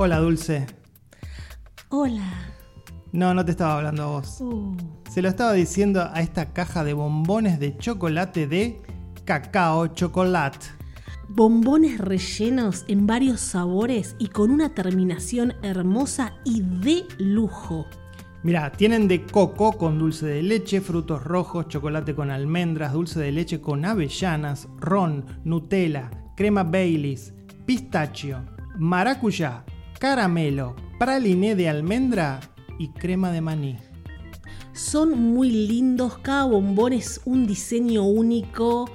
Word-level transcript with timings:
Hola, 0.00 0.18
Dulce. 0.20 0.64
Hola. 1.88 2.22
No, 3.10 3.34
no 3.34 3.44
te 3.44 3.50
estaba 3.50 3.78
hablando 3.78 4.02
a 4.04 4.06
vos. 4.06 4.40
Uh, 4.40 4.76
Se 5.10 5.22
lo 5.22 5.28
estaba 5.28 5.54
diciendo 5.54 6.08
a 6.12 6.20
esta 6.20 6.52
caja 6.52 6.84
de 6.84 6.92
bombones 6.92 7.58
de 7.58 7.76
chocolate 7.78 8.46
de 8.46 8.80
cacao 9.24 9.88
chocolate. 9.88 10.66
bombones 11.28 11.98
rellenos 11.98 12.84
en 12.86 13.08
varios 13.08 13.40
sabores 13.40 14.14
y 14.18 14.28
con 14.28 14.50
una 14.52 14.68
terminación 14.74 15.54
hermosa 15.62 16.34
y 16.44 16.60
de 16.62 17.04
lujo. 17.18 17.84
Mira, 18.44 18.70
tienen 18.70 19.08
de 19.08 19.24
coco 19.26 19.72
con 19.72 19.98
dulce 19.98 20.26
de 20.26 20.42
leche, 20.44 20.80
frutos 20.80 21.24
rojos, 21.24 21.66
chocolate 21.66 22.14
con 22.14 22.30
almendras, 22.30 22.92
dulce 22.92 23.18
de 23.18 23.32
leche 23.32 23.60
con 23.60 23.84
avellanas, 23.84 24.68
ron, 24.78 25.24
Nutella, 25.44 26.08
crema 26.36 26.62
Baileys, 26.62 27.34
pistachio, 27.66 28.44
maracuyá, 28.78 29.64
caramelo, 29.98 30.76
praliné 30.98 31.54
de 31.54 31.68
almendra 31.68 32.40
y 32.78 32.88
crema 32.88 33.32
de 33.32 33.40
maní. 33.40 33.76
Son 34.72 35.18
muy 35.18 35.50
lindos, 35.50 36.18
cada 36.18 36.44
bombón 36.44 36.92
es 36.92 37.20
un 37.24 37.46
diseño 37.46 38.04
único, 38.04 38.90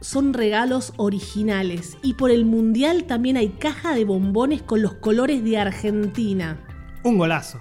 son 0.00 0.32
regalos 0.34 0.92
originales. 0.96 1.96
Y 2.02 2.14
por 2.14 2.30
el 2.30 2.44
mundial 2.44 3.04
también 3.04 3.36
hay 3.36 3.50
caja 3.50 3.94
de 3.94 4.04
bombones 4.04 4.62
con 4.62 4.82
los 4.82 4.94
colores 4.94 5.44
de 5.44 5.58
Argentina. 5.58 6.58
Un 7.04 7.18
golazo. 7.18 7.60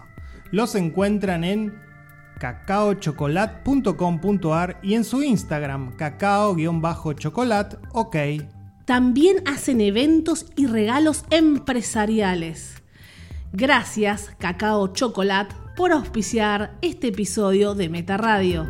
Los 0.52 0.74
encuentran 0.76 1.44
en 1.44 1.74
cacaochocolat.com.ar 2.40 4.80
y 4.82 4.94
en 4.94 5.04
su 5.04 5.24
Instagram 5.24 5.94
cacao-chocolat, 5.96 7.76
ok. 7.94 8.16
También 8.86 9.44
hacen 9.46 9.82
eventos 9.82 10.46
y 10.56 10.68
regalos 10.68 11.26
empresariales. 11.30 12.77
Gracias, 13.54 14.32
Cacao 14.38 14.88
Chocolat, 14.88 15.52
por 15.76 15.92
auspiciar 15.92 16.78
este 16.82 17.08
episodio 17.08 17.76
de 17.76 17.90
Meta 17.90 18.18
Radio. 18.18 18.68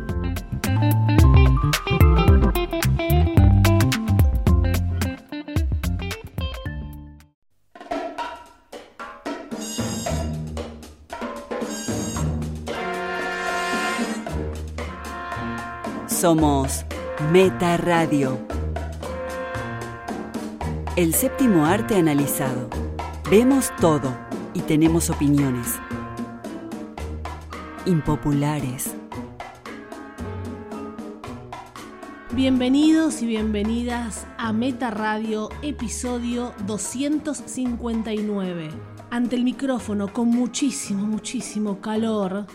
Somos 16.06 16.84
Meta 17.30 17.76
Radio. 17.76 18.38
El 20.96 21.14
séptimo 21.14 21.66
arte 21.66 21.94
analizado. 21.96 22.68
Vemos 23.30 23.70
todo 23.80 24.27
y 24.58 24.62
tenemos 24.62 25.08
opiniones. 25.08 25.78
Impopulares. 27.86 28.92
Bienvenidos 32.34 33.22
y 33.22 33.26
bienvenidas 33.26 34.26
a 34.36 34.52
Meta 34.52 34.90
Radio, 34.90 35.48
episodio 35.62 36.52
259. 36.66 38.70
Ante 39.10 39.36
el 39.36 39.44
micrófono, 39.44 40.12
con 40.12 40.28
muchísimo, 40.28 41.06
muchísimo 41.06 41.80
calor, 41.80 42.46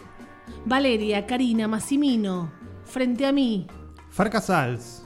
Valeria, 0.65 1.25
Karina, 1.25 1.69
Massimino, 1.69 2.51
frente 2.83 3.25
a 3.25 3.31
mí, 3.31 3.65
Farcasals. 4.09 5.05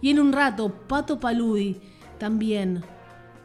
Y 0.00 0.10
en 0.10 0.20
un 0.20 0.32
rato, 0.32 0.72
Pato 0.86 1.18
Paludi, 1.18 1.80
también, 2.18 2.84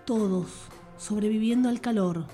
todos 0.06 0.68
sobreviviendo 0.98 1.68
al 1.68 1.82
calor. 1.82 2.28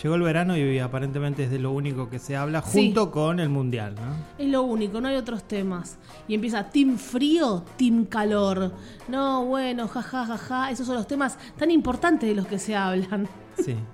Llegó 0.00 0.14
el 0.14 0.22
verano 0.22 0.56
y 0.56 0.78
aparentemente 0.78 1.44
es 1.44 1.50
de 1.50 1.58
lo 1.58 1.70
único 1.72 2.08
que 2.08 2.18
se 2.18 2.34
habla 2.36 2.62
Sí. 2.62 2.86
junto 2.86 3.10
con 3.10 3.40
el 3.40 3.48
mundial, 3.50 3.94
¿no? 3.94 4.14
Es 4.38 4.48
lo 4.50 4.62
único, 4.62 5.00
no 5.00 5.08
hay 5.08 5.16
otros 5.16 5.44
temas. 5.44 5.98
Y 6.28 6.34
empieza 6.34 6.70
Team 6.70 6.96
Frío, 6.96 7.62
Team 7.76 8.06
Calor. 8.06 8.72
No, 9.08 9.44
bueno, 9.44 9.88
jaja, 9.88 10.24
jaja. 10.26 10.70
Esos 10.70 10.86
son 10.86 10.96
los 10.96 11.06
temas 11.06 11.38
tan 11.58 11.70
importantes 11.70 12.28
de 12.28 12.34
los 12.34 12.46
que 12.46 12.58
se 12.58 12.74
hablan. 12.76 13.28
Sí. 13.62 13.76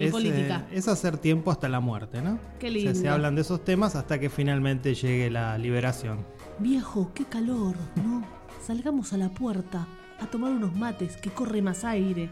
Y 0.00 0.10
política. 0.10 0.64
eh, 0.70 0.78
es 0.78 0.86
hacer 0.86 1.18
tiempo 1.18 1.50
hasta 1.50 1.68
la 1.68 1.80
muerte, 1.80 2.22
¿no? 2.22 2.38
Qué 2.60 2.68
O 2.68 2.70
sea, 2.70 2.80
lindo. 2.82 2.94
se 3.00 3.08
hablan 3.08 3.34
de 3.34 3.40
esos 3.40 3.64
temas 3.64 3.96
hasta 3.96 4.20
que 4.20 4.30
finalmente 4.30 4.94
llegue 4.94 5.28
la 5.28 5.58
liberación. 5.58 6.24
Viejo, 6.60 7.10
qué 7.14 7.24
calor, 7.24 7.74
¿no? 7.96 8.22
Salgamos 8.64 9.12
a 9.12 9.16
la 9.16 9.28
puerta 9.30 9.88
a 10.20 10.26
tomar 10.26 10.52
unos 10.52 10.72
mates, 10.76 11.16
que 11.16 11.30
corre 11.30 11.62
más 11.62 11.82
aire. 11.84 12.30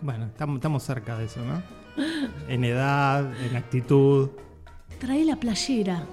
Bueno, 0.00 0.26
estamos 0.26 0.84
cerca 0.84 1.18
de 1.18 1.24
eso, 1.24 1.40
¿no? 1.44 1.60
En 2.48 2.64
edad, 2.64 3.30
en 3.44 3.56
actitud. 3.56 4.30
Trae 4.98 5.24
la 5.24 5.36
playera. 5.36 6.04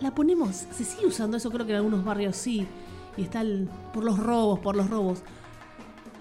La 0.00 0.14
ponemos, 0.14 0.66
se 0.72 0.84
sigue 0.84 1.06
usando 1.06 1.36
eso, 1.36 1.50
creo 1.50 1.64
que 1.66 1.72
en 1.72 1.76
algunos 1.78 2.04
barrios 2.04 2.36
sí. 2.36 2.66
Y 3.16 3.22
está 3.22 3.40
el- 3.42 3.68
por 3.92 4.04
los 4.04 4.18
robos, 4.18 4.58
por 4.58 4.74
los 4.76 4.90
robos. 4.90 5.22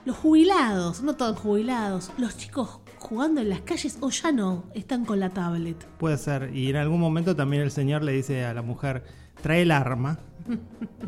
Los 0.06 0.18
jubilados, 0.18 1.02
no 1.02 1.16
todos 1.16 1.40
jubilados, 1.40 2.12
los 2.18 2.38
chicos 2.38 2.80
jugando 3.00 3.42
en 3.42 3.50
las 3.50 3.62
calles 3.62 3.98
o 4.02 4.10
ya 4.10 4.32
no, 4.32 4.64
están 4.74 5.06
con 5.06 5.20
la 5.20 5.30
tablet. 5.30 5.86
Puede 5.98 6.18
ser. 6.18 6.52
Y 6.56 6.70
en 6.70 6.76
algún 6.78 7.00
momento 7.00 7.36
también 7.36 7.64
el 7.64 7.72
señor 7.72 8.04
le 8.04 8.12
dice 8.14 8.46
a 8.46 8.54
la 8.54 8.62
mujer, 8.62 9.04
trae 9.42 9.62
el 9.64 9.72
arma. 9.72 10.20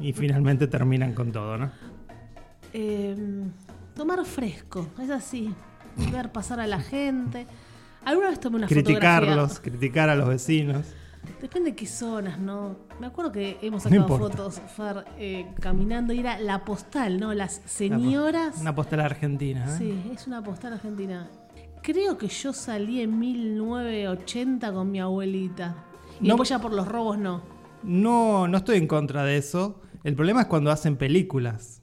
Y 0.02 0.14
finalmente 0.14 0.68
terminan 0.68 1.14
con 1.14 1.32
todo, 1.32 1.58
¿no? 1.58 1.72
Eh, 2.74 3.16
tomar 3.96 4.24
fresco, 4.26 4.88
es 5.02 5.10
así. 5.10 5.54
Ver 6.12 6.32
pasar 6.32 6.60
a 6.60 6.68
la 6.68 6.80
gente. 6.80 7.48
Alguna 8.06 8.30
vez 8.30 8.40
tomé 8.40 8.58
una 8.58 8.68
Criticarlos, 8.68 9.36
fotografía. 9.54 9.72
criticar 9.72 10.10
a 10.10 10.16
los 10.16 10.28
vecinos. 10.30 10.86
Depende 11.42 11.72
de 11.72 11.76
qué 11.76 11.88
zonas, 11.88 12.40
¿no? 12.40 12.78
Me 13.00 13.08
acuerdo 13.08 13.32
que 13.32 13.58
hemos 13.64 13.84
sacado 13.84 14.08
fotos, 14.08 14.62
Fer, 14.78 15.06
eh, 15.18 15.48
caminando 15.60 16.14
y 16.14 16.20
era 16.20 16.38
la 16.40 16.64
postal, 16.64 17.20
¿no? 17.20 17.34
Las 17.34 17.62
señoras. 17.66 18.58
Una 18.62 18.76
postal 18.76 19.00
argentina, 19.00 19.66
¿eh? 19.66 19.76
Sí, 19.78 20.12
es 20.14 20.28
una 20.28 20.44
postal 20.44 20.74
argentina. 20.74 21.28
Creo 21.82 22.18
que 22.18 22.28
yo 22.28 22.54
salí 22.54 23.02
en 23.02 23.18
1980 23.20 24.72
con 24.72 24.92
mi 24.92 25.00
abuelita. 25.00 25.76
Y 26.20 26.24
No. 26.24 26.30
después 26.36 26.50
ya 26.50 26.60
por 26.60 26.72
los 26.74 26.88
robos 26.88 27.18
no. 27.18 27.42
No, 27.84 28.48
no 28.48 28.58
estoy 28.58 28.78
en 28.78 28.88
contra 28.88 29.24
de 29.24 29.38
eso. 29.38 29.82
El 30.04 30.16
problema 30.16 30.42
es 30.42 30.48
cuando 30.48 30.72
hacen 30.72 30.96
películas. 30.96 31.82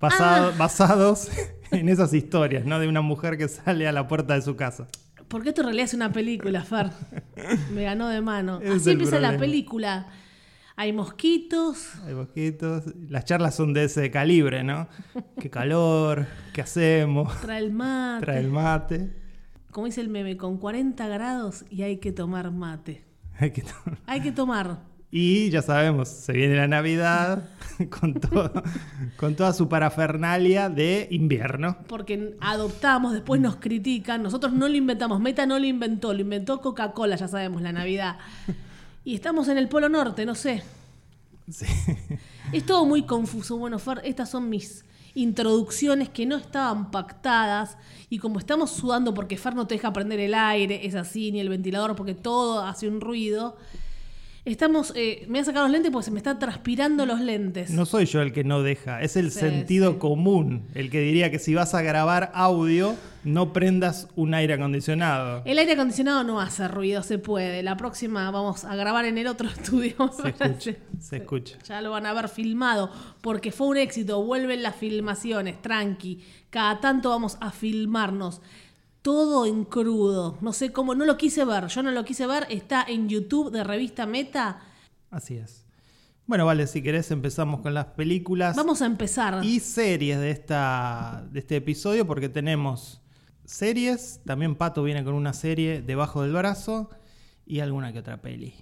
basado- 0.00 0.50
Ah. 0.52 0.54
Basados 0.58 1.28
en 1.70 1.88
esas 1.88 2.12
historias, 2.12 2.64
¿no? 2.66 2.78
De 2.80 2.88
una 2.88 3.02
mujer 3.02 3.38
que 3.38 3.46
sale 3.48 3.86
a 3.86 3.92
la 3.92 4.08
puerta 4.08 4.34
de 4.34 4.42
su 4.42 4.56
casa. 4.56 4.88
Porque 5.32 5.48
esto 5.48 5.62
en 5.62 5.66
realidad 5.68 5.84
es 5.86 5.94
una 5.94 6.12
película, 6.12 6.62
Fer. 6.62 6.90
Me 7.74 7.84
ganó 7.84 8.08
de 8.08 8.20
mano. 8.20 8.60
Es 8.60 8.70
Así 8.76 8.90
empieza 8.90 9.18
la 9.18 9.30
película. 9.38 10.06
Hay 10.76 10.92
mosquitos. 10.92 11.88
Hay 12.06 12.14
mosquitos. 12.14 12.84
Las 13.08 13.24
charlas 13.24 13.54
son 13.54 13.72
de 13.72 13.84
ese 13.84 14.10
calibre, 14.10 14.62
¿no? 14.62 14.88
Qué 15.40 15.48
calor, 15.50 16.26
qué 16.52 16.60
hacemos. 16.60 17.40
Trae 17.40 17.58
el 17.64 17.72
mate. 17.72 18.24
Trae 18.26 18.40
el 18.40 18.50
mate. 18.50 19.10
Como 19.70 19.86
dice 19.86 20.02
el 20.02 20.10
meme, 20.10 20.36
con 20.36 20.58
40 20.58 21.08
grados 21.08 21.64
y 21.70 21.80
hay 21.82 21.96
que 21.96 22.12
tomar 22.12 22.50
mate. 22.50 23.04
Hay 23.38 23.52
que 23.52 23.62
to- 23.62 23.70
Hay 24.06 24.20
que 24.20 24.32
tomar. 24.32 24.80
Y 25.14 25.50
ya 25.50 25.60
sabemos, 25.60 26.08
se 26.08 26.32
viene 26.32 26.56
la 26.56 26.66
Navidad 26.66 27.44
con, 28.00 28.14
todo, 28.14 28.50
con 29.18 29.36
toda 29.36 29.52
su 29.52 29.68
parafernalia 29.68 30.70
de 30.70 31.06
invierno. 31.10 31.76
Porque 31.86 32.34
adoptamos, 32.40 33.12
después 33.12 33.38
nos 33.38 33.56
critican. 33.56 34.22
Nosotros 34.22 34.54
no 34.54 34.68
lo 34.68 34.74
inventamos. 34.74 35.20
Meta 35.20 35.44
no 35.44 35.58
lo 35.58 35.66
inventó. 35.66 36.14
Lo 36.14 36.22
inventó 36.22 36.62
Coca-Cola, 36.62 37.16
ya 37.16 37.28
sabemos, 37.28 37.60
la 37.60 37.72
Navidad. 37.72 38.16
Y 39.04 39.14
estamos 39.14 39.48
en 39.48 39.58
el 39.58 39.68
Polo 39.68 39.90
Norte, 39.90 40.24
no 40.24 40.34
sé. 40.34 40.62
Sí. 41.50 41.66
Es 42.52 42.64
todo 42.64 42.86
muy 42.86 43.02
confuso. 43.02 43.58
Bueno, 43.58 43.78
Fer, 43.78 44.00
estas 44.04 44.30
son 44.30 44.48
mis 44.48 44.86
introducciones 45.14 46.08
que 46.08 46.24
no 46.24 46.36
estaban 46.36 46.90
pactadas. 46.90 47.76
Y 48.08 48.18
como 48.18 48.38
estamos 48.38 48.70
sudando 48.70 49.12
porque 49.12 49.36
Fer 49.36 49.54
no 49.54 49.66
te 49.66 49.74
deja 49.74 49.92
prender 49.92 50.20
el 50.20 50.32
aire, 50.32 50.86
es 50.86 50.94
así, 50.94 51.32
ni 51.32 51.40
el 51.40 51.50
ventilador 51.50 51.96
porque 51.96 52.14
todo 52.14 52.64
hace 52.64 52.88
un 52.88 53.02
ruido. 53.02 53.58
Estamos, 54.44 54.92
eh, 54.96 55.20
me 55.28 55.34
voy 55.34 55.38
a 55.38 55.44
sacar 55.44 55.62
los 55.62 55.70
lentes 55.70 55.92
porque 55.92 56.06
se 56.06 56.10
me 56.10 56.18
están 56.18 56.40
transpirando 56.40 57.06
los 57.06 57.20
lentes. 57.20 57.70
No 57.70 57.86
soy 57.86 58.06
yo 58.06 58.20
el 58.22 58.32
que 58.32 58.42
no 58.42 58.60
deja, 58.62 59.00
es 59.00 59.16
el 59.16 59.30
Sí, 59.30 59.38
sentido 59.38 59.92
sí. 59.92 59.98
común 59.98 60.66
el 60.74 60.90
que 60.90 61.00
diría 61.00 61.30
que 61.30 61.38
si 61.38 61.54
vas 61.54 61.74
a 61.74 61.82
grabar 61.82 62.32
audio, 62.34 62.96
no 63.22 63.52
prendas 63.52 64.08
un 64.16 64.34
aire 64.34 64.54
acondicionado. 64.54 65.42
El 65.44 65.60
aire 65.60 65.74
acondicionado 65.74 66.24
no 66.24 66.40
hace 66.40 66.66
ruido, 66.66 67.04
se 67.04 67.18
puede. 67.18 67.62
La 67.62 67.76
próxima 67.76 68.28
vamos 68.32 68.64
a 68.64 68.74
grabar 68.74 69.04
en 69.04 69.16
el 69.16 69.28
otro 69.28 69.48
estudio. 69.56 69.94
Se 70.20 70.30
escucha, 70.30 70.72
se 70.98 71.16
escucha. 71.18 71.58
Ya 71.62 71.80
lo 71.80 71.92
van 71.92 72.06
a 72.06 72.12
ver 72.12 72.28
filmado, 72.28 72.90
porque 73.20 73.52
fue 73.52 73.68
un 73.68 73.76
éxito. 73.76 74.24
Vuelven 74.24 74.64
las 74.64 74.74
filmaciones, 74.74 75.62
tranqui. 75.62 76.18
Cada 76.50 76.80
tanto 76.80 77.10
vamos 77.10 77.38
a 77.40 77.52
filmarnos. 77.52 78.40
Todo 79.02 79.46
en 79.46 79.64
crudo. 79.64 80.38
No 80.40 80.52
sé 80.52 80.72
cómo, 80.72 80.94
no 80.94 81.04
lo 81.04 81.16
quise 81.16 81.44
ver. 81.44 81.66
Yo 81.66 81.82
no 81.82 81.90
lo 81.90 82.04
quise 82.04 82.26
ver. 82.26 82.46
Está 82.50 82.84
en 82.88 83.08
YouTube 83.08 83.50
de 83.50 83.64
Revista 83.64 84.06
Meta. 84.06 84.60
Así 85.10 85.36
es. 85.36 85.66
Bueno, 86.26 86.46
vale, 86.46 86.66
si 86.68 86.82
querés 86.82 87.10
empezamos 87.10 87.60
con 87.60 87.74
las 87.74 87.86
películas 87.86 88.54
Vamos 88.56 88.80
a 88.80 88.86
empezar. 88.86 89.44
y 89.44 89.58
series 89.58 90.18
de, 90.20 90.30
esta, 90.30 91.26
de 91.32 91.40
este 91.40 91.56
episodio 91.56 92.06
porque 92.06 92.28
tenemos 92.28 93.02
series. 93.44 94.20
También 94.24 94.54
Pato 94.54 94.84
viene 94.84 95.02
con 95.02 95.14
una 95.14 95.32
serie 95.32 95.82
debajo 95.82 96.22
del 96.22 96.32
brazo 96.32 96.88
y 97.44 97.58
alguna 97.58 97.92
que 97.92 97.98
otra 97.98 98.22
peli. 98.22 98.54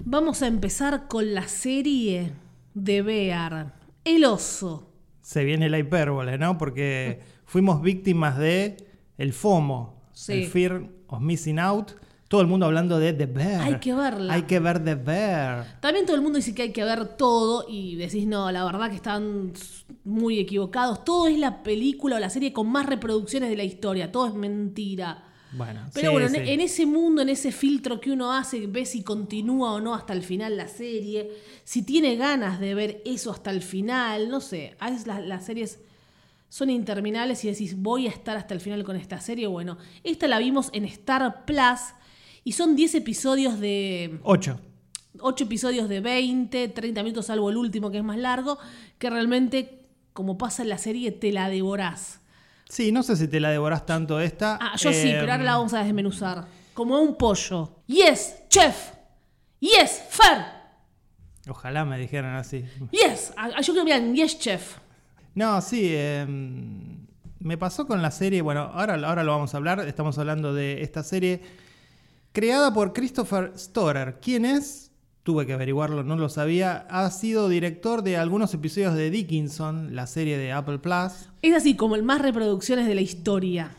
Vamos 0.00 0.42
a 0.42 0.46
empezar 0.46 1.06
con 1.06 1.34
la 1.34 1.46
serie 1.48 2.32
de 2.72 3.02
Bear, 3.02 3.74
El 4.04 4.24
oso. 4.24 4.88
Se 5.20 5.44
viene 5.44 5.68
la 5.68 5.78
hipérbole, 5.78 6.38
¿no? 6.38 6.56
Porque 6.56 7.20
fuimos 7.44 7.82
víctimas 7.82 8.38
de 8.38 8.76
el 9.18 9.32
FOMO, 9.32 10.02
Sí. 10.12 10.32
el 10.32 10.46
Fear 10.46 10.88
of 11.08 11.20
Missing 11.20 11.58
Out. 11.58 11.92
Todo 12.28 12.40
el 12.40 12.46
mundo 12.46 12.64
hablando 12.64 12.98
de 12.98 13.12
The 13.12 13.26
Bear. 13.26 13.60
Hay 13.60 13.78
que 13.78 13.92
verla. 13.94 14.32
Hay 14.32 14.42
que 14.44 14.58
ver 14.58 14.82
The 14.82 14.94
Bear. 14.94 15.80
También 15.80 16.06
todo 16.06 16.16
el 16.16 16.22
mundo 16.22 16.38
dice 16.38 16.54
que 16.54 16.62
hay 16.62 16.72
que 16.72 16.82
ver 16.82 17.16
todo 17.16 17.66
y 17.68 17.96
decís, 17.96 18.26
no, 18.26 18.50
la 18.50 18.64
verdad 18.64 18.88
que 18.88 18.96
están 18.96 19.52
muy 20.04 20.38
equivocados. 20.38 21.04
Todo 21.04 21.26
es 21.26 21.38
la 21.38 21.62
película 21.62 22.16
o 22.16 22.18
la 22.18 22.30
serie 22.30 22.54
con 22.54 22.68
más 22.68 22.86
reproducciones 22.86 23.50
de 23.50 23.56
la 23.56 23.64
historia. 23.64 24.10
Todo 24.10 24.28
es 24.28 24.34
mentira. 24.34 25.24
Bueno, 25.54 25.82
Pero 25.92 26.08
sí, 26.08 26.12
bueno, 26.14 26.28
sí. 26.30 26.36
en, 26.38 26.46
en 26.48 26.60
ese 26.60 26.86
mundo, 26.86 27.20
en 27.20 27.28
ese 27.28 27.52
filtro 27.52 28.00
que 28.00 28.10
uno 28.10 28.32
hace, 28.32 28.66
ve 28.66 28.86
si 28.86 29.02
continúa 29.02 29.74
o 29.74 29.80
no 29.82 29.94
hasta 29.94 30.14
el 30.14 30.22
final 30.22 30.56
la 30.56 30.68
serie, 30.68 31.30
si 31.64 31.82
tiene 31.82 32.16
ganas 32.16 32.58
de 32.58 32.74
ver 32.74 33.02
eso 33.04 33.30
hasta 33.30 33.50
el 33.50 33.60
final, 33.60 34.30
no 34.30 34.40
sé, 34.40 34.74
a 34.78 34.88
veces 34.88 35.06
las, 35.06 35.22
las 35.26 35.44
series 35.44 35.80
son 36.52 36.68
interminables 36.68 37.42
y 37.46 37.48
decís, 37.48 37.78
voy 37.78 38.06
a 38.06 38.10
estar 38.10 38.36
hasta 38.36 38.52
el 38.52 38.60
final 38.60 38.84
con 38.84 38.94
esta 38.94 39.18
serie. 39.22 39.46
Bueno, 39.46 39.78
esta 40.04 40.28
la 40.28 40.38
vimos 40.38 40.68
en 40.74 40.84
Star 40.84 41.46
Plus 41.46 41.94
y 42.44 42.52
son 42.52 42.76
10 42.76 42.96
episodios 42.96 43.58
de... 43.58 44.20
Ocho. 44.22 44.60
8 45.18 45.44
episodios 45.44 45.88
de 45.88 46.00
20, 46.00 46.68
30 46.68 47.02
minutos, 47.04 47.24
salvo 47.24 47.48
el 47.48 47.56
último 47.56 47.90
que 47.90 47.96
es 47.96 48.04
más 48.04 48.18
largo, 48.18 48.58
que 48.98 49.08
realmente, 49.08 49.86
como 50.12 50.36
pasa 50.36 50.62
en 50.62 50.68
la 50.68 50.76
serie, 50.76 51.10
te 51.10 51.32
la 51.32 51.48
devorás. 51.48 52.20
Sí, 52.68 52.92
no 52.92 53.02
sé 53.02 53.16
si 53.16 53.28
te 53.28 53.40
la 53.40 53.48
devorás 53.48 53.86
tanto 53.86 54.20
esta. 54.20 54.58
Ah, 54.60 54.76
yo 54.76 54.92
sí, 54.92 55.08
pero 55.08 55.32
ahora 55.32 55.38
la 55.38 55.56
vamos 55.56 55.72
a 55.72 55.82
desmenuzar. 55.82 56.44
Como 56.74 57.00
un 57.00 57.16
pollo. 57.16 57.78
Yes, 57.86 58.42
chef. 58.50 58.90
Yes, 59.58 60.02
Fer. 60.10 60.44
Ojalá 61.48 61.86
me 61.86 61.96
dijeran 61.96 62.36
así. 62.36 62.62
Yes. 62.90 63.32
Ah, 63.38 63.62
Yo 63.62 63.72
creo 63.72 63.86
que 63.86 64.12
yes, 64.14 64.38
chef. 64.38 64.81
No, 65.34 65.60
sí. 65.60 65.88
eh, 65.90 66.26
me 67.42 67.58
pasó 67.58 67.86
con 67.86 68.02
la 68.02 68.10
serie. 68.10 68.42
Bueno, 68.42 68.70
ahora, 68.72 68.94
ahora 68.94 69.24
lo 69.24 69.32
vamos 69.32 69.54
a 69.54 69.56
hablar. 69.56 69.80
Estamos 69.86 70.18
hablando 70.18 70.54
de 70.54 70.82
esta 70.82 71.02
serie 71.02 71.40
creada 72.32 72.72
por 72.72 72.92
Christopher 72.92 73.52
Storer. 73.56 74.18
¿Quién 74.20 74.44
es? 74.44 74.90
Tuve 75.22 75.46
que 75.46 75.52
averiguarlo, 75.52 76.02
no 76.02 76.16
lo 76.16 76.28
sabía. 76.28 76.86
Ha 76.90 77.08
sido 77.10 77.48
director 77.48 78.02
de 78.02 78.16
algunos 78.16 78.52
episodios 78.54 78.94
de 78.94 79.10
Dickinson, 79.10 79.94
la 79.94 80.08
serie 80.08 80.36
de 80.36 80.50
Apple 80.50 80.80
Plus. 80.80 81.28
Es 81.42 81.54
así 81.54 81.76
como 81.76 81.94
el 81.94 82.02
más 82.02 82.20
reproducciones 82.20 82.88
de 82.88 82.94
la 82.96 83.02
historia. 83.02 83.70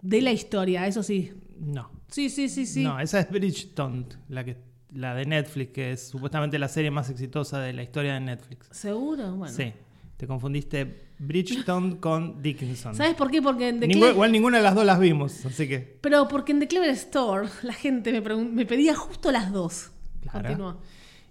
De 0.00 0.22
la 0.22 0.32
historia, 0.32 0.86
eso 0.86 1.02
sí. 1.02 1.32
No. 1.58 1.90
Sí, 2.08 2.30
sí, 2.30 2.48
sí, 2.48 2.64
sí. 2.64 2.82
No, 2.82 2.98
esa 2.98 3.20
es 3.20 3.30
Bridgeton, 3.30 4.06
la, 4.28 4.42
que, 4.42 4.56
la 4.94 5.14
de 5.14 5.26
Netflix, 5.26 5.72
que 5.72 5.92
es 5.92 6.08
supuestamente 6.08 6.58
la 6.58 6.68
serie 6.68 6.90
más 6.90 7.10
exitosa 7.10 7.60
de 7.60 7.74
la 7.74 7.82
historia 7.82 8.14
de 8.14 8.20
Netflix. 8.20 8.68
¿Seguro? 8.70 9.36
Bueno. 9.36 9.54
Sí. 9.54 9.74
Te 10.20 10.26
confundiste 10.26 11.06
Bridgeton 11.18 11.96
con 11.96 12.42
Dickinson. 12.42 12.94
¿Sabes 12.94 13.14
por 13.14 13.30
qué? 13.30 13.40
Porque 13.40 13.70
en 13.70 13.80
The 13.80 13.88
Ningú- 13.88 14.10
igual 14.10 14.30
ninguna 14.30 14.58
de 14.58 14.62
las 14.62 14.74
dos 14.74 14.84
las 14.84 15.00
vimos, 15.00 15.46
así 15.46 15.66
que. 15.66 15.78
Pero 16.02 16.28
porque 16.28 16.52
en 16.52 16.60
The 16.60 16.68
Clever 16.68 16.90
Store 16.90 17.48
la 17.62 17.72
gente 17.72 18.12
me, 18.12 18.66
pedía 18.66 18.94
justo 18.94 19.32
las 19.32 19.50
dos. 19.50 19.92
Claro. 20.20 20.40
Continúa. 20.42 20.76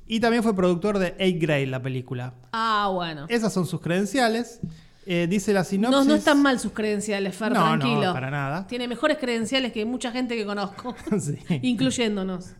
Y 0.08 0.20
también 0.20 0.42
fue 0.42 0.56
productor 0.56 0.98
de 0.98 1.14
Eight 1.20 1.40
Grade, 1.40 1.68
la 1.68 1.80
película. 1.84 2.34
Ah, 2.52 2.90
bueno. 2.92 3.28
Esas 3.30 3.54
son 3.54 3.68
sus 3.68 3.80
credenciales. 3.80 4.60
Eh, 5.06 5.28
dice 5.30 5.54
la 5.54 5.64
sinopsis. 5.64 5.96
No, 6.00 6.04
no 6.04 6.16
están 6.16 6.42
mal 6.42 6.60
sus 6.60 6.72
credenciales, 6.72 7.36
Fer, 7.36 7.52
No, 7.52 7.60
no, 7.76 7.78
tranquilo. 7.86 8.12
para 8.12 8.32
nada. 8.32 8.66
Tiene 8.66 8.88
mejores 8.88 9.20
credenciales 9.20 9.72
que 9.72 9.86
mucha 9.86 10.12
gente 10.12 10.36
que 10.36 10.48
conozco, 10.48 10.96
Sí. 11.20 11.38
incluyéndonos. 11.62 12.54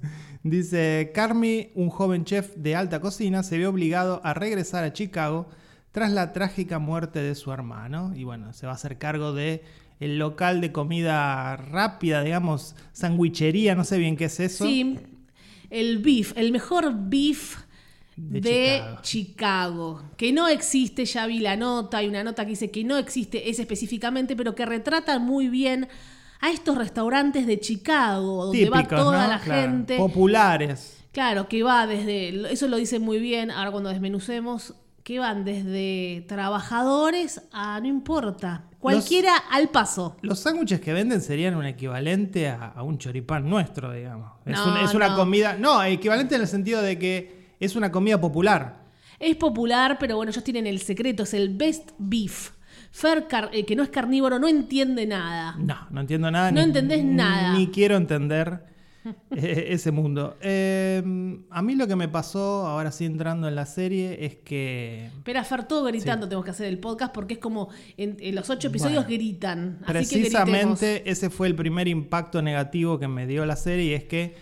Dice, 0.44 1.12
Carmi, 1.12 1.72
un 1.74 1.90
joven 1.90 2.24
chef 2.24 2.56
de 2.56 2.76
alta 2.76 3.00
cocina, 3.02 3.42
se 3.42 3.58
ve 3.58 3.66
obligado 3.66 4.22
a 4.24 4.36
regresar 4.36 4.84
a 4.84 4.94
Chicago 4.94 5.50
tras 5.92 6.12
la 6.12 6.34
trágica 6.34 6.80
muerte 6.80 7.20
de 7.22 7.36
su 7.36 7.52
hermano. 7.52 8.14
Y 8.16 8.24
bueno, 8.24 8.54
se 8.54 8.66
va 8.66 8.74
a 8.74 8.76
hacer 8.76 8.98
cargo 8.98 9.34
de 9.34 9.64
el 10.00 10.18
local 10.18 10.62
de 10.62 10.72
comida 10.72 11.58
rápida, 11.58 12.24
digamos, 12.24 12.76
sandwichería, 12.94 13.76
no 13.76 13.84
sé 13.84 13.98
bien 13.98 14.16
qué 14.16 14.26
es 14.26 14.40
eso. 14.40 14.66
Sí, 14.66 14.98
el 15.70 16.00
beef, 16.00 16.34
el 16.38 16.52
mejor 16.52 16.94
beef 16.96 17.58
De 18.16 18.40
de, 18.42 18.82
Chicago. 18.82 19.00
Chicago. 19.02 20.04
Que 20.18 20.32
no 20.32 20.48
existe, 20.48 21.06
ya 21.06 21.28
vi 21.28 21.40
la 21.40 21.56
nota, 21.58 21.98
hay 21.98 22.08
una 22.08 22.24
nota 22.24 22.44
que 22.46 22.52
dice 22.52 22.72
que 22.72 22.84
no 22.84 22.98
existe 22.98 23.50
ese 23.50 23.64
específicamente, 23.64 24.36
pero 24.36 24.56
que 24.56 24.66
retrata 24.66 25.20
muy 25.20 25.50
bien 25.50 25.88
a 26.42 26.50
estos 26.52 26.78
restaurantes 26.78 27.46
de 27.46 27.60
Chicago, 27.60 28.46
donde 28.46 28.70
va 28.70 28.88
toda 28.88 29.24
¿no? 29.24 29.34
la 29.34 29.40
Claro, 29.40 29.62
gente. 29.62 29.98
Populares. 29.98 30.98
Claro, 31.12 31.50
que 31.50 31.64
va 31.64 31.88
desde, 31.88 32.54
eso 32.54 32.68
lo 32.68 32.78
dice 32.78 33.00
muy 33.00 33.20
bien, 33.20 33.52
ahora 33.52 33.72
cuando 33.72 33.90
desmenucemos, 33.90 34.76
que 35.10 35.18
van 35.18 35.44
desde 35.44 36.24
trabajadores 36.28 37.42
a 37.52 37.80
no 37.80 37.88
importa, 37.88 38.66
cualquiera 38.78 39.36
al 39.50 39.70
paso. 39.70 40.16
Los 40.22 40.38
sándwiches 40.38 40.80
que 40.82 40.94
venden 40.94 41.20
serían 41.22 41.56
un 41.56 41.66
equivalente 41.66 42.48
a, 42.48 42.68
a 42.68 42.84
un 42.84 43.00
choripán 43.00 43.50
nuestro, 43.50 43.92
digamos. 43.92 44.34
Es, 44.46 44.56
No, 44.56 44.72
un- 44.72 44.78
es 44.78 44.94
una 44.94 45.16
comida. 45.16 45.56
No, 45.60 45.82
equivalente 45.84 46.36
en 46.36 46.42
el 46.42 46.48
sentido 46.48 46.84
de 46.84 47.00
que 47.00 47.56
es 47.60 47.76
una 47.76 47.92
comida 47.92 48.22
popular. 48.22 48.84
Es 49.18 49.36
popular, 49.36 49.98
pero 50.00 50.16
bueno, 50.18 50.30
ellos 50.30 50.44
tienen 50.44 50.68
el 50.68 50.78
secreto, 50.80 51.24
es 51.24 51.34
el 51.34 51.50
best 51.58 51.90
beef. 51.98 52.52
Fer, 52.92 53.28
car- 53.28 53.50
eh, 53.52 53.66
que 53.66 53.76
no 53.76 53.82
es 53.82 53.90
carnívoro, 53.90 54.38
no 54.38 54.48
entiende 54.48 55.08
nada. 55.08 55.56
No, 55.58 55.88
no 55.90 56.02
entiendo 56.02 56.30
nada. 56.30 56.52
No 56.52 56.62
entendés 56.62 57.04
nada. 57.04 57.58
Ni 57.58 57.70
quiero 57.70 57.98
entender 57.98 58.64
eh, 59.32 59.68
ese 59.70 59.92
mundo. 59.92 60.38
Eh, 60.42 61.02
a 61.50 61.62
mí 61.62 61.76
lo 61.76 61.88
que 61.88 61.96
me 61.96 62.08
pasó, 62.08 62.68
ahora 62.68 62.92
sí 62.92 63.06
entrando 63.06 63.48
en 63.48 63.56
la 63.56 63.66
serie, 63.66 64.26
es 64.26 64.36
que 64.38 65.08
Espera, 65.08 65.44
Fer, 65.44 65.64
todo 65.64 65.86
gritando 65.86 66.28
tenemos 66.28 66.46
que 66.46 66.52
hacer 66.52 66.68
el 66.68 66.80
podcast 66.80 67.14
porque 67.14 67.36
es 67.36 67.40
como 67.40 67.70
en, 67.98 68.18
en 68.20 68.36
los 68.36 68.50
ocho 68.50 68.68
episodios 68.68 69.06
Bueno, 69.06 69.18
gritan. 69.18 69.80
Así 69.86 69.88
que 69.88 69.92
precisamente 69.92 71.10
ese 71.10 71.30
fue 71.30 71.48
el 71.48 71.56
primer 71.56 71.88
impacto 71.88 72.42
negativo 72.42 73.00
que 73.00 73.08
me 73.08 73.28
dio 73.28 73.46
la 73.46 73.56
serie, 73.56 73.86
y 73.86 73.94
es 73.94 74.04
que 74.04 74.36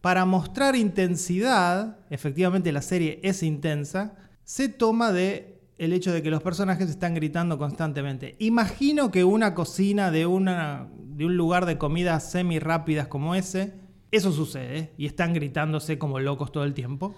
para 0.00 0.24
mostrar 0.24 0.74
intensidad, 0.76 1.98
efectivamente 2.10 2.72
la 2.72 2.82
serie 2.82 3.20
es 3.22 3.42
intensa, 3.42 4.16
se 4.44 4.68
toma 4.68 5.12
de 5.12 5.60
el 5.78 5.92
hecho 5.92 6.12
de 6.12 6.22
que 6.22 6.30
los 6.30 6.42
personajes 6.42 6.88
están 6.90 7.14
gritando 7.14 7.58
constantemente. 7.58 8.36
Imagino 8.38 9.10
que 9.10 9.24
una 9.24 9.54
cocina 9.54 10.10
de, 10.10 10.26
una, 10.26 10.88
de 10.96 11.24
un 11.26 11.36
lugar 11.36 11.66
de 11.66 11.78
comidas 11.78 12.30
semi 12.30 12.58
rápidas 12.58 13.08
como 13.08 13.34
ese, 13.34 13.81
eso 14.12 14.30
sucede 14.30 14.92
y 14.96 15.06
están 15.06 15.34
gritándose 15.34 15.98
como 15.98 16.20
locos 16.20 16.52
todo 16.52 16.64
el 16.64 16.74
tiempo. 16.74 17.14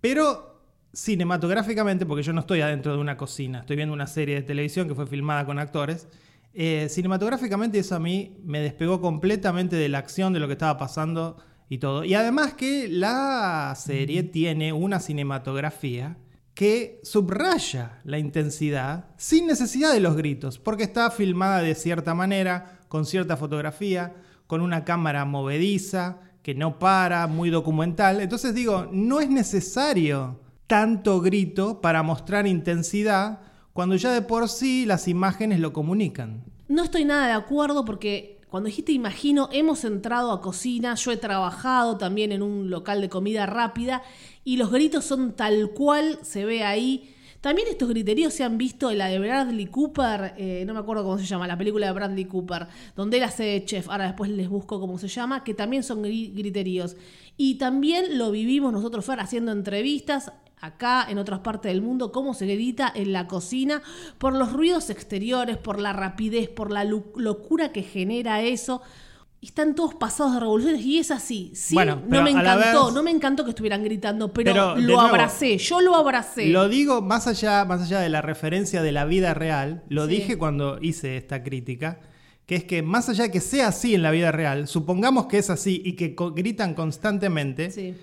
Pero 0.00 0.60
cinematográficamente, 0.92 2.04
porque 2.04 2.22
yo 2.22 2.32
no 2.32 2.40
estoy 2.40 2.60
adentro 2.60 2.92
de 2.92 2.98
una 2.98 3.16
cocina, 3.16 3.60
estoy 3.60 3.76
viendo 3.76 3.94
una 3.94 4.06
serie 4.06 4.34
de 4.34 4.42
televisión 4.42 4.86
que 4.86 4.94
fue 4.94 5.06
filmada 5.06 5.46
con 5.46 5.58
actores, 5.58 6.08
eh, 6.52 6.88
cinematográficamente 6.88 7.78
eso 7.78 7.96
a 7.96 7.98
mí 7.98 8.36
me 8.44 8.60
despegó 8.60 9.00
completamente 9.00 9.74
de 9.76 9.88
la 9.88 9.98
acción, 9.98 10.32
de 10.32 10.40
lo 10.40 10.46
que 10.46 10.52
estaba 10.52 10.78
pasando 10.78 11.36
y 11.68 11.78
todo. 11.78 12.04
Y 12.04 12.14
además 12.14 12.54
que 12.54 12.88
la 12.88 13.74
serie 13.76 14.22
tiene 14.22 14.72
una 14.72 15.00
cinematografía 15.00 16.16
que 16.54 17.00
subraya 17.02 18.00
la 18.04 18.18
intensidad 18.18 19.06
sin 19.16 19.46
necesidad 19.46 19.92
de 19.92 20.00
los 20.00 20.16
gritos, 20.16 20.58
porque 20.60 20.84
está 20.84 21.10
filmada 21.10 21.60
de 21.60 21.74
cierta 21.74 22.14
manera, 22.14 22.78
con 22.88 23.04
cierta 23.04 23.36
fotografía, 23.36 24.14
con 24.46 24.60
una 24.60 24.84
cámara 24.84 25.24
movediza, 25.24 26.18
que 26.42 26.54
no 26.54 26.78
para, 26.78 27.26
muy 27.26 27.50
documental. 27.50 28.20
Entonces 28.20 28.54
digo, 28.54 28.86
no 28.92 29.20
es 29.20 29.30
necesario 29.30 30.40
tanto 30.66 31.20
grito 31.20 31.80
para 31.80 32.02
mostrar 32.02 32.46
intensidad 32.46 33.40
cuando 33.72 33.96
ya 33.96 34.12
de 34.12 34.22
por 34.22 34.48
sí 34.48 34.86
las 34.86 35.08
imágenes 35.08 35.60
lo 35.60 35.72
comunican. 35.72 36.44
No 36.68 36.84
estoy 36.84 37.04
nada 37.04 37.26
de 37.26 37.32
acuerdo 37.32 37.84
porque 37.84 38.40
cuando 38.48 38.68
dijiste 38.68 38.92
imagino, 38.92 39.48
hemos 39.52 39.84
entrado 39.84 40.30
a 40.30 40.40
cocina, 40.40 40.94
yo 40.94 41.10
he 41.10 41.16
trabajado 41.16 41.98
también 41.98 42.30
en 42.30 42.40
un 42.40 42.70
local 42.70 43.00
de 43.00 43.08
comida 43.08 43.46
rápida 43.46 44.02
y 44.44 44.58
los 44.58 44.70
gritos 44.70 45.04
son 45.04 45.32
tal 45.32 45.70
cual 45.70 46.20
se 46.22 46.44
ve 46.44 46.62
ahí. 46.62 47.13
También 47.44 47.68
estos 47.68 47.90
griteríos 47.90 48.32
se 48.32 48.42
han 48.42 48.56
visto 48.56 48.90
en 48.90 48.96
la 48.96 49.08
de 49.08 49.18
Bradley 49.18 49.66
Cooper, 49.66 50.32
eh, 50.38 50.64
no 50.66 50.72
me 50.72 50.80
acuerdo 50.80 51.04
cómo 51.04 51.18
se 51.18 51.26
llama, 51.26 51.46
la 51.46 51.58
película 51.58 51.86
de 51.88 51.92
Bradley 51.92 52.24
Cooper, 52.24 52.68
donde 52.96 53.18
él 53.18 53.22
hace 53.22 53.62
chef, 53.66 53.90
ahora 53.90 54.06
después 54.06 54.30
les 54.30 54.48
busco 54.48 54.80
cómo 54.80 54.96
se 54.96 55.08
llama, 55.08 55.44
que 55.44 55.52
también 55.52 55.82
son 55.82 56.02
gri- 56.02 56.34
griteríos. 56.34 56.96
Y 57.36 57.56
también 57.56 58.16
lo 58.16 58.30
vivimos 58.30 58.72
nosotros, 58.72 59.04
Fer, 59.04 59.20
haciendo 59.20 59.52
entrevistas 59.52 60.32
acá 60.58 61.04
en 61.06 61.18
otras 61.18 61.40
partes 61.40 61.70
del 61.70 61.82
mundo, 61.82 62.12
cómo 62.12 62.32
se 62.32 62.46
grita 62.46 62.90
en 62.94 63.12
la 63.12 63.26
cocina 63.26 63.82
por 64.16 64.34
los 64.34 64.54
ruidos 64.54 64.88
exteriores, 64.88 65.58
por 65.58 65.78
la 65.78 65.92
rapidez, 65.92 66.48
por 66.48 66.72
la 66.72 66.84
locura 66.84 67.72
que 67.72 67.82
genera 67.82 68.40
eso. 68.40 68.80
Están 69.44 69.74
todos 69.74 69.94
pasados 69.94 70.34
de 70.34 70.40
revoluciones 70.40 70.80
y 70.82 70.98
es 70.98 71.10
así. 71.10 71.52
Sí, 71.54 71.74
Bueno, 71.74 72.00
no 72.08 72.22
me 72.22 72.30
encantó, 72.30 72.86
vez- 72.86 72.94
no 72.94 73.02
me 73.02 73.10
encantó 73.10 73.44
que 73.44 73.50
estuvieran 73.50 73.84
gritando, 73.84 74.32
pero, 74.32 74.74
lo 74.76 74.80
nuevo, 74.80 75.00
abracé, 75.02 75.58
yo 75.58 75.80
lo 75.80 75.94
abracé. 75.94 76.46
Lo 76.48 76.68
digo 76.68 77.02
más 77.02 77.26
allá, 77.26 77.64
más 77.64 77.82
allá 77.82 78.00
de 78.00 78.08
la 78.08 78.22
referencia 78.22 78.82
de 78.82 78.92
la 78.92 79.04
vida 79.04 79.34
real, 79.34 79.84
lo 79.88 80.06
Sí. 80.06 80.12
dije 80.16 80.38
cuando 80.38 80.78
hice 80.80 81.16
esta 81.16 81.42
crítica, 81.42 82.00
que 82.46 82.56
es 82.56 82.64
que 82.64 82.82
más 82.82 83.08
allá 83.08 83.24
de 83.24 83.30
que 83.30 83.40
sea 83.40 83.68
así 83.68 83.94
en 83.94 84.02
la 84.02 84.10
vida 84.10 84.32
real, 84.32 84.66
supongamos 84.68 85.26
que 85.26 85.38
es 85.38 85.50
así 85.50 85.80
y 85.84 85.92
que 85.94 86.14
co- 86.14 86.32
gritan 86.32 86.74
constantemente, 86.74 87.70
Sí. 87.70 87.94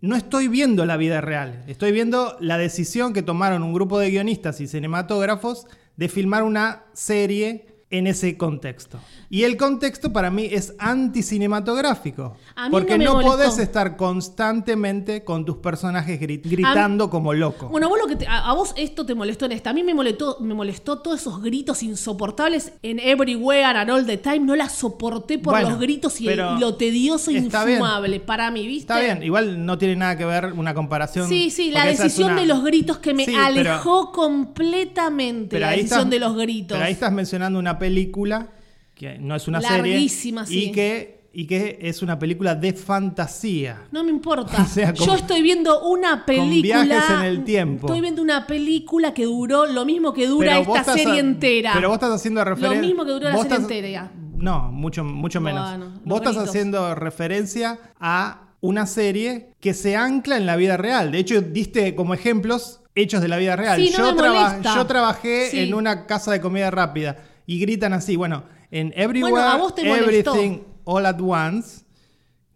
no 0.00 0.16
estoy 0.16 0.48
viendo 0.48 0.84
la 0.86 0.96
vida 0.96 1.20
real, 1.20 1.64
estoy 1.66 1.92
viendo 1.92 2.36
la 2.40 2.58
decisión 2.58 3.12
que 3.12 3.22
tomaron 3.22 3.62
un 3.62 3.72
grupo 3.72 3.98
de 3.98 4.10
guionistas 4.10 4.60
y 4.60 4.66
cinematógrafos 4.68 5.66
de 5.96 6.08
filmar 6.08 6.42
una 6.42 6.84
serie 6.92 7.73
en 7.98 8.06
ese 8.06 8.36
contexto. 8.36 8.98
Y 9.30 9.42
el 9.44 9.56
contexto 9.56 10.12
para 10.12 10.30
mí 10.30 10.48
es 10.50 10.74
anticinematográfico, 10.78 12.36
porque 12.70 12.98
no 12.98 13.14
no, 13.14 13.20
podés 13.20 13.58
estar 13.58 13.96
constantemente 13.96 15.24
con 15.24 15.44
tus 15.44 15.56
personajes 15.56 16.20
gri- 16.20 16.40
gritando 16.42 17.10
como 17.10 17.32
loco. 17.34 17.68
Bueno, 17.68 17.88
vos 17.88 17.98
lo 18.00 18.06
que 18.06 18.16
te- 18.16 18.26
a, 18.26 18.48
a 18.50 18.54
vos 18.54 18.72
esto 18.76 19.04
te 19.06 19.14
molestó 19.14 19.46
en 19.46 19.52
esta. 19.52 19.70
A 19.70 19.72
mí 19.72 19.82
me 19.82 19.94
molestó, 19.94 20.38
me 20.40 20.54
molestó 20.54 20.98
todos 20.98 21.20
esos 21.20 21.42
gritos 21.42 21.82
insoportables 21.82 22.72
en 22.82 22.98
Everywhere 22.98 23.64
and 23.64 23.90
All 23.90 24.06
the 24.06 24.16
Time. 24.18 24.40
No 24.40 24.56
la 24.56 24.68
soporté 24.68 25.38
por 25.38 25.54
Bueno, 25.54 25.70
los 25.70 25.78
gritos 25.80 26.20
y, 26.20 26.28
el- 26.28 26.34
pero 26.36 26.56
y 26.56 26.60
lo 26.60 26.74
tedioso 26.76 27.30
e 27.30 27.34
bien. 27.34 27.44
infumable 27.46 28.20
para 28.20 28.50
mí, 28.50 28.66
¿viste? 28.66 28.92
Está 28.92 29.00
bien, 29.00 29.22
igual 29.22 29.64
no 29.64 29.78
tiene 29.78 29.96
nada 29.96 30.16
que 30.16 30.24
ver 30.24 30.52
una 30.52 30.74
comparación. 30.74 31.28
Sí, 31.28 31.50
sí, 31.50 31.70
la 31.70 31.86
decisión 31.86 32.32
una- 32.32 32.40
de 32.40 32.46
los 32.46 32.62
gritos 32.64 32.98
que 32.98 33.14
me 33.14 33.24
Sí, 33.24 33.32
pero- 33.34 33.44
alejó 33.46 34.12
completamente. 34.12 35.58
la 35.58 35.70
decisión 35.70 35.98
estás- 36.00 36.10
de 36.10 36.18
los 36.20 36.36
gritos. 36.36 36.76
Pero 36.76 36.86
ahí 36.86 36.92
estás 36.92 37.12
mencionando 37.12 37.58
una 37.58 37.78
película 37.88 38.48
que 38.94 39.18
no 39.18 39.34
es 39.34 39.48
una 39.48 39.60
Larguísima, 39.60 40.46
serie 40.46 40.62
sí. 40.62 40.68
y 40.68 40.72
que, 40.72 41.20
y 41.32 41.46
que 41.46 41.78
es 41.82 42.00
una 42.02 42.18
película 42.18 42.54
de 42.54 42.72
fantasía. 42.72 43.82
No 43.92 44.04
me 44.04 44.10
importa. 44.10 44.62
O 44.62 44.66
sea, 44.66 44.94
con- 44.94 45.06
Yo 45.06 45.14
estoy 45.14 45.42
viendo 45.42 45.82
una 45.88 46.24
película. 46.24 46.82
viajes 46.84 47.10
en 47.18 47.24
el 47.24 47.44
tiempo. 47.44 47.86
Estoy 47.86 48.00
viendo 48.00 48.22
una 48.22 48.46
película 48.46 49.12
que 49.12 49.24
duró 49.24 49.66
lo 49.66 49.84
mismo 49.84 50.12
que 50.14 50.26
dura 50.26 50.58
Pero 50.60 50.76
esta 50.76 50.94
serie 50.94 51.14
a- 51.14 51.18
entera. 51.20 51.72
Pero 51.74 51.88
vos 51.88 51.96
estás 51.96 52.12
haciendo 52.12 52.44
referencia. 52.44 52.80
Lo 52.80 52.86
mismo 52.86 53.04
que 53.04 53.10
dura 53.12 53.30
la 53.32 53.42
serie 53.42 53.56
entera. 53.56 54.12
No, 54.36 54.70
mucho, 54.72 55.02
mucho 55.04 55.40
menos. 55.40 55.68
Bueno, 55.68 56.00
vos 56.04 56.20
estás 56.20 56.36
haciendo 56.36 56.94
referencia 56.94 57.78
a 58.00 58.48
una 58.60 58.86
serie 58.86 59.50
que 59.60 59.74
se 59.74 59.96
ancla 59.96 60.36
en 60.36 60.46
la 60.46 60.56
vida 60.56 60.76
real. 60.76 61.10
De 61.12 61.18
hecho, 61.18 61.40
diste 61.40 61.94
como 61.94 62.14
ejemplos 62.14 62.80
hechos 62.94 63.20
de 63.20 63.28
la 63.28 63.36
vida 63.38 63.56
real. 63.56 63.76
Sí, 63.80 63.90
no 63.96 64.10
yo, 64.10 64.86
trabajé 64.86 65.48
Sí. 65.50 65.58
en 65.60 65.74
una 65.74 66.06
casa 66.06 66.30
de 66.32 66.40
comida 66.40 66.70
rápida 66.70 67.16
y 67.46 67.58
gritan 67.58 67.92
así. 67.92 68.16
Bueno, 68.16 68.44
en 68.70 68.92
Everywhere, 68.96 69.32
Bueno, 69.32 69.48
a 69.48 69.56
vos 69.56 69.74
te 69.74 69.84
molestó. 69.84 70.34
Everything, 70.34 70.60
All 70.84 71.06
at 71.06 71.20
Once. 71.20 71.84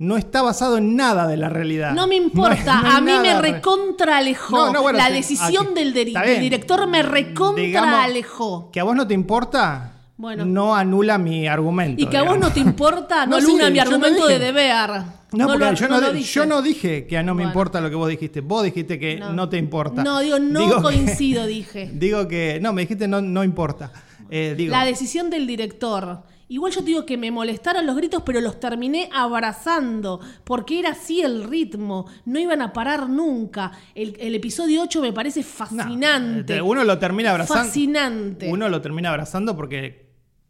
No 0.00 0.16
está 0.16 0.42
basado 0.42 0.76
en 0.78 0.94
nada 0.94 1.26
de 1.26 1.36
la 1.36 1.48
realidad. 1.48 1.92
No 1.92 2.06
me 2.06 2.14
importa, 2.24 2.82
No 2.82 2.82
no 2.82 2.96
a 2.96 3.00
mí 3.00 3.12
me 3.20 3.40
recontra 3.40 4.18
alejó. 4.18 4.56
No, 4.56 4.72
no, 4.72 4.82
bueno, 4.82 4.98
la 4.98 5.08
sí, 5.08 5.12
decisión 5.14 5.66
aquí- 5.72 5.74
del, 5.74 5.92
del 5.92 6.40
director 6.40 6.86
me 6.86 7.02
recontra 7.02 7.62
Digamos 7.64 7.94
alejó. 8.04 8.70
Que 8.70 8.78
a 8.78 8.84
vos 8.84 8.94
no 8.94 9.08
te 9.08 9.14
importa, 9.14 9.94
Bueno. 10.16 10.44
no 10.44 10.76
anula 10.76 11.18
mi 11.18 11.48
argumento. 11.48 12.00
Y 12.00 12.06
que 12.06 12.16
a 12.16 12.22
vos 12.22 12.38
no 12.38 12.52
te 12.52 12.60
importa, 12.60 13.26
no, 13.26 13.40
sí, 13.40 13.46
aluna 13.46 13.70
mi 13.70 13.78
argumento 13.80 14.28
de 14.28 14.38
deber. 14.38 14.90
No, 15.32 15.46
porque 15.48 15.64
lo- 15.64 15.72
yo, 15.74 15.88
no, 15.88 16.00
lo 16.00 16.12
dije. 16.12 16.32
yo 16.32 16.46
no 16.46 16.62
dije 16.62 17.06
que 17.08 17.18
a 17.18 17.22
no 17.24 17.34
me 17.34 17.38
Bueno. 17.42 17.50
importa 17.50 17.80
lo 17.80 17.90
que 17.90 17.96
vos 17.96 18.08
dijiste. 18.08 18.40
Vos 18.40 18.62
dijiste 18.62 19.00
que 19.00 19.16
no, 19.18 19.48
te 19.48 19.56
importa. 19.58 20.04
No, 20.04 20.20
digo, 20.20 20.38
no 20.38 20.60
Digo 20.60 20.76
que- 20.76 20.82
coincido, 20.82 21.44
dije. 21.44 21.90
digo 21.92 22.28
que. 22.28 22.60
No, 22.62 22.72
me 22.72 22.82
dijiste 22.82 23.08
no, 23.08 23.20
no 23.20 23.42
importa. 23.42 23.90
Eh, 24.30 24.54
digo, 24.56 24.72
La 24.72 24.84
decisión 24.84 25.30
del 25.30 25.46
director. 25.46 26.22
Igual 26.50 26.72
yo 26.72 26.80
te 26.80 26.86
digo 26.86 27.04
que 27.04 27.18
me 27.18 27.30
molestaron 27.30 27.84
los 27.84 27.94
gritos, 27.94 28.22
pero 28.24 28.40
los 28.40 28.58
terminé 28.58 29.10
abrazando, 29.12 30.18
porque 30.44 30.78
era 30.78 30.90
así 30.92 31.20
el 31.20 31.44
ritmo, 31.44 32.06
no 32.24 32.38
iban 32.40 32.62
a 32.62 32.72
parar 32.72 33.08
nunca. 33.10 33.70
El, 33.94 34.16
el 34.18 34.34
episodio 34.34 34.80
8 34.82 35.02
me 35.02 35.12
parece 35.12 35.42
fascinante. 35.42 36.56
eh, 36.56 36.62
uno 36.62 36.84
lo 36.84 36.98
termina 36.98 37.32
abrazando. 37.32 37.64
Fascinante. 37.64 38.48
Uno 38.50 38.68
lo 38.70 38.80
termina 38.80 39.10
abrazando 39.10 39.54
porque 39.54 40.07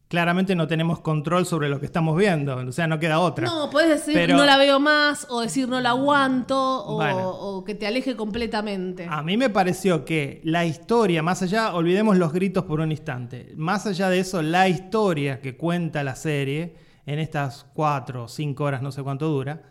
claramente 0.09 0.55
no 0.57 0.67
tenemos 0.67 1.01
control 1.01 1.45
sobre 1.45 1.69
lo 1.69 1.79
que 1.81 1.87
estamos 1.87 2.17
viendo. 2.17 2.57
O 2.57 2.73
sea, 2.73 2.87
no 2.87 2.99
queda 2.99 3.21
otra. 3.21 3.47
No, 3.47 3.69
puedes 3.71 3.91
decir 3.91 4.15
Pero- 4.15 4.37
no 4.39 4.45
la 4.47 4.57
veo 4.57 4.81
más, 4.81 5.27
o 5.29 5.43
decir 5.43 5.69
no 5.69 5.81
la 5.81 5.91
aguanto, 5.91 6.57
o, 6.87 6.95
Bueno. 6.97 7.29
o 7.29 7.63
que 7.63 7.75
te 7.75 7.87
aleje 7.87 8.17
completamente. 8.17 9.07
A 9.09 9.23
mí 9.23 9.37
me 9.37 9.51
pareció 9.51 10.05
que 10.07 10.41
la 10.45 10.65
historia, 10.65 11.23
más 11.23 11.43
allá, 11.43 11.75
olvidemos 11.75 12.17
los 12.17 12.33
gritos 12.33 12.65
por 12.65 12.81
un 12.81 12.91
instante, 12.91 13.53
más 13.57 13.87
allá 13.87 14.09
de 14.09 14.21
eso, 14.21 14.41
la 14.41 14.67
historia 14.69 15.41
que 15.41 15.57
cuenta 15.57 16.03
la 16.03 16.17
serie 16.17 16.75
en 17.05 17.19
estas 17.19 17.67
cuatro 17.75 18.25
o 18.25 18.29
cinco 18.29 18.65
horas, 18.65 18.81
no 18.83 18.91
sé 18.93 19.03
cuánto 19.03 19.29
dura, 19.29 19.63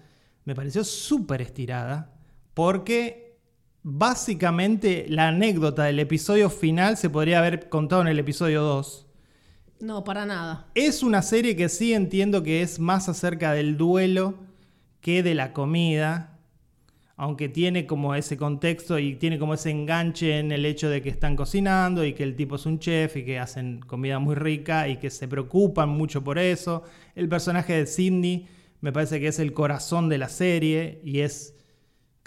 me 0.45 0.53
pareció 0.55 0.83
súper 0.83 1.41
estirada, 1.41 2.13
porque 2.53 3.37
básicamente 3.83 5.05
la 5.09 5.29
anécdota 5.29 5.83
del 5.85 5.99
episodio 5.99 6.49
final 6.49 6.95
se 6.97 7.09
podría 7.09 7.39
haber 7.39 7.69
contado 7.69 8.01
en 8.03 8.07
el 8.07 8.19
episodio 8.19 8.61
2. 8.61 9.06
No, 9.79 10.03
para 10.03 10.25
nada. 10.25 10.67
Es 10.73 11.03
una 11.03 11.21
serie 11.21 11.55
que 11.55 11.69
sí 11.69 11.93
entiendo 11.93 12.43
que 12.43 12.61
es 12.61 12.79
más 12.79 13.09
acerca 13.09 13.53
del 13.53 13.77
duelo 13.77 14.35
que 15.01 15.21
de 15.21 15.35
la 15.35 15.53
comida, 15.53 16.39
aunque 17.15 17.49
tiene 17.49 17.85
como 17.85 18.15
ese 18.15 18.37
contexto 18.37 18.97
y 18.99 19.15
tiene 19.15 19.39
como 19.39 19.53
ese 19.53 19.69
enganche 19.69 20.39
en 20.39 20.51
el 20.51 20.65
hecho 20.65 20.89
de 20.89 21.01
que 21.01 21.09
están 21.09 21.35
cocinando 21.35 22.05
y 22.05 22.13
que 22.13 22.23
el 22.23 22.35
tipo 22.35 22.55
es 22.55 22.65
un 22.65 22.79
chef 22.79 23.17
y 23.17 23.25
que 23.25 23.39
hacen 23.39 23.79
comida 23.79 24.19
muy 24.19 24.35
rica 24.35 24.87
y 24.87 24.97
que 24.97 25.09
se 25.09 25.27
preocupan 25.27 25.89
mucho 25.89 26.23
por 26.23 26.39
eso. 26.39 26.83
El 27.15 27.29
personaje 27.29 27.73
de 27.73 27.85
Sidney 27.85 28.47
me 28.81 28.91
parece 28.91 29.19
que 29.19 29.27
es 29.27 29.39
el 29.39 29.53
corazón 29.53 30.09
de 30.09 30.17
la 30.17 30.29
serie 30.29 31.01
y 31.03 31.19
es 31.19 31.56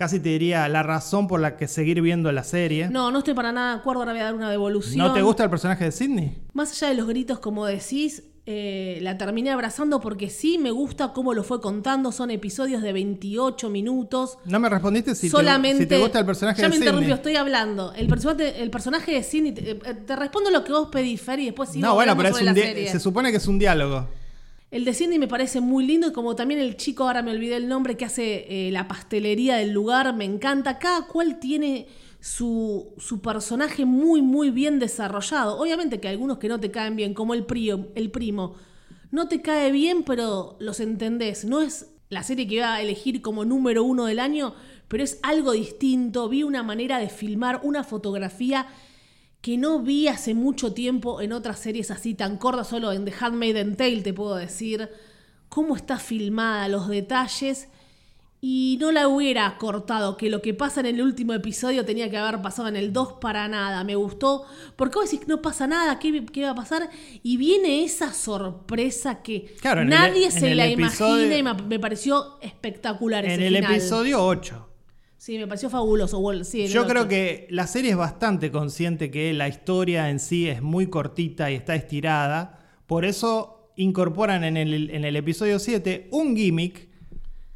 casi 0.00 0.19
te 0.19 0.30
diría 0.30 0.66
la 0.69 0.83
razón 0.83 1.28
por 1.28 1.40
la 1.40 1.57
que 1.59 1.69
seguir 1.69 2.00
viendo 2.00 2.33
la 2.33 2.42
serie. 2.42 2.88
No, 2.88 3.11
no 3.12 3.19
estoy 3.19 3.35
para 3.35 3.52
nada 3.52 3.75
de 3.75 3.78
acuerdo, 3.80 4.00
ahora 4.00 4.12
voy 4.12 4.21
a 4.23 4.25
dar 4.25 4.35
una 4.35 4.50
devolución. 4.50 4.97
¿No 4.99 5.12
te 5.12 5.21
gusta 5.23 5.45
el 5.45 5.50
personaje 5.50 5.85
de 5.85 5.92
Sidney? 5.92 6.38
Más 6.54 6.73
allá 6.73 6.88
de 6.88 6.95
los 6.95 7.07
gritos, 7.07 7.38
como 7.38 7.66
decís, 7.66 8.23
eh, 8.47 8.99
la 9.02 9.19
terminé 9.19 9.50
abrazando 9.50 10.00
porque 10.00 10.30
sí 10.30 10.57
me 10.59 10.71
gusta 10.71 11.12
cómo 11.12 11.35
lo 11.35 11.45
fue 11.45 11.61
contando. 11.61 12.11
Son 12.12 12.30
episodios 12.30 12.80
de 12.83 12.92
28 12.95 13.69
minutos. 13.69 14.38
No 14.47 14.59
me 14.59 14.71
respondiste 14.71 15.14
si, 15.14 15.26
te- 15.26 15.30
Solamente. 15.33 15.83
si 15.83 15.87
te, 15.87 15.99
gusta 15.99 16.19
el 16.19 16.25
personaje 16.26 16.57
ya 16.62 16.64
de 16.64 16.71
me 16.71 16.75
Sidney. 16.76 16.88
interrumpió, 16.88 17.14
estoy 17.16 17.37
hablando. 17.37 17.92
El 17.92 18.09
personaje, 18.09 18.62
el 18.62 18.71
personaje 18.71 19.12
de 19.12 19.23
Sidney. 19.23 19.52
Te, 19.52 19.71
eh, 19.73 19.76
te 20.07 20.16
respondo 20.16 20.50
lo 20.50 20.64
que 20.64 20.73
vos 20.73 20.88
pedís, 20.90 21.21
Fer, 21.21 21.38
y 21.40 21.45
después 21.45 21.69
sigo 21.69 21.87
no, 21.87 21.95
bueno, 21.95 22.16
pero 22.16 22.30
es 22.30 22.38
un 22.40 22.47
la 22.47 22.54
di- 22.54 22.62
serie. 22.62 22.90
se 22.90 22.99
supone 22.99 23.30
que 23.30 23.37
es 23.37 23.47
un 23.47 23.59
diálogo. 23.59 24.09
El 24.70 24.84
de 24.84 24.94
Cindy 24.94 25.18
me 25.18 25.26
parece 25.26 25.60
muy 25.60 25.84
lindo 25.84 26.06
y 26.08 26.12
como 26.12 26.36
también 26.36 26.60
el 26.60 26.76
chico, 26.76 27.04
ahora 27.04 27.22
me 27.22 27.32
olvidé 27.32 27.56
el 27.56 27.66
nombre, 27.66 27.96
que 27.96 28.04
hace 28.04 28.68
eh, 28.68 28.70
la 28.70 28.86
pastelería 28.86 29.56
del 29.56 29.72
lugar, 29.72 30.14
me 30.14 30.24
encanta. 30.24 30.78
Cada 30.78 31.08
cual 31.08 31.40
tiene 31.40 31.88
su, 32.20 32.94
su 32.98 33.20
personaje 33.20 33.84
muy, 33.84 34.22
muy 34.22 34.50
bien 34.50 34.78
desarrollado. 34.78 35.58
Obviamente 35.58 36.00
que 36.00 36.08
algunos 36.08 36.38
que 36.38 36.48
no 36.48 36.60
te 36.60 36.70
caen 36.70 36.94
bien, 36.94 37.14
como 37.14 37.34
el, 37.34 37.46
el 37.96 38.10
primo, 38.12 38.54
no 39.10 39.26
te 39.26 39.42
cae 39.42 39.72
bien, 39.72 40.04
pero 40.04 40.56
los 40.60 40.78
entendés. 40.78 41.44
No 41.44 41.62
es 41.62 41.92
la 42.08 42.22
serie 42.22 42.46
que 42.46 42.56
iba 42.56 42.74
a 42.74 42.80
elegir 42.80 43.22
como 43.22 43.44
número 43.44 43.82
uno 43.82 44.04
del 44.04 44.20
año, 44.20 44.54
pero 44.86 45.02
es 45.02 45.18
algo 45.24 45.50
distinto. 45.50 46.28
Vi 46.28 46.44
una 46.44 46.62
manera 46.62 46.98
de 46.98 47.08
filmar, 47.08 47.60
una 47.64 47.82
fotografía 47.82 48.68
que 49.40 49.56
no 49.56 49.80
vi 49.80 50.06
hace 50.09 50.35
mucho 50.35 50.73
tiempo 50.75 51.20
en 51.23 51.32
otras 51.32 51.59
series 51.59 51.90
así 51.90 52.14
tan 52.14 52.37
cortas, 52.37 52.68
solo 52.68 52.92
en 52.92 53.04
The 53.04 53.14
Handmaid's 53.18 53.76
Tale 53.76 54.02
te 54.02 54.12
puedo 54.12 54.35
decir 54.37 54.88
cómo 55.49 55.76
está 55.76 55.99
filmada, 55.99 56.68
los 56.68 56.88
detalles, 56.88 57.68
y 58.42 58.78
no 58.80 58.90
la 58.90 59.06
hubiera 59.09 59.59
cortado, 59.59 60.16
que 60.16 60.30
lo 60.30 60.40
que 60.40 60.54
pasa 60.54 60.80
en 60.80 60.87
el 60.87 61.02
último 61.02 61.35
episodio 61.35 61.85
tenía 61.85 62.09
que 62.11 62.16
haber 62.16 62.40
pasado 62.40 62.68
en 62.68 62.76
el 62.76 62.90
2 62.92 63.14
para 63.20 63.49
nada, 63.49 63.85
me 63.85 63.97
gustó, 63.97 64.44
porque 64.76 64.97
vos 64.99 65.11
decís, 65.11 65.28
no 65.28 65.42
pasa 65.42 65.66
nada, 65.66 65.99
¿qué, 65.99 66.25
qué 66.26 66.44
va 66.44 66.50
a 66.50 66.54
pasar? 66.54 66.88
Y 67.23 67.37
viene 67.37 67.85
esa 67.85 68.14
sorpresa 68.14 69.23
que 69.23 69.54
Claro, 69.61 69.82
en 69.82 69.88
el- 69.92 69.99
nadie 69.99 70.26
en 70.26 70.32
se 70.32 70.54
la 70.54 70.66
episodio- 70.66 71.26
imagina 71.26 71.61
y 71.61 71.64
me, 71.66 71.78
pareció 71.78 72.38
espectacular 72.40 73.25
ese 73.26 73.35
En 73.35 73.42
el 73.42 73.56
final. 73.56 73.73
episodio 73.75 74.25
8. 74.25 74.66
Sí, 75.30 75.38
me 75.38 75.46
pareció 75.46 75.70
fabuloso. 75.70 76.20
Sí, 76.42 76.62
el 76.62 76.70
Yo 76.72 76.88
creo 76.88 77.06
que 77.06 77.46
la 77.50 77.68
serie 77.68 77.92
es 77.92 77.96
bastante 77.96 78.50
consciente 78.50 79.12
que 79.12 79.32
la 79.32 79.46
historia 79.46 80.10
en 80.10 80.18
sí 80.18 80.49
es 80.49 80.60
muy 80.60 80.88
cortita 80.88 81.52
y 81.52 81.54
está 81.54 81.76
estirada. 81.76 82.58
Por 82.88 83.04
eso 83.04 83.70
incorporan 83.76 84.42
en 84.42 84.56
el, 84.56 84.90
en 84.90 85.04
el 85.04 85.14
episodio 85.14 85.60
7 85.60 86.08
un 86.10 86.34
gimmick 86.34 86.88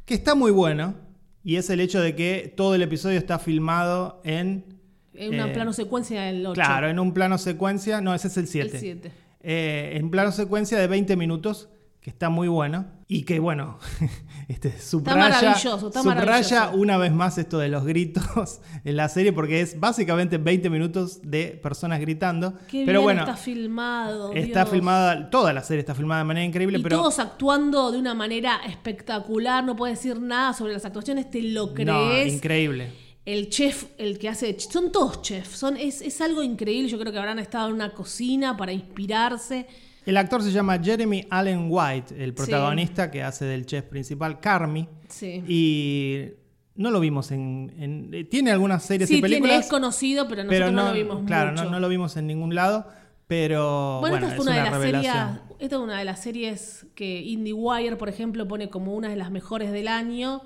que 0.05 0.13
está 0.13 0.35
muy 0.35 0.51
bueno. 0.51 0.95
Y 1.43 1.57
es 1.57 1.69
el 1.69 1.81
hecho 1.81 1.99
de 1.99 2.15
que 2.15 2.53
todo 2.55 2.75
el 2.75 2.81
episodio 2.81 3.17
está 3.17 3.39
filmado 3.39 4.21
en... 4.23 4.79
En 5.13 5.33
una 5.33 5.49
eh, 5.49 5.53
plano 5.53 5.73
secuencia 5.73 6.21
del 6.21 6.45
8. 6.45 6.53
Claro, 6.53 6.87
en 6.87 6.97
un 6.97 7.13
plano 7.13 7.37
secuencia. 7.37 7.99
No, 7.99 8.15
ese 8.15 8.29
es 8.29 8.37
el 8.37 8.43
El 8.43 8.49
7. 8.49 8.79
7. 8.79 9.11
Eh, 9.41 9.97
en 9.97 10.11
plano 10.11 10.31
secuencia 10.31 10.79
de 10.79 10.87
20 10.87 11.17
minutos, 11.17 11.67
que 12.05 12.11
está 12.11 12.29
muy 12.29 12.47
bueno. 12.47 12.85
Y 13.07 13.23
que, 13.23 13.39
bueno, 13.39 13.79
este, 14.47 14.79
subraya, 14.79 15.17
maravilloso, 15.17 15.87
está 15.87 16.03
subraya 16.03 16.23
maravilloso. 16.59 16.77
una 16.77 16.97
vez 16.97 17.11
más 17.11 17.39
esto 17.39 17.57
de 17.57 17.67
los 17.67 17.83
gritos 17.83 18.61
en 18.83 18.95
la 18.95 19.09
serie, 19.09 19.33
porque 19.33 19.61
es 19.61 19.79
básicamente 19.79 20.37
20 20.37 20.69
minutos 20.69 21.19
de 21.23 21.59
personas 21.63 21.99
gritando. 21.99 22.53
Qué 22.67 22.83
pero 22.85 22.99
bien 22.99 23.03
bueno, 23.05 23.21
está 23.21 23.35
filmado. 23.35 24.33
está 24.33 24.59
Dios. 24.65 24.69
filmada, 24.69 25.31
toda 25.31 25.51
la 25.51 25.63
serie 25.63 25.79
está 25.79 25.95
filmada 25.95 26.19
de 26.21 26.25
manera 26.25 26.45
increíble, 26.45 26.77
Y 26.77 26.83
pero 26.83 26.97
todos 26.97 27.17
actuando 27.17 27.91
de 27.91 27.97
una 27.97 28.13
manera 28.13 28.61
espectacular. 28.67 29.63
No 29.63 29.75
puedes 29.75 29.97
decir 29.97 30.21
nada 30.21 30.53
sobre 30.53 30.73
las 30.73 30.85
actuaciones, 30.85 31.31
te 31.31 31.41
lo 31.41 31.65
no, 31.65 31.73
crees. 31.73 32.33
increíble. 32.35 32.91
el 33.25 33.49
chef, 33.49 33.85
el 33.97 34.19
que 34.19 34.29
hace. 34.29 34.55
Son 34.59 34.91
todos 34.91 35.23
chefs. 35.23 35.57
Son, 35.57 35.75
es, 35.75 36.03
es 36.03 36.21
algo 36.21 36.43
increíble. 36.43 36.87
Yo 36.87 36.99
creo 36.99 37.11
que 37.11 37.17
habrán 37.17 37.39
estado 37.39 37.69
en 37.69 37.73
una 37.73 37.95
cocina 37.95 38.55
para 38.55 38.71
inspirarse. 38.73 39.65
El 40.05 40.17
actor 40.17 40.43
se 40.43 40.51
llama 40.51 40.77
Jeremy 40.81 41.25
Allen 41.29 41.67
White, 41.69 42.23
el 42.23 42.33
protagonista 42.33 43.09
que 43.09 43.23
hace 43.23 43.45
del 43.45 43.65
chef 43.65 43.85
principal, 43.85 44.39
Carmi. 44.39 44.87
Sí. 45.09 45.43
Y 45.47 46.25
no 46.75 46.91
lo 46.91 46.99
vimos 46.99 47.31
en... 47.31 47.73
en- 47.79 48.29
tiene 48.29 48.51
algunas 48.51 48.83
series 48.83 49.07
Sí, 49.09 49.15
y 49.15 49.21
tiene, 49.21 49.35
películas. 49.37 49.65
es 49.65 49.71
conocido, 49.71 50.27
pero 50.27 50.43
pero 50.47 50.65
nosotros 50.65 50.73
no, 50.73 50.81
no, 50.83 50.87
lo 50.89 50.93
vimos 50.93 51.25
claro, 51.25 51.51
mucho. 51.51 51.63
No, 51.65 51.69
no 51.71 51.79
lo 51.79 51.89
vimos 51.89 52.17
en 52.17 52.27
ningún 52.27 52.53
lado, 52.53 52.87
pero 53.27 53.97
Bueno, 54.01 54.17
bueno, 54.17 54.27
esta 54.27 54.35
es 54.35 54.41
una, 54.41 54.51
una, 54.51 54.63
de 54.63 54.69
las 54.69 54.79
revelación. 54.79 55.13
series, 55.15 55.41
esta 55.59 55.75
es 55.77 55.81
una 55.81 55.97
de 55.99 56.05
las 56.05 56.21
series 56.21 56.85
que 56.95 57.21
IndieWire, 57.21 57.95
por 57.95 58.09
ejemplo, 58.09 58.47
pone 58.47 58.69
como 58.69 58.93
una 58.93 59.09
de 59.09 59.15
las 59.15 59.31
mejores 59.31 59.71
del 59.71 59.87
año. 59.87 60.41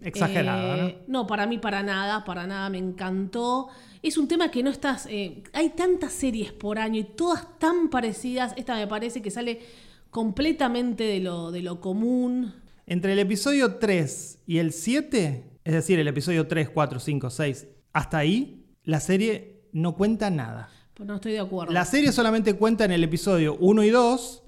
Exagerado, 0.00 0.86
Eh, 0.88 0.98
¿no? 1.08 1.26
para 1.26 1.46
mí 1.46 1.58
para 1.58 1.82
nada, 1.82 2.24
para 2.24 2.46
nada 2.46 2.70
me 2.70 2.78
encantó. 2.78 3.68
Es 4.02 4.16
un 4.18 4.28
tema 4.28 4.50
que 4.50 4.62
no 4.62 4.70
estás... 4.70 5.06
eh, 5.06 5.42
hay 5.52 5.70
tantas 5.70 6.12
series 6.12 6.52
por 6.52 6.78
año 6.78 7.00
y 7.00 7.04
todas 7.04 7.58
tan 7.58 7.90
parecidas. 7.90 8.54
Esta 8.56 8.76
me 8.76 8.86
parece 8.86 9.22
que 9.22 9.30
sale 9.30 9.60
completamente 10.10 11.04
de 11.04 11.20
lo, 11.20 11.50
de 11.50 11.62
lo 11.62 11.80
común. 11.80 12.54
Entre 12.86 13.12
el 13.12 13.18
episodio 13.18 13.76
3 13.76 14.38
y 14.46 14.58
el 14.58 14.72
7, 14.72 15.44
es 15.64 15.72
decir, 15.72 15.98
el 15.98 16.08
episodio 16.08 16.46
3, 16.46 16.70
4, 16.70 17.00
5, 17.00 17.30
6, 17.30 17.66
hasta 17.92 18.18
ahí, 18.18 18.64
la 18.84 19.00
serie 19.00 19.62
no 19.72 19.94
cuenta 19.96 20.30
nada. 20.30 20.70
Pues 20.94 21.06
no 21.06 21.16
estoy 21.16 21.32
de 21.32 21.40
acuerdo. 21.40 21.72
La 21.72 21.84
serie 21.84 22.12
solamente 22.12 22.54
cuenta 22.54 22.84
en 22.84 22.92
el 22.92 23.04
episodio 23.04 23.56
1 23.60 23.82
y 23.84 23.90
2, 23.90 24.42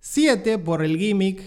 7 0.00 0.58
por 0.58 0.84
el 0.84 0.98
gimmick 0.98 1.42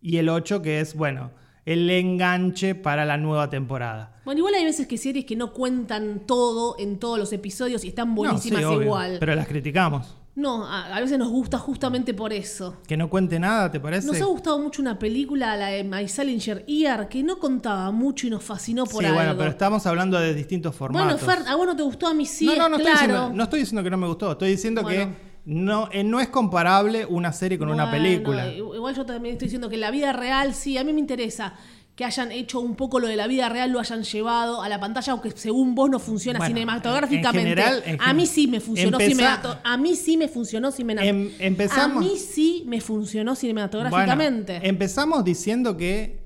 y 0.00 0.18
el 0.18 0.28
8 0.28 0.62
que 0.62 0.80
es, 0.80 0.94
bueno, 0.94 1.32
el 1.64 1.88
enganche 1.90 2.74
para 2.74 3.04
la 3.04 3.16
nueva 3.16 3.48
temporada. 3.50 4.20
Bueno, 4.24 4.38
igual 4.40 4.54
hay 4.54 4.64
veces 4.64 4.86
que 4.86 4.98
series 4.98 5.24
que 5.24 5.36
no 5.36 5.52
cuentan 5.52 6.20
todo 6.26 6.76
en 6.78 6.98
todos 6.98 7.18
los 7.18 7.32
episodios 7.32 7.84
y 7.84 7.88
están 7.88 8.14
buenísimas 8.14 8.62
No, 8.62 8.68
sí, 8.68 8.74
obvio, 8.74 8.86
igual. 8.86 9.16
Pero 9.20 9.34
las 9.34 9.46
criticamos. 9.46 10.16
No, 10.34 10.64
a, 10.66 10.96
a 10.96 11.00
veces 11.00 11.18
nos 11.18 11.28
gusta 11.28 11.58
justamente 11.58 12.14
por 12.14 12.32
eso. 12.32 12.78
Que 12.86 12.96
no 12.96 13.10
cuente 13.10 13.38
nada, 13.38 13.70
¿te 13.70 13.78
parece? 13.78 14.06
Nos 14.06 14.20
ha 14.20 14.24
gustado 14.24 14.58
mucho 14.58 14.80
una 14.80 14.98
película, 14.98 15.54
la 15.56 15.66
de 15.68 15.84
My 15.84 16.08
Salinger 16.08 16.64
Ear, 16.66 17.08
que 17.08 17.22
no 17.22 17.38
contaba 17.38 17.90
mucho 17.90 18.26
y 18.26 18.30
nos 18.30 18.42
fascinó 18.42 18.84
por 18.86 19.00
sí, 19.02 19.04
algo. 19.06 19.18
bueno, 19.18 19.36
pero 19.36 19.50
estamos 19.50 19.84
hablando 19.86 20.18
de 20.18 20.32
distintos 20.34 20.76
Bueno, 20.78 20.98
formatos. 21.18 21.20
Fer, 21.20 21.46
a 21.46 21.54
vos 21.54 21.66
no 21.66 21.76
te 21.76 21.82
gustó, 21.82 22.06
a 22.06 22.14
mí 22.14 22.24
sí, 22.24 22.46
no, 22.46 22.56
no, 22.56 22.68
no, 22.70 22.76
estoy 22.78 22.92
claro. 22.92 23.06
diciendo, 23.12 23.36
no 23.36 23.42
estoy 23.44 23.60
diciendo 23.60 23.82
que 23.84 23.90
no 23.90 23.96
me 23.98 24.06
gustó, 24.06 24.32
estoy 24.32 24.50
diciendo 24.52 24.82
Bueno. 24.82 25.12
que 25.12 25.31
no, 25.44 25.88
eh, 25.92 26.04
no 26.04 26.20
es 26.20 26.28
comparable 26.28 27.04
una 27.06 27.32
serie 27.32 27.58
con 27.58 27.68
una 27.68 27.90
película. 27.90 28.52
Igual 28.52 28.94
yo 28.94 29.04
también 29.06 29.34
estoy 29.34 29.46
diciendo 29.46 29.68
que 29.68 29.76
la 29.76 29.90
vida 29.90 30.12
real 30.12 30.54
sí, 30.54 30.78
a 30.78 30.84
mí 30.84 30.92
me 30.92 31.00
interesa 31.00 31.54
que 31.96 32.06
hayan 32.06 32.32
hecho 32.32 32.58
un 32.58 32.74
poco 32.74 32.98
lo 33.00 33.06
de 33.06 33.16
la 33.16 33.26
vida 33.26 33.50
real, 33.50 33.70
lo 33.70 33.78
hayan 33.78 34.02
llevado 34.02 34.62
a 34.62 34.68
la 34.70 34.80
pantalla, 34.80 35.12
aunque 35.12 35.30
según 35.32 35.74
vos 35.74 35.90
no 35.90 35.98
funciona 35.98 36.38
Bueno, 36.38 36.54
cinematográficamente. 36.54 37.38
en 37.50 37.56
general- 37.56 37.82
en 37.84 37.98
a 38.00 38.14
mí 38.14 38.24
sí 38.24 38.46
me 38.48 38.60
funcionó 38.60 38.98
cinematogra- 38.98 39.60
A 39.62 39.76
mí 39.76 39.94
sí 39.94 40.16
me 40.16 40.26
funcionó 40.28 40.70
cinematográficamente. 40.72 41.06
Em- 41.06 41.30
empezamos- 41.38 41.98
A 42.04 42.08
mí 42.08 42.16
sí 42.18 42.64
me 42.66 42.80
funcionó 42.80 43.34
cinematográficamente. 43.34 44.52
Bueno, 44.54 44.66
empezamos 44.68 45.22
diciendo 45.24 45.76
que, 45.76 46.22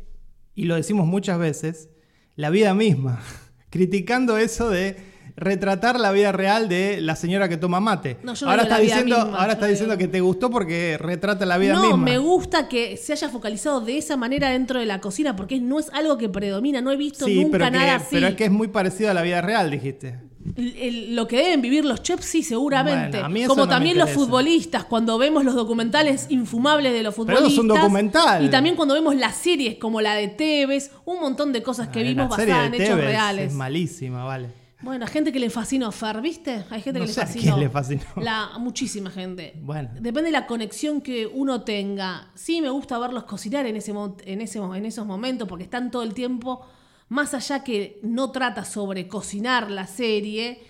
y 0.54 0.64
lo 0.66 0.76
decimos 0.76 1.06
muchas 1.06 1.38
veces, 1.38 1.88
la 2.36 2.50
vida 2.50 2.72
misma, 2.74 3.20
criticando 3.70 4.38
eso 4.38 4.70
de 4.70 4.96
retratar 5.36 6.00
la 6.00 6.12
vida 6.12 6.32
real 6.32 6.68
de 6.68 7.00
la 7.00 7.14
señora 7.14 7.48
que 7.48 7.56
toma 7.58 7.78
mate. 7.80 8.16
No, 8.22 8.34
yo 8.34 8.46
no 8.46 8.50
ahora 8.52 8.62
está 8.64 8.78
diciendo, 8.78 9.16
misma, 9.22 9.38
ahora 9.38 9.52
está 9.52 9.66
diciendo 9.66 9.98
que 9.98 10.08
te 10.08 10.20
gustó 10.20 10.50
porque 10.50 10.96
retrata 10.98 11.44
la 11.44 11.58
vida 11.58 11.74
no, 11.74 11.82
misma. 11.82 11.96
me 11.98 12.18
gusta 12.18 12.68
que 12.68 12.96
se 12.96 13.12
haya 13.12 13.28
focalizado 13.28 13.80
de 13.82 13.98
esa 13.98 14.16
manera 14.16 14.48
dentro 14.50 14.80
de 14.80 14.86
la 14.86 15.00
cocina, 15.00 15.36
porque 15.36 15.60
no 15.60 15.78
es 15.78 15.90
algo 15.92 16.16
que 16.16 16.28
predomina, 16.28 16.80
no 16.80 16.90
he 16.90 16.96
visto 16.96 17.26
Sí, 17.26 17.34
nunca 17.36 17.52
pero, 17.58 17.64
que, 17.66 17.70
nada 17.72 17.94
así. 17.96 18.06
pero 18.12 18.28
es 18.28 18.34
que 18.34 18.46
es 18.46 18.50
muy 18.50 18.68
parecido 18.68 19.10
a 19.10 19.14
la 19.14 19.22
vida 19.22 19.42
real, 19.42 19.70
dijiste. 19.70 20.18
El- 20.56 20.76
el- 20.76 21.16
lo 21.16 21.26
que 21.26 21.38
deben 21.38 21.60
vivir 21.60 21.84
los 21.84 22.02
chefs, 22.04 22.24
sí, 22.24 22.42
seguramente. 22.44 23.20
Bueno, 23.20 23.48
Como 23.48 23.64
no 23.64 23.68
también 23.68 23.98
los 23.98 24.10
futbolistas, 24.10 24.84
cuando 24.84 25.18
vemos 25.18 25.44
los 25.44 25.56
documentales 25.56 26.26
infumables 26.30 26.92
de 26.92 27.02
los 27.02 27.12
Pero 27.14 27.24
futbolistas. 27.26 27.52
eso 27.52 27.54
es 27.56 27.58
un 27.62 27.68
documental. 27.68 28.44
Y 28.44 28.48
también 28.48 28.76
cuando 28.76 28.94
vemos 28.94 29.16
las 29.16 29.36
series 29.36 29.76
como 29.78 30.00
la 30.00 30.14
de 30.14 30.28
Tevez, 30.28 30.92
un 31.04 31.18
montón 31.20 31.52
de 31.52 31.62
cosas 31.64 31.88
que 31.88 32.02
vimos 32.04 32.28
basadas 32.28 32.68
en 32.68 32.74
hechos 32.74 32.88
Tevez 32.90 33.04
reales. 33.06 33.46
Es 33.48 33.54
malísima, 33.54 34.24
vale. 34.24 34.48
Bueno, 34.86 35.04
a 35.04 35.08
gente 35.08 35.30
que 35.32 35.38
le 35.40 35.50
fascinó 35.50 35.92
Fer, 35.92 36.22
¿viste? 36.22 36.64
Hay 36.70 36.80
gente 36.80 36.98
No 37.00 37.04
que 37.06 37.12
sé 37.12 37.20
a 37.20 37.24
le 37.26 37.32
quién 37.32 37.44
fascinó. 37.44 37.58
le 37.58 37.68
fascinó. 37.70 38.02
La, 38.16 38.50
muchísima 38.58 39.10
gente. 39.10 39.52
Bueno. 39.60 39.90
Depende 39.94 40.28
de 40.28 40.30
la 40.32 40.46
conexión 40.46 41.02
que 41.02 41.26
uno 41.26 41.60
tenga. 41.62 42.30
Sí, 42.34 42.62
me 42.62 42.70
gusta 42.70 42.98
verlos 42.98 43.24
cocinar 43.24 43.66
en, 43.66 43.76
ese, 43.76 43.92
en, 44.24 44.40
ese, 44.40 44.58
en 44.58 44.86
esos 44.86 45.04
momentos 45.04 45.46
porque 45.46 45.64
están 45.64 45.90
todo 45.90 46.02
el 46.02 46.14
tiempo. 46.14 46.64
Más 47.08 47.34
allá 47.34 47.62
que 47.62 48.00
no 48.02 48.30
trata 48.32 48.64
sobre 48.64 49.06
cocinar 49.08 49.70
la 49.70 49.86
serie. 49.86 50.62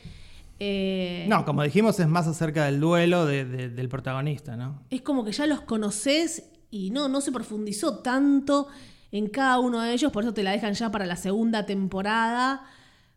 eh, 0.58 1.26
No, 1.28 1.44
como 1.44 1.62
dijimos, 1.62 2.00
es 2.00 2.08
más 2.08 2.26
acerca 2.26 2.64
del 2.64 2.80
duelo 2.80 3.26
de- 3.26 3.44
de- 3.44 3.68
del 3.68 3.88
protagonista, 3.88 4.56
¿no? 4.56 4.82
es 4.90 5.02
como 5.02 5.24
que 5.24 5.32
ya 5.32 5.46
los 5.46 5.60
conoces 5.60 6.44
y 6.70 6.90
no, 6.90 7.08
no 7.08 7.20
se 7.20 7.30
profundizó 7.32 7.98
tanto 7.98 8.68
en 9.12 9.28
cada 9.28 9.58
uno 9.60 9.80
de 9.82 9.92
ellos, 9.92 10.10
por 10.12 10.24
eso 10.24 10.32
te 10.34 10.42
la 10.42 10.50
dejan 10.52 10.72
ya 10.74 10.90
para 10.90 11.06
la 11.06 11.16
segunda 11.16 11.64
temporada 11.66 12.64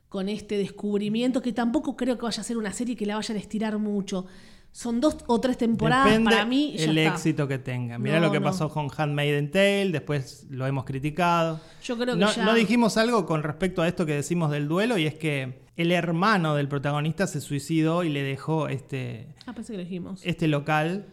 con 0.10 0.28
este 0.28 0.58
descubrimiento, 0.58 1.42
que 1.42 1.54
tampoco 1.54 1.96
creo 1.96 2.18
que 2.18 2.24
vaya 2.26 2.42
a 2.42 2.44
ser 2.44 2.58
una 2.58 2.74
serie 2.74 2.96
que 2.96 3.06
la 3.06 3.16
vayan 3.16 3.38
a 3.38 3.40
estirar 3.40 3.78
mucho. 3.78 4.26
Son 4.72 5.00
dos 5.02 5.18
o 5.28 5.40
tres 5.42 5.58
temporadas 5.58 6.06
Depende 6.06 6.30
para 6.32 6.46
mí. 6.46 6.74
Ya 6.78 6.86
el 6.86 6.98
está. 6.98 7.14
éxito 7.16 7.48
que 7.48 7.58
tenga. 7.58 7.98
Mirá 7.98 8.20
No, 8.20 8.28
lo 8.28 8.32
que 8.32 8.40
no. 8.40 8.46
pasó 8.46 8.70
con 8.70 8.88
Handmaiden 8.96 9.50
Tale, 9.50 9.90
después 9.92 10.46
lo 10.50 10.68
hemos 10.68 10.86
criticado. 10.86 11.60
Yo 11.84 11.96
creo 11.98 12.14
que 12.16 12.20
no, 12.22 12.32
ya- 12.32 12.46
no 12.46 12.54
dijimos 12.54 12.98
algo 12.98 13.26
con 13.26 13.42
respecto 13.44 13.82
a 13.82 13.88
esto 13.88 14.06
que 14.06 14.14
decimos 14.14 14.52
del 14.52 14.68
duelo 14.68 14.98
y 15.00 15.06
es 15.08 15.16
que 15.16 15.62
el 15.76 15.92
hermano 15.92 16.56
del 16.56 16.68
protagonista 16.68 17.26
se 17.26 17.42
suicidó 17.42 18.04
y 18.04 18.10
le 18.10 18.22
dejó 18.22 18.68
este, 18.68 19.28
Ah, 19.48 19.54
pensé 19.54 19.74
que 19.74 19.78
lo 19.78 19.84
dijimos. 19.84 20.22
este 20.24 20.48
local. 20.48 21.06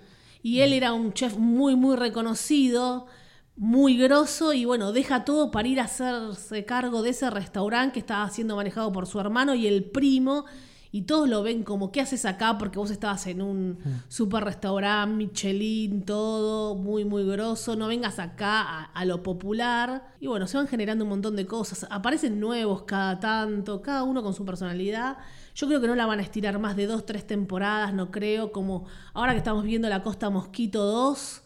Y 0.42 0.60
él 0.60 0.72
era 0.74 0.92
un 0.92 1.12
chef 1.14 1.36
muy, 1.38 1.76
muy 1.76 1.96
reconocido, 1.96 3.06
muy 3.56 3.96
grosso, 3.96 4.52
y 4.52 4.64
bueno, 4.64 4.92
deja 4.92 5.24
todo 5.24 5.50
para 5.50 5.66
ir 5.66 5.80
a 5.80 5.84
hacerse 5.84 6.64
cargo 6.64 7.02
de 7.02 7.10
ese 7.10 7.30
restaurante 7.30 7.94
que 7.94 8.00
estaba 8.00 8.28
siendo 8.28 8.56
manejado 8.56 8.92
por 8.92 9.06
su 9.06 9.18
hermano 9.18 9.54
y 9.54 9.66
el 9.66 9.84
primo. 9.84 10.44
Y 10.92 11.02
todos 11.02 11.28
lo 11.28 11.42
ven 11.42 11.62
como, 11.62 11.92
¿qué 11.92 12.00
haces 12.00 12.24
acá? 12.24 12.56
Porque 12.56 12.78
vos 12.78 12.90
estabas 12.90 13.26
en 13.26 13.42
un 13.42 13.78
super 14.08 14.44
restaurante, 14.44 15.14
Michelin, 15.16 16.04
todo, 16.04 16.74
muy, 16.74 17.04
muy 17.04 17.26
grosso. 17.26 17.76
No 17.76 17.88
vengas 17.88 18.18
acá 18.18 18.62
a, 18.62 18.84
a 18.84 19.04
lo 19.04 19.22
popular. 19.22 20.14
Y 20.20 20.26
bueno, 20.26 20.46
se 20.46 20.56
van 20.56 20.68
generando 20.68 21.04
un 21.04 21.10
montón 21.10 21.36
de 21.36 21.44
cosas. 21.44 21.86
Aparecen 21.90 22.40
nuevos 22.40 22.84
cada 22.84 23.20
tanto, 23.20 23.82
cada 23.82 24.04
uno 24.04 24.22
con 24.22 24.32
su 24.32 24.46
personalidad. 24.46 25.18
Yo 25.54 25.66
creo 25.66 25.82
que 25.82 25.86
no 25.86 25.96
la 25.96 26.06
van 26.06 26.20
a 26.20 26.22
estirar 26.22 26.58
más 26.58 26.76
de 26.76 26.86
dos, 26.86 27.04
tres 27.04 27.26
temporadas, 27.26 27.92
no 27.92 28.10
creo. 28.10 28.52
Como 28.52 28.86
ahora 29.12 29.32
que 29.32 29.38
estamos 29.38 29.64
viendo 29.64 29.88
La 29.90 30.02
Costa 30.02 30.30
Mosquito 30.30 30.82
2, 30.82 31.42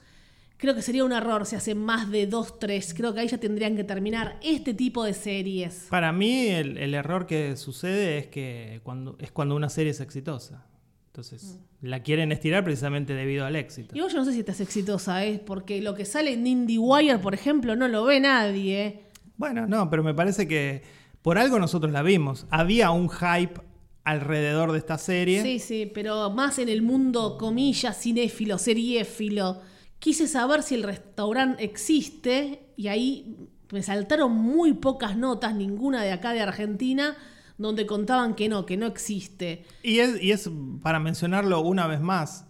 creo 0.60 0.74
que 0.74 0.82
sería 0.82 1.04
un 1.04 1.12
error 1.12 1.46
si 1.46 1.56
hacen 1.56 1.78
más 1.78 2.10
de 2.10 2.26
dos, 2.26 2.58
tres. 2.58 2.94
Creo 2.94 3.14
que 3.14 3.20
ahí 3.20 3.28
ya 3.28 3.38
tendrían 3.38 3.74
que 3.76 3.84
terminar 3.84 4.38
este 4.42 4.74
tipo 4.74 5.04
de 5.04 5.14
series. 5.14 5.86
Para 5.90 6.12
mí 6.12 6.48
el, 6.48 6.76
el 6.76 6.94
error 6.94 7.26
que 7.26 7.56
sucede 7.56 8.18
es 8.18 8.26
que 8.26 8.80
cuando, 8.84 9.16
es 9.18 9.32
cuando 9.32 9.56
una 9.56 9.68
serie 9.68 9.90
es 9.90 10.00
exitosa. 10.00 10.66
Entonces, 11.06 11.58
la 11.80 12.04
quieren 12.04 12.30
estirar 12.30 12.62
precisamente 12.62 13.14
debido 13.14 13.44
al 13.44 13.56
éxito. 13.56 13.96
Igual 13.96 14.12
yo 14.12 14.18
no 14.18 14.24
sé 14.24 14.32
si 14.32 14.40
esta 14.40 14.52
es 14.52 14.60
exitosa, 14.60 15.24
¿eh? 15.24 15.42
porque 15.44 15.82
lo 15.82 15.94
que 15.94 16.04
sale 16.04 16.34
en 16.34 16.46
IndieWire, 16.46 17.18
por 17.18 17.34
ejemplo, 17.34 17.74
no 17.74 17.88
lo 17.88 18.04
ve 18.04 18.20
nadie. 18.20 18.86
¿eh? 18.86 19.02
Bueno, 19.36 19.66
no, 19.66 19.90
pero 19.90 20.04
me 20.04 20.14
parece 20.14 20.46
que 20.46 20.82
por 21.20 21.36
algo 21.36 21.58
nosotros 21.58 21.90
la 21.90 22.02
vimos. 22.02 22.46
Había 22.50 22.92
un 22.92 23.08
hype 23.08 23.60
alrededor 24.04 24.70
de 24.70 24.78
esta 24.78 24.98
serie. 24.98 25.42
Sí, 25.42 25.58
sí, 25.58 25.90
pero 25.92 26.30
más 26.30 26.60
en 26.60 26.68
el 26.68 26.82
mundo, 26.82 27.36
comillas, 27.36 28.00
cinéfilo, 28.00 28.56
seriéfilo. 28.56 29.60
Quise 30.00 30.26
saber 30.26 30.62
si 30.62 30.74
el 30.74 30.82
restaurante 30.82 31.62
existe 31.62 32.72
y 32.76 32.88
ahí 32.88 33.36
me 33.70 33.82
saltaron 33.82 34.32
muy 34.32 34.72
pocas 34.72 35.16
notas, 35.16 35.54
ninguna 35.54 36.02
de 36.02 36.12
acá 36.12 36.32
de 36.32 36.40
Argentina, 36.40 37.16
donde 37.58 37.84
contaban 37.84 38.34
que 38.34 38.48
no, 38.48 38.64
que 38.64 38.78
no 38.78 38.86
existe. 38.86 39.64
Y 39.82 39.98
es, 39.98 40.50
para 40.82 40.98
mencionarlo 40.98 41.60
una 41.60 41.86
vez 41.86 42.00
más, 42.00 42.46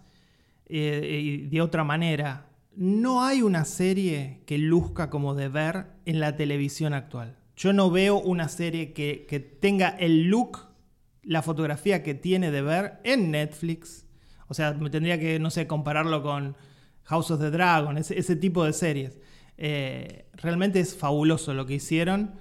eh, 0.67 1.19
y 1.21 1.37
de 1.47 1.61
otra 1.61 1.83
manera, 1.83 2.47
no 2.73 3.21
hay 3.21 3.41
una 3.41 3.65
serie 3.65 4.43
que 4.45 4.57
luzca 4.57 5.09
como 5.09 5.35
de 5.35 5.49
ver 5.49 5.87
en 6.05 6.21
la 6.21 6.37
televisión 6.37 6.93
actual. 6.93 7.35
Yo 7.57 7.73
no 7.73 7.91
veo 7.91 8.17
una 8.17 8.47
serie 8.47 8.93
que, 8.93 9.25
que 9.27 9.41
tenga 9.41 9.89
el 9.89 10.29
look, 10.29 10.59
la 11.21 11.41
fotografía 11.41 12.01
que 12.01 12.13
tiene 12.13 12.49
de 12.49 12.61
ver 12.61 12.99
en 13.03 13.31
Netflix. 13.31 14.05
O 14.47 14.53
sea, 14.53 14.71
me 14.73 14.89
tendría 14.89 15.19
que, 15.19 15.37
no 15.37 15.49
sé, 15.49 15.67
compararlo 15.67 16.23
con 16.23 16.55
House 17.03 17.31
of 17.31 17.39
the 17.41 17.51
Dragon, 17.51 17.97
ese, 17.97 18.17
ese 18.17 18.35
tipo 18.35 18.63
de 18.63 18.73
series. 18.73 19.17
Eh, 19.57 20.25
realmente 20.33 20.79
es 20.79 20.95
fabuloso 20.95 21.53
lo 21.53 21.65
que 21.65 21.75
hicieron. 21.75 22.31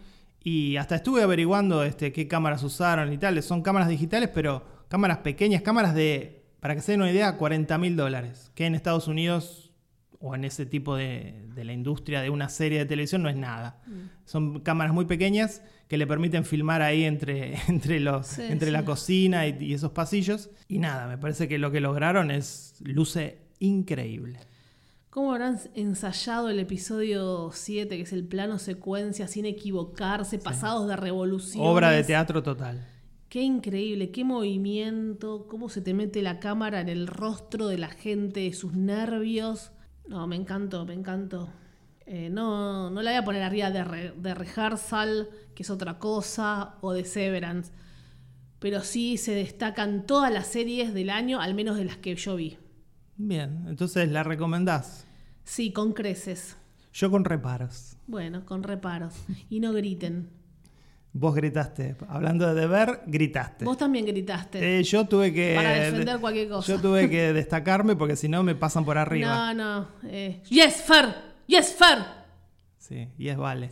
Y 0.42 0.76
hasta 0.76 0.96
estuve 0.96 1.22
averiguando 1.22 1.84
este, 1.84 2.12
qué 2.12 2.26
cámaras 2.28 2.62
usaron 2.62 3.12
y 3.12 3.18
tal. 3.18 3.42
Son 3.42 3.62
cámaras 3.62 3.88
digitales, 3.88 4.30
pero 4.32 4.64
cámaras 4.88 5.18
pequeñas, 5.18 5.60
cámaras 5.62 5.94
de, 5.94 6.44
para 6.60 6.74
que 6.74 6.80
se 6.80 6.92
den 6.92 7.02
una 7.02 7.10
idea, 7.10 7.36
40 7.36 7.76
mil 7.78 7.96
dólares. 7.96 8.50
Que 8.54 8.66
en 8.66 8.74
Estados 8.74 9.06
Unidos 9.06 9.72
o 10.18 10.34
en 10.34 10.44
ese 10.44 10.66
tipo 10.66 10.96
de, 10.96 11.46
de 11.54 11.64
la 11.64 11.72
industria 11.72 12.20
de 12.22 12.30
una 12.30 12.48
serie 12.48 12.78
de 12.78 12.86
televisión 12.86 13.22
no 13.22 13.28
es 13.28 13.36
nada. 13.36 13.82
Son 14.24 14.60
cámaras 14.60 14.92
muy 14.94 15.04
pequeñas 15.06 15.62
que 15.88 15.98
le 15.98 16.06
permiten 16.06 16.44
filmar 16.44 16.82
ahí 16.82 17.04
entre, 17.04 17.56
entre, 17.68 18.00
los, 18.00 18.26
Sí, 18.28 18.42
entre 18.42 18.66
sí. 18.68 18.72
la 18.72 18.84
cocina 18.84 19.46
y, 19.46 19.56
y 19.60 19.74
esos 19.74 19.92
pasillos. 19.92 20.50
Y 20.68 20.78
nada, 20.78 21.06
me 21.06 21.18
parece 21.18 21.48
que 21.48 21.58
lo 21.58 21.70
que 21.70 21.80
lograron 21.80 22.30
es 22.30 22.74
luce 22.82 23.38
increíble. 23.60 24.40
¿Cómo 25.10 25.32
habrán 25.32 25.58
ensayado 25.74 26.50
el 26.50 26.60
episodio 26.60 27.50
7, 27.52 27.96
que 27.96 28.02
es 28.02 28.12
el 28.12 28.24
plano 28.24 28.60
secuencia, 28.60 29.26
sin 29.26 29.44
equivocarse, 29.44 30.38
pasados 30.38 30.86
de 30.86 30.94
revolución? 30.96 31.66
Obra 31.66 31.90
de 31.90 32.04
teatro 32.04 32.44
total. 32.44 32.86
Qué 33.28 33.42
increíble, 33.42 34.12
qué 34.12 34.22
movimiento, 34.22 35.46
cómo 35.48 35.68
se 35.68 35.80
te 35.80 35.94
mete 35.94 36.22
la 36.22 36.38
cámara 36.38 36.80
en 36.80 36.88
el 36.88 37.08
rostro 37.08 37.66
de 37.66 37.78
la 37.78 37.88
gente, 37.88 38.52
sus 38.52 38.72
nervios. 38.72 39.72
No, 40.06 40.28
me 40.28 40.36
encantó, 40.36 40.84
me 40.84 40.94
encantó. 40.94 41.48
Eh, 42.06 42.28
no, 42.30 42.90
no 42.90 43.02
la 43.02 43.10
voy 43.10 43.18
a 43.18 43.24
poner 43.24 43.42
arriba 43.42 43.70
de, 43.70 44.12
de 44.16 44.34
Rehearsal, 44.34 45.28
que 45.56 45.64
es 45.64 45.70
otra 45.70 45.98
cosa, 45.98 46.76
o 46.82 46.92
de 46.92 47.04
Severance. 47.04 47.72
Pero 48.60 48.82
sí 48.82 49.16
se 49.16 49.34
destacan 49.34 50.06
todas 50.06 50.32
las 50.32 50.46
series 50.46 50.94
del 50.94 51.10
año, 51.10 51.40
al 51.40 51.54
menos 51.54 51.76
de 51.76 51.84
las 51.84 51.96
que 51.96 52.14
yo 52.14 52.36
vi. 52.36 52.58
Bien, 53.22 53.66
entonces 53.68 54.11
la 54.11 54.22
recomendás. 54.22 55.06
Sí, 55.44 55.72
con 55.72 55.92
creces. 55.92 56.56
Yo 56.94 57.11
con 57.11 57.26
reparos. 57.26 57.98
Bueno, 58.06 58.46
con 58.46 58.62
reparos. 58.62 59.14
Y 59.50 59.61
no 59.61 59.74
griten. 59.74 60.30
Vos 61.12 61.35
gritaste. 61.35 61.96
Hablando 62.09 62.46
de 62.46 62.59
deber, 62.59 63.02
gritaste. 63.06 63.66
Vos 63.66 63.76
también 63.76 64.06
gritaste. 64.06 64.78
Eh, 64.78 64.83
yo 64.85 65.06
tuve 65.06 65.35
que. 65.35 65.54
Para 65.54 65.72
defender 65.72 66.18
cualquier 66.18 66.48
cosa. 66.48 66.72
Yo 66.72 66.80
tuve 66.80 67.11
que 67.11 67.35
destacarme 67.35 67.94
porque 67.94 68.16
si 68.16 68.26
no 68.26 68.42
me 68.42 68.54
pasan 68.54 68.87
por 68.87 68.96
arriba. 68.96 69.52
No, 69.52 69.80
no. 69.80 69.88
Eh, 70.04 70.40
yes, 70.48 70.76
Fer. 70.76 71.14
Yes, 71.46 71.74
Fer. 71.74 71.98
Sí, 72.78 73.06
yes, 73.18 73.37
vale. 73.37 73.70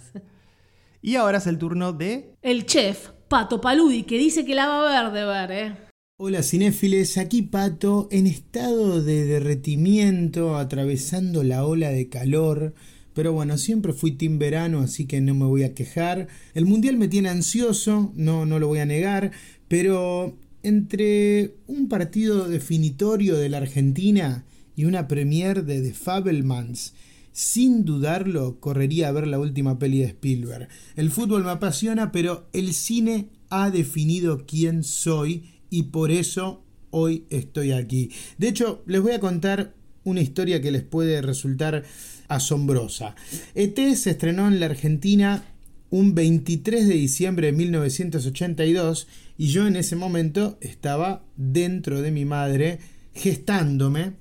Y 1.01 1.17
ahora 1.17 1.39
es 1.39 1.47
el 1.47 1.57
turno 1.57 1.95
de. 1.95 2.35
El 2.43 2.67
chef, 2.67 3.13
Pato 3.29 3.63
Paludi, 3.63 4.03
que 4.03 4.19
dice 4.19 4.45
que 4.45 4.55
la 4.55 4.67
va 4.67 4.99
a 4.99 5.11
ver 5.11 5.13
de 5.13 5.25
ver, 5.25 5.53
¿eh? 5.53 5.88
Hola 6.21 6.43
cinéfiles, 6.43 7.17
aquí 7.17 7.43
Pato, 7.43 8.09
en 8.11 8.27
estado 8.27 9.01
de 9.05 9.25
derretimiento, 9.25 10.57
atravesando 10.57 11.45
la 11.45 11.65
ola 11.65 11.91
de 11.91 12.09
calor. 12.09 12.75
Pero 13.15 13.33
bueno, 13.33 13.57
siempre 13.57 13.93
fui 13.93 14.11
team 14.11 14.37
verano, 14.37 14.81
así 14.81 15.07
que 15.07 15.21
no 15.21 15.37
me 15.37 15.45
voy 15.45 15.63
a 15.63 15.75
quejar. 15.75 16.27
El 16.55 16.67
mundial 16.67 16.97
me 16.97 17.07
tiene 17.07 17.29
ansioso, 17.29 18.13
no, 18.17 18.47
no 18.47 18.59
lo 18.59 18.67
voy 18.67 18.81
a 18.81 18.85
negar, 18.85 19.31
pero 19.69 20.37
entre 20.65 21.55
un 21.69 21.89
partido 21.89 22.49
definitorio 22.49 23.37
de 23.37 23.51
la 23.51 23.59
Argentina 23.59 24.45
y 24.75 24.87
una 24.87 25.07
premiere 25.07 25.63
de 25.63 25.81
The 25.83 25.95
Fabelmans, 25.95 26.95
sin 27.31 27.85
dudarlo 27.85 28.59
correría 28.59 29.07
a 29.07 29.13
ver 29.13 29.29
la 29.29 29.39
última 29.39 29.79
peli 29.79 30.01
de 30.01 30.07
Spielberg. 30.07 30.69
El 30.97 31.13
fútbol 31.13 31.45
me 31.45 31.51
apasiona, 31.51 32.11
pero 32.11 32.49
el 32.53 32.75
cine 32.75 33.29
ha 33.51 33.71
definido 33.71 34.47
quién 34.47 34.83
soy 34.83 35.45
y 35.71 35.85
por 35.85 36.11
eso 36.11 36.63
hoy 36.91 37.25
estoy 37.31 37.73
aquí. 37.73 38.11
De 38.39 38.49
hecho, 38.49 38.83
les 38.87 39.01
voy 39.01 39.13
a 39.13 39.21
contar 39.21 39.75
una 40.05 40.21
historia 40.21 40.61
que 40.61 40.71
les 40.71 40.83
puede 40.83 41.21
resultar 41.23 41.85
asombrosa. 42.29 43.15
ET 43.55 43.77
se 43.95 44.11
estrenó 44.11 44.49
en 44.49 44.61
la 44.61 44.67
Argentina 44.67 45.45
un 45.91 46.15
23 46.15 46.87
de 46.87 46.95
diciembre 46.95 47.47
de 47.49 47.53
1982 47.53 49.07
y 49.39 49.49
yo 49.49 49.67
en 49.67 49.77
ese 49.77 49.97
momento 49.97 50.59
estaba 50.61 51.25
dentro 51.37 52.03
de 52.03 52.11
mi 52.11 52.25
madre 52.25 52.79
gestándome, 53.15 54.13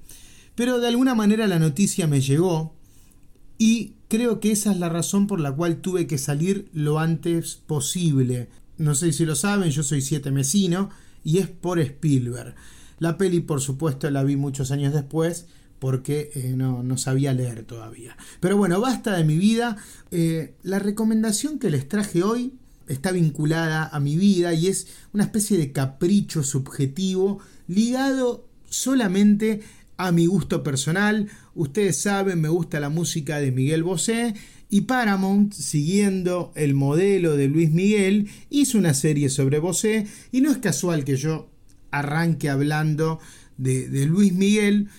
pero 0.55 0.79
de 0.79 0.87
alguna 0.87 1.13
manera 1.15 1.47
la 1.47 1.59
noticia 1.59 2.07
me 2.07 2.21
llegó 2.21 2.73
y 3.57 3.93
creo 4.07 4.39
que 4.39 4.51
esa 4.51 4.71
es 4.71 4.77
la 4.77 4.89
razón 4.89 5.27
por 5.27 5.39
la 5.39 5.51
cual 5.51 5.81
tuve 5.81 6.07
que 6.07 6.17
salir 6.17 6.69
lo 6.73 6.99
antes 6.99 7.55
posible. 7.55 8.47
No 8.77 8.95
sé 8.95 9.11
si 9.11 9.25
lo 9.25 9.35
saben, 9.35 9.71
yo 9.71 9.83
soy 9.83 10.01
siete 10.01 10.31
mesino 10.31 10.89
y 11.27 11.39
es 11.39 11.49
por 11.49 11.77
Spielberg. 11.77 12.55
La 12.99 13.17
peli 13.17 13.41
por 13.41 13.59
supuesto 13.59 14.09
la 14.09 14.23
vi 14.23 14.37
muchos 14.37 14.71
años 14.71 14.93
después 14.93 15.47
porque 15.77 16.31
eh, 16.33 16.53
no, 16.55 16.97
sabía 16.97 17.33
leer 17.33 17.65
todavía. 17.65 18.15
Pero 18.39 18.55
bueno, 18.55 18.79
basta 18.79 19.17
de 19.17 19.25
mi 19.25 19.37
vida. 19.37 19.75
Eh, 20.09 20.55
la 20.63 20.79
recomendación 20.79 21.59
que 21.59 21.69
les 21.69 21.89
traje 21.89 22.23
hoy 22.23 22.53
está 22.87 23.11
vinculada 23.11 23.89
a 23.91 23.99
mi 23.99 24.15
vida 24.15 24.53
y 24.53 24.67
es 24.67 24.87
una 25.11 25.25
especie 25.25 25.57
de 25.57 25.73
capricho 25.73 26.43
subjetivo 26.43 27.39
ligado 27.67 28.47
solamente 28.69 29.63
a 29.97 30.13
mi 30.13 30.27
gusto 30.27 30.63
personal. 30.63 31.27
Ustedes 31.55 32.01
saben, 32.01 32.39
me 32.39 32.47
gusta 32.47 32.79
la 32.79 32.87
música 32.87 33.39
de 33.39 33.51
Miguel 33.51 33.83
Bosé 33.83 34.33
y 34.69 34.81
Paramount, 34.81 35.53
siguiendo 35.53 36.51
el 36.55 36.73
modelo 36.73 37.37
de 37.37 37.47
Luis 37.47 37.71
Miguel, 37.71 38.29
hizo 38.49 38.77
una 38.77 38.93
serie 38.93 39.29
sobre 39.29 39.59
Bosé 39.59 40.07
y 40.31 40.41
no 40.41 40.51
es 40.51 40.57
casual 40.57 41.05
que 41.05 41.15
yo 41.15 41.49
arranque 41.91 42.49
hablando 42.49 43.19
de, 43.57 43.87
de 43.89 44.05
Luis 44.05 44.33
Miguel 44.33 44.89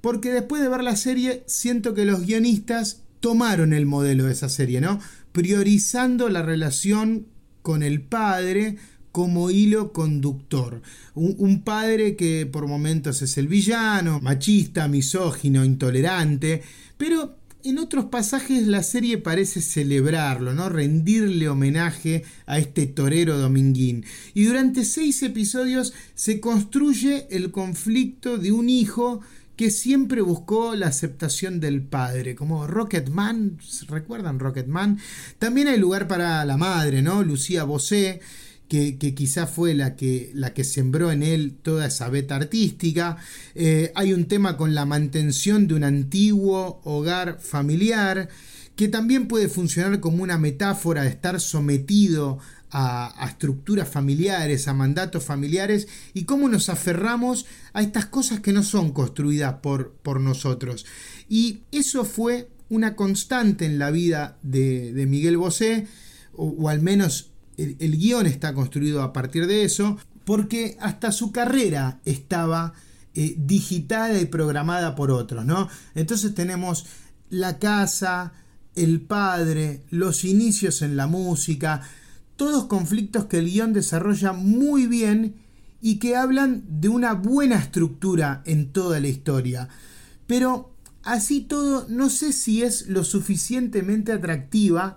porque 0.00 0.32
después 0.32 0.60
de 0.60 0.68
ver 0.68 0.82
la 0.82 0.96
serie 0.96 1.44
siento 1.46 1.94
que 1.94 2.04
los 2.04 2.26
guionistas 2.26 3.04
tomaron 3.20 3.72
el 3.72 3.86
modelo 3.86 4.24
de 4.24 4.32
esa 4.32 4.50
serie, 4.50 4.82
¿no? 4.82 5.00
Priorizando 5.32 6.28
la 6.28 6.42
relación 6.42 7.26
con 7.62 7.82
el 7.82 8.02
padre 8.02 8.76
como 9.12 9.50
hilo 9.50 9.94
conductor. 9.94 10.82
Un, 11.14 11.62
padre 11.62 12.16
que 12.16 12.44
por 12.44 12.66
momentos 12.66 13.22
es 13.22 13.38
el 13.38 13.48
villano, 13.48 14.20
machista, 14.20 14.88
misógino, 14.88 15.64
intolerante, 15.64 16.62
pero 16.98 17.38
en 17.64 17.78
otros 17.78 18.04
pasajes 18.06 18.66
la 18.66 18.82
serie 18.82 19.16
parece 19.16 19.62
celebrarlo, 19.62 20.52
¿no? 20.52 20.68
rendirle 20.68 21.48
homenaje 21.48 22.22
a 22.44 22.58
este 22.58 22.86
torero 22.86 23.38
dominguín. 23.38 24.04
Y 24.34 24.44
durante 24.44 24.84
seis 24.84 25.22
episodios 25.22 25.94
se 26.14 26.40
construye 26.40 27.26
el 27.30 27.50
conflicto 27.50 28.36
de 28.36 28.52
un 28.52 28.68
hijo 28.68 29.20
que 29.56 29.70
siempre 29.70 30.20
buscó 30.20 30.74
la 30.74 30.88
aceptación 30.88 31.58
del 31.58 31.80
padre, 31.80 32.34
como 32.34 32.66
Rocketman, 32.66 33.58
¿recuerdan 33.88 34.40
Rocketman? 34.40 34.98
También 35.38 35.68
hay 35.68 35.78
lugar 35.78 36.06
para 36.06 36.44
la 36.44 36.58
madre, 36.58 37.00
¿no? 37.00 37.22
Lucía 37.22 37.64
Bosé, 37.64 38.20
que, 38.68 38.96
quizá 39.14 39.46
fue 39.46 39.74
la 39.74 39.96
que, 39.96 40.30
la 40.34 40.54
que 40.54 40.64
sembró 40.64 41.12
en 41.12 41.22
él 41.22 41.56
toda 41.62 41.86
esa 41.86 42.08
beta 42.08 42.36
artística. 42.36 43.16
Eh, 43.54 43.92
hay 43.94 44.12
un 44.12 44.26
tema 44.26 44.56
con 44.56 44.74
la 44.74 44.84
mantención 44.84 45.66
de 45.66 45.74
un 45.74 45.84
antiguo 45.84 46.80
hogar 46.84 47.38
familiar, 47.40 48.28
que 48.76 48.88
también 48.88 49.28
puede 49.28 49.48
funcionar 49.48 50.00
como 50.00 50.22
una 50.22 50.38
metáfora 50.38 51.02
de 51.02 51.10
estar 51.10 51.40
sometido 51.40 52.38
a, 52.70 53.14
estructuras 53.28 53.88
familiares, 53.88 54.66
a 54.66 54.74
mandatos 54.74 55.22
familiares 55.22 55.86
y 56.12 56.24
cómo 56.24 56.48
nos 56.48 56.68
aferramos 56.68 57.46
a 57.72 57.82
estas 57.82 58.06
cosas 58.06 58.40
que 58.40 58.52
no 58.52 58.64
son 58.64 58.92
construidas 58.92 59.54
por, 59.62 59.92
por 60.02 60.20
nosotros. 60.20 60.84
Y 61.28 61.60
eso 61.70 62.04
fue 62.04 62.48
una 62.68 62.96
constante 62.96 63.64
en 63.64 63.78
la 63.78 63.90
vida 63.90 64.38
de, 64.42 65.06
Miguel 65.08 65.36
Bosé, 65.36 65.86
o, 66.32 66.68
al 66.68 66.80
menos 66.80 67.30
el, 67.56 67.98
guion 67.98 68.26
está 68.26 68.54
construido 68.54 69.02
a 69.02 69.12
partir 69.12 69.46
de 69.46 69.64
eso, 69.64 69.96
porque 70.24 70.76
hasta 70.80 71.12
su 71.12 71.32
carrera 71.32 72.00
estaba 72.04 72.74
eh, 73.14 73.34
digitada 73.38 74.20
y 74.20 74.26
programada 74.26 74.94
por 74.94 75.10
otros, 75.10 75.44
¿no? 75.44 75.68
Entonces 75.94 76.34
tenemos 76.34 76.86
la 77.30 77.58
casa, 77.58 78.32
el 78.74 79.00
padre, 79.00 79.82
los 79.90 80.24
inicios 80.24 80.82
en 80.82 80.96
la 80.96 81.06
música, 81.06 81.82
todos 82.36 82.66
conflictos 82.66 83.26
que 83.26 83.38
el 83.38 83.50
guion 83.50 83.72
desarrolla 83.72 84.32
muy 84.32 84.86
bien 84.86 85.36
y 85.80 85.98
que 85.98 86.16
hablan 86.16 86.64
de 86.80 86.88
una 86.88 87.12
buena 87.14 87.56
estructura 87.56 88.42
en 88.46 88.72
toda 88.72 89.00
la 89.00 89.08
historia. 89.08 89.68
Pero 90.26 90.74
así 91.02 91.42
todo, 91.42 91.86
no 91.88 92.10
sé 92.10 92.32
si 92.32 92.62
es 92.62 92.88
lo 92.88 93.04
suficientemente 93.04 94.12
atractiva 94.12 94.96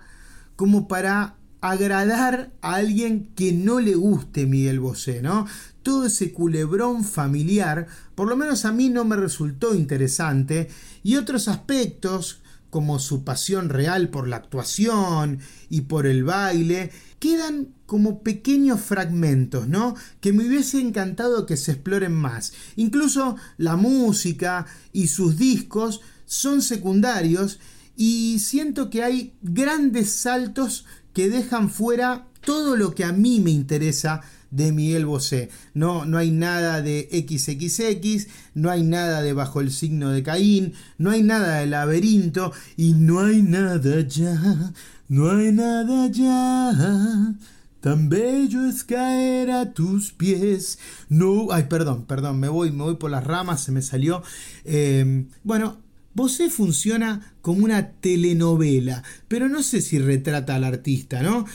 como 0.56 0.88
para 0.88 1.37
agradar 1.62 2.52
a 2.62 2.76
alguien 2.76 3.32
que 3.36 3.52
no 3.52 3.80
le 3.80 3.96
guste 3.96 4.46
Miguel 4.46 4.80
Bosé, 4.80 5.22
¿no? 5.22 5.48
Todo 5.84 6.06
ese 6.06 6.32
culebrón 6.32 7.04
familiar, 7.04 7.88
por 8.16 8.28
lo 8.28 8.36
menos 8.36 8.66
a 8.66 8.72
mí 8.72 8.90
no 8.90 9.06
me 9.06 9.16
resultó 9.16 9.74
interesante, 9.74 10.70
y 11.04 11.16
otros 11.16 11.48
aspectos, 11.48 12.42
como 12.70 13.00
su 13.00 13.24
pasión 13.24 13.70
real 13.70 14.10
por 14.10 14.28
la 14.28 14.36
actuación 14.36 15.40
y 15.70 15.82
por 15.82 16.06
el 16.06 16.24
baile, 16.24 16.92
quedan 17.20 17.70
como 17.86 18.22
pequeños 18.22 18.82
fragmentos, 18.82 19.68
¿no? 19.68 19.96
Que 20.20 20.34
me 20.34 20.46
hubiese 20.46 20.80
encantado 20.80 21.46
que 21.46 21.58
se 21.58 21.72
exploren 21.72 22.14
más. 22.14 22.54
Incluso 22.76 23.38
la 23.58 23.78
música 23.78 24.68
y 24.92 25.08
sus 25.08 25.38
discos 25.38 26.02
son 26.26 26.62
secundarios 26.62 27.60
y 27.96 28.38
siento 28.40 28.92
que 28.92 29.02
hay 29.02 29.34
grandes 29.42 30.12
saltos 30.12 30.86
que 31.18 31.32
dejan 31.32 31.72
fuera 31.72 32.28
todo 32.46 32.76
lo 32.76 32.94
que 32.94 33.04
a 33.04 33.12
mí 33.12 33.40
me 33.40 33.50
interesa 33.50 34.22
de 34.52 34.72
Miguel 34.72 35.08
Bosé. 35.08 35.50
No, 35.74 36.06
no 36.06 36.20
hay 36.20 36.30
nada 36.30 36.84
de 36.84 37.10
XXX, 37.12 38.28
no 38.54 38.70
hay 38.70 38.84
nada 38.84 39.24
de 39.24 39.34
Bajo 39.34 39.60
el 39.60 39.72
signo 39.72 40.12
de 40.12 40.22
Caín, 40.22 40.74
no 41.00 41.10
hay 41.10 41.24
nada 41.24 41.56
de 41.56 41.66
Laberinto 41.66 42.54
y 42.76 42.94
no 42.94 43.22
hay 43.22 43.42
nada 43.42 44.02
ya 44.02 44.74
no 45.10 45.32
hay 45.32 45.52
nada 45.54 46.08
ya 46.12 47.34
Tan 47.82 48.10
bello 48.10 48.68
es 48.68 48.84
caer 48.84 49.50
a 49.50 49.74
tus 49.74 50.12
pies. 50.12 50.78
No, 51.10 51.48
ay, 51.52 51.64
perdón, 51.64 52.06
perdón, 52.06 52.40
me 52.40 52.48
voy, 52.48 52.70
me 52.70 52.84
voy 52.84 52.98
por 52.98 53.10
las 53.10 53.24
ramas, 53.24 53.64
se 53.64 53.72
me 53.72 53.82
salió. 53.82 54.22
Eh, 54.66 55.26
bueno, 55.44 55.78
Bosé 56.18 56.50
funciona 56.50 57.32
como 57.44 57.64
una 57.64 57.92
telenovela, 57.92 59.04
pero 59.28 59.50
no 59.50 59.62
sé 59.62 59.84
si 59.84 60.00
retrata 60.00 60.56
al 60.56 60.64
artista, 60.64 61.22
¿no? 61.22 61.46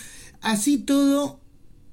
Así 0.40 0.78
todo, 0.78 1.40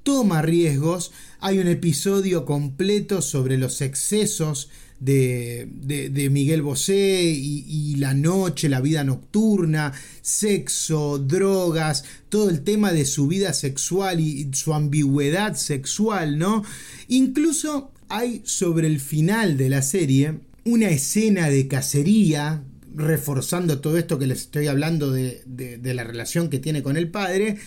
toma 0.03 0.43
riesgos. 0.43 1.12
Hay 1.39 1.58
un 1.58 1.67
episodio 1.67 2.45
completo 2.45 3.23
sobre 3.23 3.58
los 3.58 3.82
excesos 3.82 4.69
de, 4.99 6.29
Miguel 6.32 6.62
Bosé 6.62 7.23
y, 7.23 7.95
la 7.95 8.13
noche, 8.13 8.69
la 8.69 8.82
vida 8.82 9.03
nocturna, 9.03 9.91
sexo, 10.21 11.17
drogas, 11.17 12.03
todo 12.29 12.51
el 12.51 12.62
tema 12.62 12.93
de 12.93 13.05
su 13.05 13.25
vida 13.25 13.53
sexual 13.53 14.19
y 14.19 14.47
su 14.53 14.75
ambigüedad 14.75 15.55
sexual, 15.55 16.38
¿no? 16.38 16.63
Incluso 17.08 17.89
hay 18.10 18.43
sobre 18.45 18.86
el 18.86 18.99
final 18.99 19.58
de 19.58 19.69
la 19.69 19.82
serie 19.82 20.49
una 20.69 20.89
escena 20.89 21.49
de 21.49 21.67
cacería, 21.67 22.63
reforzando 22.95 23.79
todo 23.79 23.97
esto 23.97 24.19
que 24.19 24.27
les 24.27 24.41
estoy 24.41 24.67
hablando 24.67 25.12
de, 25.12 25.43
la 25.84 26.03
relación 26.03 26.49
que 26.49 26.60
tiene 26.60 26.84
con 26.84 26.97
el 26.97 27.10
padre, 27.10 27.58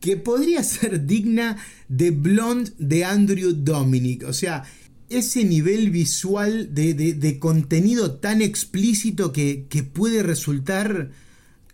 que 0.00 0.16
podría 0.16 0.62
ser 0.62 1.06
digna 1.06 1.56
de 1.88 2.10
Blonde 2.10 2.72
de 2.78 3.04
Andrew 3.04 3.52
Dominic. 3.52 4.24
O 4.24 4.32
sea, 4.32 4.64
ese 5.08 5.44
nivel 5.44 5.90
visual 5.90 6.74
de, 6.74 7.38
contenido 7.40 8.16
tan 8.16 8.42
explícito 8.42 9.32
que, 9.32 9.66
que, 9.68 9.82
puede 9.82 10.22
resultar 10.22 11.10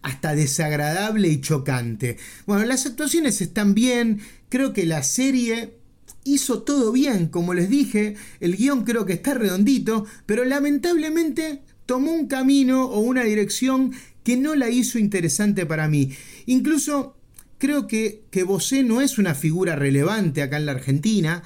hasta 0.02 0.34
desagradable 0.34 1.28
y 1.28 1.40
chocante. 1.40 2.18
Bueno, 2.46 2.64
las 2.66 2.84
actuaciones 2.86 3.40
están 3.40 3.74
bien, 3.74 4.20
creo 4.50 4.72
que 4.72 4.84
la 4.84 5.02
serie 5.02 5.83
hizo 6.24 6.62
todo 6.62 6.90
bien, 6.90 7.28
como 7.28 7.54
les 7.54 7.68
dije, 7.68 8.16
el 8.40 8.56
guion 8.56 8.84
creo 8.84 9.06
que 9.06 9.12
está 9.12 9.34
redondito, 9.34 10.06
pero 10.26 10.44
lamentablemente 10.44 11.62
tomó 11.86 12.12
un 12.12 12.26
camino 12.26 12.86
o 12.86 13.00
una 13.00 13.24
dirección 13.24 13.92
que 14.22 14.36
no 14.36 14.54
la 14.54 14.70
hizo 14.70 14.98
interesante 14.98 15.66
para 15.66 15.88
mí. 15.88 16.12
Incluso 16.46 17.16
creo 17.58 17.86
que, 17.86 18.24
que 18.30 18.42
Bosé 18.42 18.82
no 18.82 19.00
es 19.00 19.18
una 19.18 19.34
figura 19.34 19.76
relevante 19.76 20.42
acá 20.42 20.56
en 20.56 20.66
la 20.66 20.72
Argentina 20.72 21.42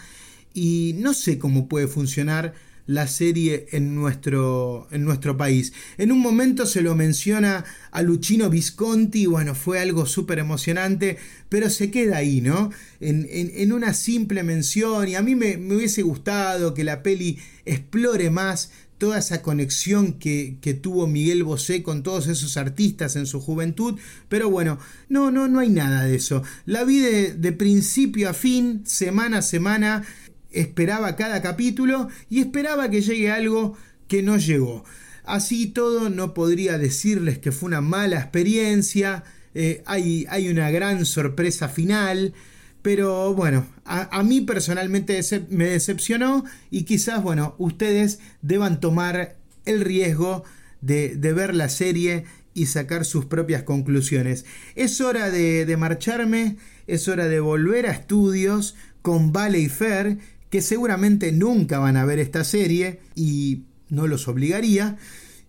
y 0.55 0.95
no 0.99 1.13
sé 1.13 1.39
cómo 1.39 1.69
puede 1.69 1.89
funcionar 1.89 2.55
la 2.89 3.07
serie 3.07 3.67
en 3.73 3.95
nuestro, 3.95 4.89
en 4.91 5.05
nuestro 5.05 5.37
país. 5.37 5.75
En 5.99 6.11
un 6.11 6.21
momento 6.21 6.65
se 6.65 6.81
lo 6.81 6.95
menciona 6.95 7.67
a 7.91 8.01
Luchino 8.03 8.49
Visconti, 8.49 9.27
bueno, 9.27 9.55
fue 9.55 9.79
algo 9.79 10.07
súper 10.07 10.39
emocionante, 10.39 11.19
pero 11.51 11.69
se 11.69 11.91
queda 11.91 12.17
ahí, 12.17 12.41
¿no? 12.41 12.71
En, 12.99 13.73
una 13.75 13.93
simple 13.93 14.43
mención 14.43 15.07
y 15.07 15.17
a 15.17 15.23
mí 15.23 15.35
me, 15.35 15.57
hubiese 15.57 16.01
gustado 16.01 16.73
que 16.73 16.83
la 16.83 17.03
peli 17.03 17.39
explore 17.67 18.31
más 18.31 18.71
toda 18.97 19.19
esa 19.19 19.43
conexión 19.43 20.15
que, 20.15 20.57
que, 20.63 20.73
tuvo 20.73 21.07
Miguel 21.07 21.45
Bosé 21.45 21.83
con 21.83 22.03
todos 22.03 22.27
esos 22.27 22.57
artistas 22.57 23.17
en 23.17 23.27
su 23.27 23.39
juventud, 23.39 23.97
pero 24.31 24.49
bueno, 24.51 24.79
no, 25.11 25.31
no, 25.31 25.47
no 25.47 25.61
hay 25.61 25.69
nada 25.69 26.05
de 26.05 26.17
eso. 26.17 26.43
La 26.65 26.85
vi 26.85 27.01
de, 27.01 27.35
de 27.35 27.53
principio 27.53 28.31
a 28.31 28.33
fin, 28.33 28.83
semana 28.87 29.39
a 29.39 29.43
semana, 29.43 30.05
esperaba 30.51 31.17
cada 31.17 31.43
capítulo 31.43 32.09
y 32.29 32.41
esperaba 32.41 32.91
que 32.91 33.03
llegue 33.03 33.31
algo 33.31 33.77
que 34.07 34.23
no 34.23 34.37
llegó. 34.39 34.85
Así 35.25 35.67
todo 35.67 36.09
no 36.09 36.33
podría 36.33 36.79
decirles 36.79 37.39
que 37.39 37.53
fue 37.53 37.69
una 37.69 37.83
mala 37.83 38.17
experiencia, 38.19 39.25
eh, 39.55 39.83
hay, 39.87 40.27
hay, 40.31 40.49
una 40.49 40.71
gran 40.71 41.05
sorpresa 41.05 41.69
final, 41.69 42.33
pero 42.81 43.35
bueno, 43.35 43.67
a, 43.85 44.23
mí 44.23 44.41
personalmente 44.41 45.21
me 45.51 45.67
decepcionó 45.67 46.45
y 46.71 46.85
quizás, 46.85 47.23
bueno, 47.23 47.55
ustedes 47.59 48.21
deban 48.41 48.81
tomar 48.81 49.37
el 49.65 49.81
riesgo 49.81 50.45
de, 50.81 51.15
ver 51.17 51.55
la 51.55 51.69
serie 51.69 52.25
y 52.55 52.67
sacar 52.67 53.05
sus 53.05 53.27
propias 53.27 53.65
conclusiones. 53.65 54.47
Es 54.75 55.01
hora 55.01 55.31
de, 55.31 55.67
de 55.67 55.77
marcharme, 55.77 56.57
es 56.87 57.09
hora 57.09 57.29
de 57.29 57.41
volver 57.41 57.87
a 57.87 57.93
estudios 57.93 58.77
con 59.03 59.33
Valley 59.33 59.69
Fair 59.69 60.19
que 60.51 60.63
seguramente 60.63 61.33
nunca 61.33 61.79
van 61.79 61.97
a 61.97 62.05
ver 62.05 62.19
esta 62.19 62.45
serie 62.45 63.01
y 63.15 63.63
no 63.89 64.07
los 64.07 64.29
obligaría. 64.29 64.97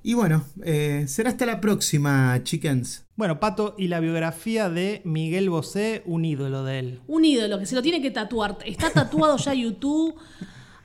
Y 0.01 0.13
bueno, 0.13 0.45
eh, 0.63 1.05
será 1.07 1.29
hasta 1.29 1.45
la 1.45 1.59
próxima, 1.59 2.39
chickens. 2.43 3.05
Bueno, 3.15 3.39
Pato, 3.39 3.75
y 3.77 3.89
la 3.89 3.99
biografía 3.99 4.69
de 4.69 5.01
Miguel 5.03 5.49
Bosé, 5.49 6.03
un 6.05 6.23
ídolo 6.23 6.63
de 6.63 6.79
él. 6.79 7.01
Un 7.07 7.25
ídolo, 7.25 7.59
que 7.59 7.65
se 7.65 7.75
lo 7.75 7.81
tiene 7.81 8.01
que 8.01 8.11
tatuar. 8.11 8.57
Está 8.65 8.91
tatuado 8.91 9.35
ya 9.37 9.53
YouTube. 9.53 10.15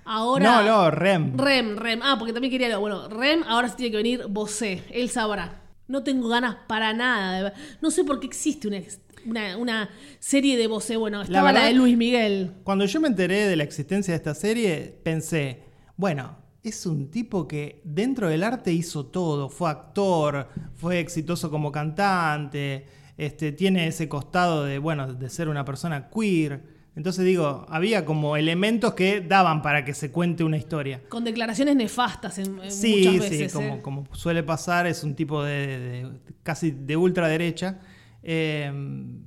Ahora. 0.04 0.44
No, 0.44 0.62
no, 0.62 0.90
Rem. 0.90 1.36
Rem, 1.36 1.76
Rem. 1.76 2.00
Ah, 2.02 2.16
porque 2.18 2.32
también 2.32 2.50
quería. 2.50 2.76
Bueno, 2.76 3.08
Rem, 3.08 3.42
ahora 3.46 3.68
se 3.68 3.76
tiene 3.76 3.92
que 3.92 3.96
venir 3.96 4.26
Bosé. 4.28 4.82
Él 4.90 5.08
sabrá. 5.10 5.62
No 5.86 6.02
tengo 6.02 6.28
ganas 6.28 6.56
para 6.66 6.92
nada. 6.92 7.54
No 7.80 7.90
sé 7.90 8.04
por 8.04 8.18
qué 8.18 8.26
existe 8.26 8.66
una 8.68 8.78
una, 9.26 9.90
serie 10.18 10.56
de 10.56 10.66
voces. 10.66 10.96
Bueno, 10.98 11.22
estaba 11.22 11.52
la, 11.52 11.66
de 11.66 11.74
Luis 11.74 11.96
Miguel. 11.96 12.52
Cuando 12.64 12.84
yo 12.86 13.00
me 13.00 13.08
enteré 13.08 13.46
de 13.48 13.56
la 13.56 13.64
existencia 13.64 14.12
de 14.12 14.16
esta 14.16 14.34
serie, 14.34 14.98
pensé, 15.02 15.62
bueno, 15.96 16.36
es 16.62 16.86
un 16.86 17.10
tipo 17.10 17.46
que 17.46 17.82
dentro 17.84 18.28
del 18.28 18.42
arte 18.42 18.72
hizo 18.72 19.06
todo. 19.06 19.48
Fue 19.48 19.70
actor, 19.70 20.48
fue 20.74 20.98
exitoso 20.98 21.50
como 21.50 21.70
cantante, 21.70 22.86
este, 23.16 23.52
tiene 23.52 23.86
ese 23.86 24.08
costado 24.08 24.64
de, 24.64 24.78
bueno, 24.78 25.12
de 25.12 25.28
ser 25.28 25.48
una 25.48 25.64
persona 25.64 26.08
queer. 26.08 26.74
Entonces 26.96 27.24
digo, 27.24 27.66
había 27.68 28.04
como 28.04 28.36
elementos 28.36 28.94
que 28.94 29.20
daban 29.20 29.62
para 29.62 29.84
que 29.84 29.94
se 29.94 30.10
cuente 30.10 30.44
una 30.44 30.56
historia. 30.56 31.02
Con 31.08 31.24
declaraciones 31.24 31.74
nefastas 31.74 32.38
en, 32.38 32.70
sí, 32.70 33.08
muchas 33.08 33.30
veces. 33.30 33.52
Sí, 33.52 33.58
como, 33.58 33.82
como, 33.82 34.14
suele 34.14 34.42
pasar, 34.42 34.86
es 34.86 35.02
un 35.02 35.14
tipo 35.14 35.42
de 35.42 36.08
casi 36.42 36.70
de 36.70 36.96
ultraderecha. 36.96 37.80
Em, 38.24 39.22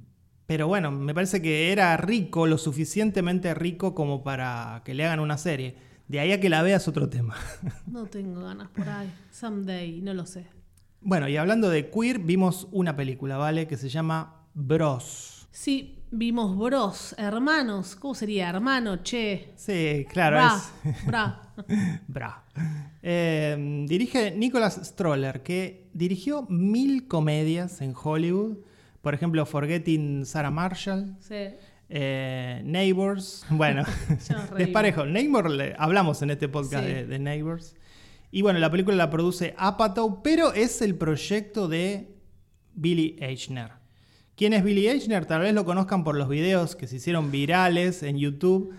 pero 0.48 0.68
bueno, 0.68 0.92
me 0.92 1.14
parece 1.14 1.42
que 1.42 1.72
era 1.72 1.96
rico, 1.98 2.48
lo 2.48 2.58
suficientemente 2.58 3.54
rico 3.54 3.94
como 3.94 4.24
para 4.24 4.82
que 4.84 4.94
le 4.94 5.06
hagan 5.06 5.20
una 5.20 5.38
serie. 5.38 5.76
De 6.08 6.20
ahí 6.20 6.32
a 6.32 6.40
que 6.40 6.50
la 6.50 6.62
veas 6.64 6.88
otro 6.88 7.10
tema. 7.10 7.36
No 7.86 8.06
tengo 8.06 8.42
ganas 8.42 8.70
por 8.70 8.90
ahí. 8.90 9.12
Someday, 9.32 10.02
no 10.02 10.14
lo 10.14 10.26
sé. 10.26 10.48
Bueno, 11.02 11.30
y 11.30 11.38
hablando 11.38 11.70
de 11.70 11.90
queer, 11.90 12.20
vimos 12.20 12.68
una 12.72 12.96
película, 12.96 13.38
¿vale? 13.38 13.68
Que 13.68 13.78
se 13.78 13.90
llama 13.90 14.48
Bros. 14.54 15.48
Sí, 15.52 16.00
vimos 16.12 16.58
Bros, 16.58 17.14
hermanos. 17.18 17.96
¿Cómo 17.96 18.16
sería? 18.16 18.50
Hermano, 18.50 19.04
che. 19.04 19.52
Sí, 19.56 20.06
claro. 20.10 20.38
Bra. 20.38 20.62
Bra. 21.06 21.54
Bra. 22.08 22.44
Em, 23.02 23.86
dirige 23.86 24.32
Nicholas 24.32 24.80
Stroller, 24.84 25.44
que 25.44 25.90
dirigió 25.94 26.46
mil 26.50 27.08
comedias 27.08 27.82
en 27.82 27.94
Hollywood 28.02 28.58
por 29.02 29.14
ejemplo, 29.14 29.46
Forgetting 29.46 30.26
Sarah 30.26 30.52
Marshall. 30.52 31.16
Eh, 31.90 32.62
Neighbors. 32.66 33.46
Bueno, 33.50 33.84
desparejo. 34.58 35.06
Neighbors, 35.06 35.76
hablamos 35.78 36.22
en 36.22 36.32
este 36.32 36.50
podcast 36.50 36.86
de, 36.86 37.20
Neighbors. 37.20 37.76
Y 38.32 38.42
bueno, 38.42 38.60
la 38.60 38.70
película 38.70 38.96
la 38.98 39.10
produce 39.10 39.54
Apatow, 39.58 40.22
pero 40.22 40.54
es 40.54 40.82
el 40.82 40.96
proyecto 40.96 41.68
de 41.68 42.14
Billy 42.74 43.16
Eichner. 43.20 43.72
¿Quién 44.36 44.54
es 44.54 44.64
Billy 44.64 44.88
Eichner? 44.88 45.26
Tal 45.26 45.42
vez 45.42 45.54
lo 45.54 45.66
conozcan 45.66 46.04
por 46.04 46.16
los 46.16 46.28
videos 46.28 46.76
que 46.76 46.88
se 46.88 46.98
hicieron 46.98 47.32
virales 47.32 48.04
en 48.04 48.18
YouTube, 48.18 48.76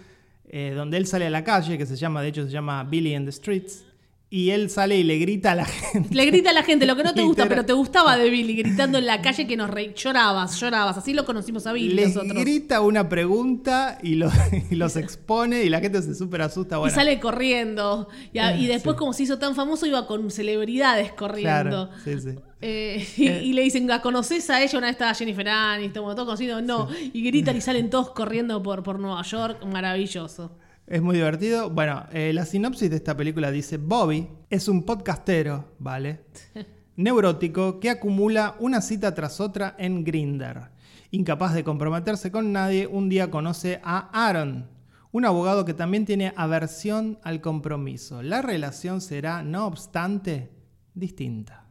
eh, 0.46 0.72
donde 0.76 0.98
él 0.98 1.06
sale 1.06 1.26
a 1.26 1.30
la 1.30 1.42
calle, 1.42 1.78
que 1.78 1.86
se 1.86 1.96
llama, 1.96 2.22
de 2.22 2.28
hecho 2.28 2.44
se 2.44 2.50
llama 2.50 2.84
Billy 2.84 3.14
in 3.14 3.24
the 3.24 3.32
Streets. 3.32 3.87
Y 4.30 4.50
él 4.50 4.68
sale 4.68 4.98
y 4.98 5.04
le 5.04 5.18
grita 5.18 5.52
a 5.52 5.54
la 5.54 5.64
gente. 5.64 6.14
Le 6.14 6.26
grita 6.26 6.50
a 6.50 6.52
la 6.52 6.62
gente, 6.62 6.84
lo 6.84 6.96
que 6.96 7.02
no 7.02 7.14
te 7.14 7.22
gusta, 7.22 7.48
pero 7.48 7.64
te 7.64 7.72
gustaba 7.72 8.18
de 8.18 8.28
Billy, 8.28 8.56
gritando 8.56 8.98
en 8.98 9.06
la 9.06 9.22
calle 9.22 9.46
que 9.46 9.56
nos 9.56 9.70
re... 9.70 9.94
llorabas, 9.94 10.60
llorabas. 10.60 10.98
Así 10.98 11.14
lo 11.14 11.24
conocimos 11.24 11.66
a 11.66 11.72
Billy 11.72 11.94
Les 11.94 12.14
grita 12.14 12.82
una 12.82 13.08
pregunta 13.08 13.98
y, 14.02 14.16
los 14.16 14.96
expone 14.96 15.64
y 15.64 15.70
la 15.70 15.80
gente 15.80 16.02
se 16.02 16.14
súper 16.14 16.42
asusta. 16.42 16.78
Y 16.86 16.90
sale 16.90 17.18
corriendo. 17.20 18.08
Y, 18.32 18.40
y 18.40 18.66
después, 18.66 18.96
como 18.96 19.14
se 19.14 19.22
hizo 19.22 19.38
tan 19.38 19.54
famoso, 19.54 19.86
iba 19.86 20.06
con 20.06 20.30
celebridades 20.30 21.12
corriendo. 21.12 21.88
Claro, 21.88 21.90
sí, 22.04 22.20
sí. 22.20 22.38
Eh, 22.60 23.06
eh. 23.18 23.42
y, 23.44 23.52
le 23.52 23.62
dicen, 23.62 23.86
¿la 23.86 24.02
conoces 24.02 24.50
a 24.50 24.62
ella? 24.62 24.78
Una 24.78 24.88
vez 24.88 24.94
estaba 24.94 25.14
Jennifer 25.14 25.48
Aniston, 25.48 26.14
todo 26.14 26.26
conocido. 26.26 26.60
No. 26.60 26.88
Y 27.12 27.22
gritan 27.22 27.56
y 27.56 27.60
salen 27.60 27.90
todos 27.90 28.10
corriendo 28.10 28.62
por, 28.62 28.82
por 28.82 28.98
Nueva 28.98 29.22
York. 29.22 29.64
Maravilloso. 29.64 30.52
Es 30.90 31.02
muy 31.02 31.16
divertido. 31.16 31.68
Bueno, 31.68 32.06
eh, 32.12 32.32
la 32.32 32.46
sinopsis 32.46 32.88
de 32.88 32.96
esta 32.96 33.14
película 33.14 33.50
dice, 33.50 33.76
Bobby 33.76 34.26
es 34.48 34.68
un 34.68 34.84
podcastero, 34.84 35.74
¿vale? 35.78 36.24
Neurótico 36.96 37.78
que 37.78 37.90
acumula 37.90 38.56
una 38.58 38.80
cita 38.80 39.12
tras 39.14 39.38
otra 39.38 39.74
en 39.78 40.02
Grinder. 40.02 40.70
Incapaz 41.10 41.52
de 41.52 41.62
comprometerse 41.62 42.32
con 42.32 42.52
nadie, 42.54 42.86
un 42.86 43.10
día 43.10 43.30
conoce 43.30 43.82
a 43.84 44.08
Aaron, 44.26 44.70
un 45.12 45.26
abogado 45.26 45.66
que 45.66 45.74
también 45.74 46.06
tiene 46.06 46.32
aversión 46.36 47.18
al 47.22 47.42
compromiso. 47.42 48.22
La 48.22 48.40
relación 48.40 49.02
será, 49.02 49.42
no 49.42 49.66
obstante, 49.66 50.50
distinta. 50.94 51.66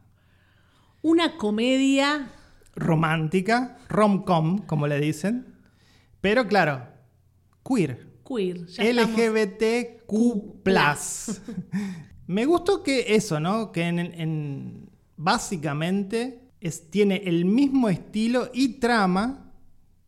Una 1.02 1.36
comedia 1.36 2.28
romántica, 2.76 3.78
rom-com, 3.88 4.60
como 4.60 4.86
le 4.86 5.00
dicen, 5.00 5.56
Pero 6.20 6.46
claro, 6.46 6.86
queer. 7.64 8.07
Queer. 8.28 8.66
Ya 8.66 8.84
LGBTQ. 8.84 10.12
Me 12.26 12.44
gustó 12.44 12.82
que 12.82 13.14
eso, 13.14 13.40
¿no? 13.40 13.72
Que 13.72 13.82
en, 13.84 13.98
en- 13.98 14.90
básicamente 15.16 16.40
es- 16.60 16.90
tiene 16.90 17.22
el 17.24 17.44
mismo 17.44 17.88
estilo 17.88 18.50
y 18.52 18.74
trama 18.80 19.52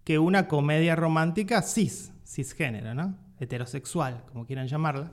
que 0.05 0.19
una 0.19 0.49
comedia 0.49 0.97
romántica 0.97 1.63
cis, 1.63 2.13
cisgénero, 2.27 2.95
¿no? 2.95 3.17
Heterosexual, 3.39 4.25
como 4.33 4.47
quieran 4.47 4.67
llamarla. 4.69 5.11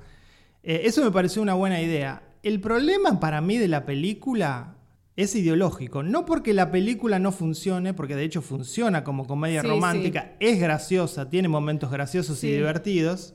Eh, 0.63 0.81
eso 0.85 1.03
me 1.03 1.11
pareció 1.11 1.41
una 1.41 1.53
buena 1.53 1.81
idea. 1.81 2.23
El 2.43 2.59
problema 2.59 3.19
para 3.19 3.41
mí 3.41 3.57
de 3.57 3.67
la 3.67 3.85
película 3.85 4.76
es 5.17 5.35
ideológico. 5.35 6.03
No 6.03 6.25
porque 6.25 6.53
la 6.53 6.71
película 6.71 7.19
no 7.19 7.31
funcione, 7.31 7.93
porque 7.93 8.15
de 8.15 8.23
hecho 8.23 8.41
funciona 8.41 9.03
como 9.03 9.25
comedia 9.25 9.61
Sí, 9.61 9.67
romántica, 9.67 10.35
es 10.39 10.59
graciosa, 10.59 11.29
tiene 11.29 11.49
momentos 11.49 11.91
graciosos 11.91 12.43
y 12.43 12.51
divertidos. 12.51 13.33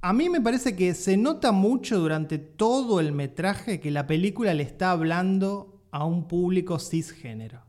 A 0.00 0.14
mí 0.14 0.30
me 0.30 0.40
parece 0.40 0.74
que 0.74 0.94
se 0.94 1.18
nota 1.18 1.52
mucho 1.52 1.98
durante 1.98 2.38
todo 2.38 2.98
el 2.98 3.12
metraje 3.12 3.78
que 3.78 3.90
la 3.90 4.06
película 4.06 4.54
le 4.54 4.62
está 4.62 4.90
hablando 4.90 5.84
a 5.90 6.06
un 6.06 6.26
público 6.26 6.78
cisgénero. 6.78 7.60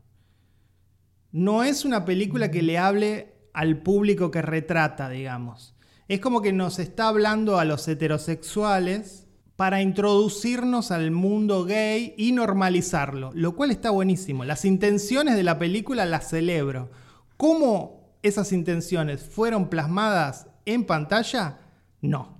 No 1.30 1.64
es 1.64 1.84
una 1.84 2.06
película 2.06 2.50
que 2.50 2.62
le 2.62 2.78
hable 2.78 3.34
al 3.52 3.82
público 3.82 4.30
que 4.30 4.40
retrata, 4.40 5.10
digamos. 5.10 5.76
Es 6.08 6.20
como 6.20 6.40
que 6.40 6.54
nos 6.54 6.78
está 6.78 7.08
hablando 7.08 7.58
a 7.58 7.66
los 7.66 7.86
heterosexuales 7.86 9.21
para 9.62 9.80
introducirnos 9.80 10.90
al 10.90 11.12
mundo 11.12 11.64
gay 11.64 12.14
y 12.16 12.32
normalizarlo, 12.32 13.30
lo 13.32 13.54
cual 13.54 13.70
está 13.70 13.90
buenísimo. 13.90 14.44
Las 14.44 14.64
intenciones 14.64 15.36
de 15.36 15.44
la 15.44 15.56
película 15.60 16.04
las 16.04 16.28
celebro. 16.28 16.90
¿Cómo 17.36 18.10
esas 18.24 18.50
intenciones 18.52 19.22
fueron 19.22 19.70
plasmadas 19.70 20.48
en 20.66 20.84
pantalla? 20.84 21.60
No. 22.00 22.38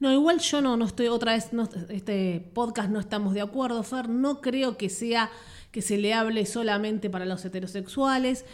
No, 0.00 0.14
igual 0.14 0.38
yo 0.38 0.62
no, 0.62 0.78
no 0.78 0.86
estoy, 0.86 1.08
otra 1.08 1.34
vez, 1.34 1.52
no, 1.52 1.68
este 1.90 2.40
podcast 2.54 2.88
no 2.88 3.00
estamos 3.00 3.34
de 3.34 3.42
acuerdo, 3.42 3.82
Fer. 3.82 4.08
No 4.08 4.40
creo 4.40 4.78
que 4.78 4.88
sea 4.88 5.30
que 5.72 5.82
se 5.82 5.98
le 5.98 6.14
hable 6.14 6.46
solamente 6.46 7.10
para 7.10 7.26
los 7.26 7.44
heterosexuales. 7.44 8.46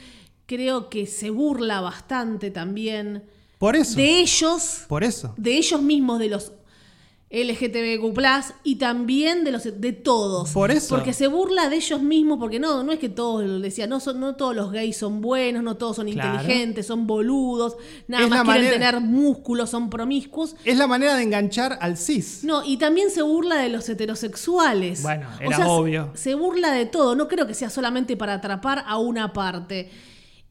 Creo 0.46 0.88
que 0.90 1.06
se 1.06 1.30
burla 1.30 1.80
bastante 1.80 2.50
también 2.50 3.22
Por 3.58 3.76
eso. 3.76 3.94
de 3.96 4.18
ellos, 4.18 4.86
Por 4.88 5.04
eso. 5.04 5.34
de 5.36 5.56
ellos 5.56 5.80
mismos, 5.80 6.18
de 6.18 6.30
los 6.30 6.50
LGTBQ+, 7.30 8.54
y 8.64 8.76
también 8.76 9.44
de 9.44 9.52
los 9.52 9.64
de 9.64 9.92
todos. 9.92 10.50
Por 10.52 10.70
eso. 10.70 10.94
Porque 10.94 11.12
se 11.12 11.26
burla 11.26 11.68
de 11.68 11.76
ellos 11.76 12.00
mismos, 12.00 12.38
porque 12.38 12.58
no, 12.58 12.82
no 12.82 12.92
es 12.92 12.98
que 12.98 13.08
todos, 13.08 13.44
lo 13.44 13.60
decía, 13.60 13.86
no, 13.86 14.00
son, 14.00 14.18
no 14.20 14.34
todos 14.36 14.56
los 14.56 14.72
gays 14.72 14.96
son 14.96 15.20
buenos, 15.20 15.62
no 15.62 15.76
todos 15.76 15.96
son 15.96 16.10
Claro. 16.10 16.34
inteligentes, 16.40 16.86
son 16.86 17.06
boludos, 17.06 17.76
nada 18.06 18.24
Es 18.24 18.30
más 18.30 18.42
quieren 18.44 18.64
manera- 18.64 18.90
tener 18.90 19.00
músculos, 19.02 19.68
son 19.70 19.90
promiscuos. 19.90 20.56
Es 20.64 20.78
la 20.78 20.86
manera 20.86 21.14
de 21.16 21.22
enganchar 21.22 21.78
al 21.80 21.96
cis. 21.98 22.44
No, 22.44 22.64
y 22.64 22.76
también 22.78 23.10
se 23.10 23.22
burla 23.22 23.56
de 23.56 23.68
los 23.68 23.88
heterosexuales. 23.88 25.02
Bueno, 25.02 25.28
O 25.38 25.42
era 25.42 25.56
sea, 25.56 25.68
obvio. 25.68 26.10
Se, 26.14 26.34
burla 26.34 26.70
de 26.72 26.86
todo. 26.86 27.14
No 27.14 27.28
creo 27.28 27.46
que 27.46 27.54
sea 27.54 27.70
solamente 27.70 28.16
para 28.16 28.34
atrapar 28.34 28.84
a 28.86 28.98
una 28.98 29.32
parte. 29.32 29.90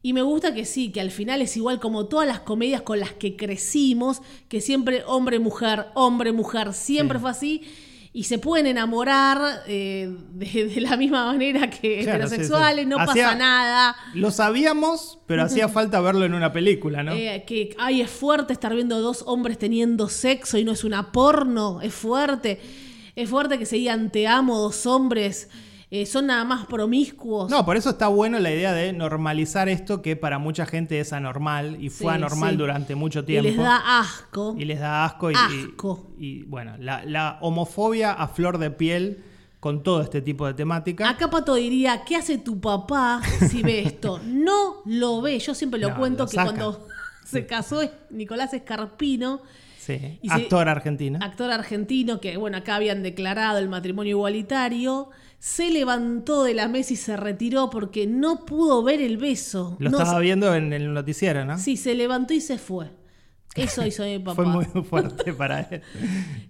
Y 0.02 0.12
me 0.12 0.22
gusta 0.22 0.54
que 0.54 0.64
sí, 0.64 0.90
que 0.92 1.00
al 1.00 1.10
final 1.10 1.42
es 1.42 1.56
igual 1.56 1.80
como 1.80 2.06
todas 2.06 2.26
las 2.26 2.40
comedias 2.40 2.82
con 2.82 3.00
las 3.00 3.12
que 3.12 3.36
crecimos, 3.36 4.22
que 4.48 4.60
siempre 4.60 5.02
hombre-mujer, 5.06 5.86
hombre-mujer, 5.94 6.72
siempre 6.72 7.18
Sí. 7.18 7.22
fue 7.22 7.30
así. 7.30 7.62
Y 8.12 8.24
se 8.24 8.38
pueden 8.38 8.66
enamorar 8.66 9.62
eh, 9.66 10.08
de, 10.32 10.66
de 10.68 10.80
la 10.80 10.96
misma 10.96 11.26
manera 11.26 11.68
que 11.68 12.00
Claro, 12.02 12.24
heterosexuales, 12.24 12.76
sí, 12.78 12.82
sí. 12.84 12.88
no 12.88 12.96
Hacía- 12.98 13.24
pasa 13.26 13.34
nada. 13.38 13.96
Lo 14.14 14.30
sabíamos, 14.30 15.18
pero 15.26 15.42
hacía 15.42 15.68
falta 15.68 16.00
verlo 16.00 16.24
en 16.24 16.32
una 16.34 16.52
película, 16.52 17.02
¿no? 17.02 17.12
Eh, 17.12 17.44
que 17.46 17.74
ay, 17.78 18.00
es 18.00 18.10
fuerte 18.10 18.52
estar 18.52 18.74
viendo 18.74 19.00
dos 19.00 19.22
hombres 19.26 19.58
teniendo 19.58 20.08
sexo 20.08 20.58
y 20.58 20.64
no 20.64 20.72
es 20.72 20.84
una 20.84 21.12
porno, 21.12 21.80
es 21.82 21.92
fuerte. 21.94 22.60
Es 23.14 23.28
fuerte 23.28 23.58
que 23.58 23.66
se 23.66 23.76
digan 23.76 24.10
te 24.10 24.26
amo 24.26 24.58
dos 24.58 24.86
hombres, 24.86 25.48
eh, 25.90 26.04
son 26.06 26.26
nada 26.26 26.44
más 26.44 26.66
promiscuos. 26.66 27.50
No, 27.50 27.64
por 27.64 27.76
eso 27.76 27.90
está 27.90 28.08
bueno 28.08 28.38
la 28.38 28.50
idea 28.50 28.72
de 28.72 28.92
normalizar 28.92 29.68
esto 29.68 30.02
que 30.02 30.16
para 30.16 30.38
mucha 30.38 30.66
gente 30.66 31.00
es 31.00 31.12
anormal 31.12 31.82
y 31.82 31.88
fue 31.88 32.12
Sí, 32.12 32.16
anormal 32.16 32.50
sí. 32.50 32.56
durante 32.56 32.94
mucho 32.94 33.20
y 33.20 33.22
tiempo. 33.24 33.48
les 33.48 33.56
da 33.56 34.00
asco. 34.00 34.54
y 34.58 34.64
les 34.66 34.80
da 34.80 35.04
asco. 35.06 35.30
Y, 35.30 35.34
Asco. 35.34 36.10
y- 36.18 36.26
y, 36.26 36.42
bueno, 36.42 36.74
la, 36.78 37.04
la 37.04 37.38
homofobia 37.40 38.12
a 38.12 38.28
flor 38.28 38.58
de 38.58 38.70
piel 38.70 39.24
con 39.60 39.82
todo 39.82 40.02
este 40.02 40.20
tipo 40.22 40.46
de 40.46 40.54
temática. 40.54 41.08
Acá 41.08 41.30
Pato 41.30 41.54
diría, 41.54 42.04
¿qué 42.04 42.16
hace 42.16 42.38
tu 42.38 42.60
papá 42.60 43.20
si 43.48 43.62
ve 43.62 43.82
esto? 43.82 44.20
No 44.26 44.82
lo 44.84 45.20
ve. 45.22 45.38
Yo 45.38 45.54
siempre 45.54 45.80
lo 45.80 45.88
No, 45.90 45.96
cuento 45.96 46.24
lo 46.24 46.28
que 46.30 46.36
cuando 46.36 46.86
se 47.24 47.46
casó 47.46 47.80
Nicolás 48.10 48.52
Escarpino, 48.54 49.40
Sí, 49.88 50.18
y 50.22 50.28
se- 50.28 50.34
actor 50.34 50.68
argentino. 50.68 51.18
actor 51.22 51.50
argentino, 51.50 52.20
que 52.20 52.36
bueno, 52.36 52.58
acá 52.58 52.76
habían 52.76 53.02
declarado 53.02 53.58
el 53.58 53.68
matrimonio 53.70 54.16
igualitario, 54.18 55.08
se 55.38 55.70
levantó 55.70 56.44
de 56.44 56.52
la 56.54 56.68
mesa 56.68 56.92
y 56.92 56.96
se 56.96 57.16
retiró 57.16 57.70
porque 57.70 58.06
no 58.06 58.44
pudo 58.44 58.82
ver 58.82 59.00
el 59.00 59.16
beso. 59.16 59.76
Lo 59.78 59.90
No 59.90 59.98
estaba 59.98 60.18
viendo 60.20 60.54
en 60.54 60.72
el 60.72 60.92
noticiero, 60.92 61.44
¿no? 61.44 61.56
Sí, 61.58 61.76
se 61.76 61.94
levantó 61.94 62.34
y 62.34 62.40
se 62.40 62.58
fue. 62.58 62.90
Eso 63.54 63.84
hizo 63.86 64.04
mi 64.04 64.18
papá. 64.18 64.34
Fue 64.34 64.44
muy 64.46 64.64
fuerte 64.84 65.32
para 65.32 65.60
él. 65.60 65.80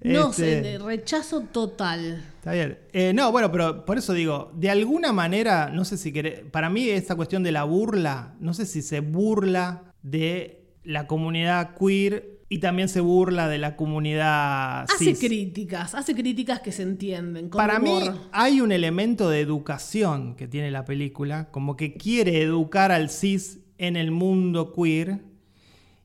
No 0.03 0.31
Este, 0.31 0.79
rechazo 0.79 1.42
total. 1.42 2.22
Está 2.38 2.53
bien. 2.53 2.79
Eh, 2.92 3.12
no, 3.14 3.31
bueno, 3.31 3.53
pero 3.53 3.85
por 3.85 3.98
eso 3.98 4.12
digo, 4.14 4.51
de 4.57 4.68
alguna 4.70 5.12
manera, 5.12 5.70
no 5.72 5.85
sé 5.85 5.96
si 5.96 6.12
querés, 6.12 6.40
para 6.51 6.68
mí 6.70 6.88
esta 6.88 7.14
cuestión 7.14 7.42
de 7.44 7.53
la 7.53 7.64
burla, 7.64 8.35
no 8.40 8.53
sé 8.53 8.66
si 8.66 8.83
se 8.83 9.01
burla 9.01 9.94
de 10.03 10.64
la 10.83 11.07
comunidad 11.07 11.74
queer 11.79 12.38
y 12.48 12.58
también 12.58 12.88
se 12.88 13.00
burla 13.00 13.46
de 13.48 13.58
la 13.58 13.76
comunidad 13.76 14.84
Hace 14.84 15.14
cis. 15.14 15.18
críticas, 15.18 15.94
hace 15.94 16.14
críticas 16.14 16.61
que 16.61 16.72
se 16.72 16.82
entienden. 16.82 17.48
con 17.50 17.58
Para 17.58 17.78
mí 17.78 18.00
hay 18.32 18.61
un 18.61 18.72
elemento 18.72 19.28
de 19.28 19.40
educación 19.40 20.34
que 20.34 20.48
tiene 20.48 20.70
la 20.70 20.84
película, 20.84 21.50
como 21.50 21.76
que 21.76 21.94
quiere 21.94 22.40
educar 22.42 22.90
al 22.92 23.11
cis 23.11 23.58
en 23.76 23.96
el 23.96 24.11
mundo 24.11 24.72
queer 24.72 25.20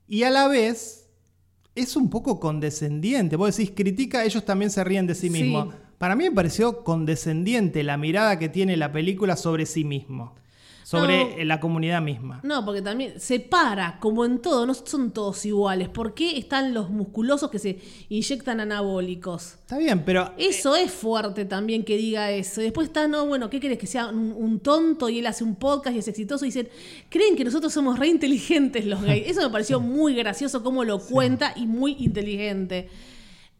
y 0.08 0.24
a 0.24 0.30
la 0.30 0.48
vez 0.48 1.10
es 1.76 1.96
un 1.96 2.10
poco 2.10 2.40
condescendiente. 2.40 3.36
Vos 3.36 3.56
decís, 3.56 3.74
critica, 3.76 4.24
ellos 4.26 4.46
también 4.46 4.70
se 4.70 4.84
ríen 4.84 5.08
de 5.08 5.16
sí 5.16 5.30
Sí. 5.30 5.42
mismos. 5.42 5.74
Para 5.98 6.16
mí 6.18 6.26
me 6.26 6.32
pareció 6.32 6.84
condescendiente 6.84 7.82
la 7.84 7.98
mirada 7.98 8.38
que 8.38 8.50
tiene 8.50 8.76
la 8.76 8.92
película 8.92 9.38
sobre 9.38 9.66
sí 9.66 9.86
mismo, 9.86 10.36
sobre 10.84 11.24
No. 11.24 11.30
eh, 11.38 11.46
la 11.46 11.60
comunidad 11.60 12.02
misma. 12.02 12.40
No, 12.44 12.64
porque 12.66 12.82
también 12.82 13.20
separa, 13.20 13.98
como 14.00 14.26
en 14.26 14.40
todo, 14.40 14.66
no 14.66 14.74
son 14.74 15.12
todos 15.12 15.46
iguales. 15.46 15.90
¿Por 15.90 16.14
qué 16.14 16.38
están 16.38 16.74
los 16.74 16.90
musculosos 16.90 17.50
que 17.50 17.58
se 17.60 17.80
inyectan 18.10 18.60
anabólicos? 18.60 19.56
Está 19.62 19.78
bien, 19.78 20.04
pero 20.06 20.34
Eso 20.38 20.76
es 20.76 20.92
fuerte 20.92 21.46
también 21.46 21.84
que 21.84 21.98
diga 21.98 22.32
eso. 22.32 22.62
Y 22.62 22.66
después 22.66 22.88
está, 22.88 23.08
no, 23.08 23.26
bueno, 23.26 23.50
¿qué 23.50 23.60
querés? 23.60 23.78
Que 23.78 23.88
sea 23.88 24.08
un, 24.08 24.34
un 24.38 24.60
tonto 24.60 25.10
y 25.10 25.20
él 25.20 25.26
hace 25.28 25.44
un 25.44 25.56
podcast 25.56 25.96
y 25.96 26.00
es 26.00 26.08
exitoso 26.08 26.46
y 26.46 26.50
dicen, 26.50 26.70
creen 27.10 27.36
que 27.36 27.44
nosotros 27.44 27.72
somos 27.74 27.98
re 27.98 28.08
inteligentes 28.08 28.86
los 28.86 29.02
gays. 29.02 29.28
Eso 29.28 29.42
me 29.42 29.50
pareció 29.50 29.80
muy 29.80 30.14
gracioso 30.16 30.64
cómo 30.64 30.84
lo 30.84 31.00
cuenta 31.00 31.54
y 31.56 31.66
muy 31.66 31.96
inteligente. 32.00 32.90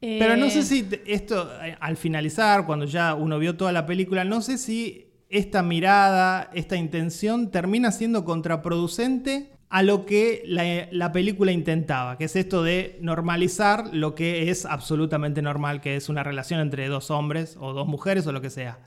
Eh, 0.02 0.18
Pero 0.20 0.36
no 0.36 0.50
sé 0.50 0.64
si 0.64 0.86
esto, 1.06 1.50
eh, 1.64 1.78
al 1.80 1.96
finalizar, 1.96 2.66
cuando 2.66 2.86
ya 2.86 3.14
uno 3.16 3.40
vio 3.40 3.56
toda 3.56 3.72
la 3.72 3.86
película, 3.86 4.26
no 4.26 4.42
sé 4.42 4.58
si 4.58 5.03
esta 5.34 5.64
mirada, 5.64 6.50
esta 6.54 6.76
intención 6.76 7.50
termina 7.50 7.92
siendo 7.92 8.24
contraproducente 8.24 9.52
a 9.70 9.82
lo 9.82 10.06
que 10.06 10.44
la, 10.46 10.88
la 10.92 11.12
película 11.12 11.52
intentaba, 11.52 12.20
que 12.20 12.26
es 12.26 12.36
esto 12.36 12.62
de 12.62 13.00
normalizar 13.02 13.92
lo 13.92 14.14
que 14.14 14.52
es 14.52 14.68
absolutamente 14.68 15.42
normal, 15.42 15.82
que 15.82 15.96
es 15.96 16.08
una 16.08 16.22
relación 16.22 16.60
entre 16.60 16.88
dos 16.88 17.10
hombres 17.10 17.58
o 17.60 17.74
dos 17.74 17.88
mujeres 17.88 18.28
o 18.28 18.32
lo 18.32 18.42
que 18.42 18.52
sea. 18.52 18.78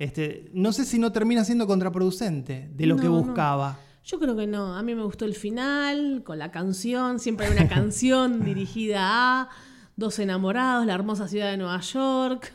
Este, 0.00 0.50
no 0.52 0.72
sé 0.72 0.84
si 0.84 0.98
no 0.98 1.12
termina 1.12 1.44
siendo 1.44 1.68
contraproducente 1.68 2.68
de 2.74 2.86
lo 2.86 2.96
que 2.96 3.04
no. 3.04 3.22
buscaba. 3.22 3.78
Yo 4.04 4.18
creo 4.18 4.34
que 4.34 4.48
no. 4.48 4.74
A 4.74 4.82
mí 4.82 4.96
me 4.96 5.04
gustó 5.04 5.24
el 5.24 5.36
final, 5.36 6.22
con 6.24 6.40
la 6.40 6.50
canción. 6.50 7.20
Siempre 7.20 7.46
hay 7.46 7.52
una 7.52 7.68
canción 7.72 8.44
dirigida 8.44 8.98
a 9.02 9.48
dos 9.94 10.18
enamorados, 10.18 10.84
la 10.84 10.94
hermosa 10.94 11.28
ciudad 11.28 11.52
de 11.52 11.58
Nueva 11.58 11.78
York. 11.78 12.52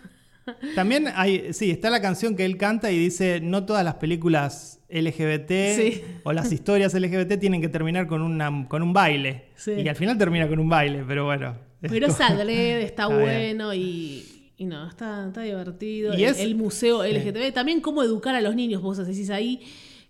También 0.75 1.07
hay, 1.15 1.53
sí, 1.53 1.71
está 1.71 1.89
la 1.89 2.01
canción 2.01 2.35
que 2.35 2.45
él 2.45 2.57
canta 2.57 2.91
y 2.91 2.97
dice, 2.97 3.39
no 3.41 3.65
todas 3.65 3.83
las 3.83 3.95
películas 3.95 4.79
LGBT 4.89 5.51
Sí. 5.75 6.01
o 6.23 6.31
las 6.33 6.51
historias 6.51 6.93
LGBT 6.93 7.37
tienen 7.39 7.61
que 7.61 7.69
terminar 7.69 8.07
con, 8.07 8.21
una, 8.21 8.67
con 8.67 8.81
un 8.83 8.93
baile. 8.93 9.45
Sí. 9.55 9.71
Y 9.71 9.87
al 9.87 9.95
final 9.95 10.17
termina 10.17 10.47
con 10.47 10.59
un 10.59 10.69
baile, 10.69 11.03
pero 11.07 11.25
bueno. 11.25 11.55
es 11.81 11.91
Pero 11.91 12.07
es 12.07 12.15
como- 12.15 12.29
adrede, 12.29 12.83
está, 12.83 13.07
bueno 13.07 13.73
y, 13.73 14.25
y 14.57 14.65
no, 14.65 14.87
está, 14.87 15.27
está 15.27 15.41
divertido. 15.41 16.17
Y 16.17 16.23
el, 16.23 16.31
es- 16.31 16.39
el 16.39 16.55
museo 16.55 17.03
sí. 17.03 17.11
LGTB. 17.11 17.53
También 17.53 17.81
cómo 17.81 18.01
educar 18.03 18.33
a 18.35 18.41
los 18.41 18.55
niños, 18.55 18.81
vos 18.81 18.97
decís 19.05 19.29
ahí, 19.29 19.61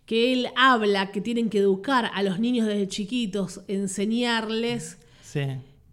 que 0.05 0.31
él 0.33 0.47
habla 0.55 1.11
que 1.11 1.19
tienen 1.21 1.49
que 1.49 1.57
educar 1.57 2.11
a 2.13 2.21
los 2.23 2.39
niños 2.39 2.65
desde 2.67 2.87
chiquitos, 2.87 3.61
enseñarles 3.67 4.97
Sí. 5.21 5.41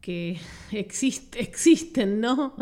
que 0.00 0.38
existe, 0.72 1.40
existen, 1.40 2.20
¿no? 2.20 2.54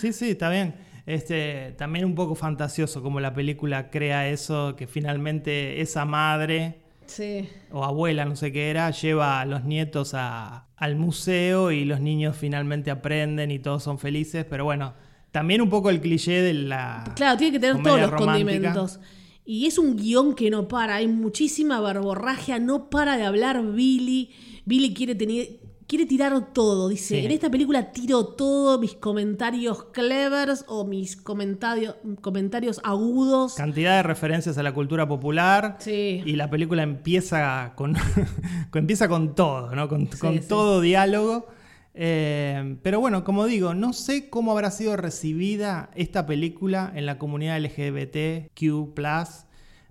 sí, 0.00 0.12
sí, 0.12 0.30
está 0.30 0.48
bien. 0.50 0.74
Este, 1.06 1.74
también 1.76 2.04
un 2.06 2.14
poco 2.14 2.34
fantasioso 2.34 3.02
como 3.02 3.20
la 3.20 3.34
película 3.34 3.90
crea 3.90 4.28
eso, 4.28 4.74
que 4.76 4.86
finalmente 4.86 5.80
esa 5.82 6.04
madre 6.06 6.78
Sí. 7.06 7.46
o 7.70 7.84
abuela, 7.84 8.24
no 8.24 8.36
sé 8.36 8.52
qué 8.52 8.70
era, 8.70 8.90
lleva 8.90 9.40
a 9.40 9.44
los 9.44 9.64
nietos 9.64 10.12
a- 10.14 10.68
al 10.76 10.96
museo 10.96 11.70
y 11.72 11.84
los 11.84 12.00
niños 12.00 12.36
finalmente 12.36 12.90
aprenden 12.90 13.50
y 13.50 13.58
todos 13.58 13.82
son 13.82 13.98
felices, 13.98 14.46
pero 14.48 14.64
bueno, 14.64 14.94
también 15.30 15.60
un 15.60 15.68
poco 15.68 15.90
el 15.90 16.00
cliché 16.00 16.40
de 16.40 16.54
la... 16.54 17.04
Claro, 17.16 17.36
tiene 17.36 17.52
que 17.52 17.60
tener 17.60 17.82
todos 17.82 18.00
los 18.00 18.10
romántica. 18.10 18.46
condimentos. 18.46 19.00
Y 19.44 19.66
es 19.66 19.76
un 19.76 19.96
guion 19.96 20.34
que 20.34 20.48
no 20.48 20.68
para, 20.68 20.94
hay 20.96 21.06
muchísima 21.08 21.78
verborragia, 21.82 22.58
no 22.58 22.88
para 22.88 23.18
de 23.18 23.24
hablar 23.24 23.62
Billy. 23.62 24.30
Billy 24.64 24.94
quiere 24.94 25.14
tener. 25.14 25.48
Quiere 25.86 26.06
tirar 26.06 26.52
todo, 26.52 26.88
dice. 26.88 27.20
Sí. 27.20 27.26
En 27.26 27.30
esta 27.30 27.50
película 27.50 27.92
tiro 27.92 28.24
todo, 28.24 28.78
mis 28.78 28.94
comentarios 28.94 29.84
clevers 29.92 30.64
o 30.66 30.86
mis 30.86 31.16
comentarios, 31.16 31.96
comentarios 32.22 32.80
agudos. 32.82 33.54
Cantidad 33.54 33.96
de 33.96 34.02
referencias 34.02 34.56
a 34.56 34.62
la 34.62 34.72
cultura 34.72 35.06
popular. 35.06 35.76
Sí. 35.80 36.22
Y 36.24 36.36
la 36.36 36.48
película 36.48 36.82
empieza 36.82 37.74
con, 37.76 37.96
empieza 38.74 39.08
con 39.08 39.34
todo, 39.34 39.74
¿no? 39.74 39.88
Con, 39.88 40.08
todo 40.48 40.80
diálogo. 40.80 41.48
Eh, 41.92 42.76
pero 42.82 42.98
bueno, 43.00 43.22
como 43.22 43.44
digo, 43.44 43.74
no 43.74 43.92
sé 43.92 44.30
cómo 44.30 44.52
habrá 44.52 44.70
sido 44.70 44.96
recibida 44.96 45.90
esta 45.94 46.24
película 46.26 46.92
en 46.94 47.04
la 47.04 47.18
comunidad 47.18 47.60
LGBTQ. 47.60 48.98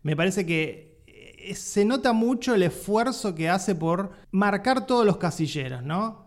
Me 0.02 0.16
parece 0.16 0.46
que 0.46 0.93
se 1.54 1.86
nota 1.86 2.14
mucho 2.14 2.56
el 2.56 2.64
esfuerzo 2.64 3.36
que 3.36 3.50
hace 3.50 3.76
por 3.76 4.12
marcar 4.32 4.86
todos 4.86 5.06
los 5.06 5.18
casilleros, 5.18 5.84
¿no? 5.84 6.24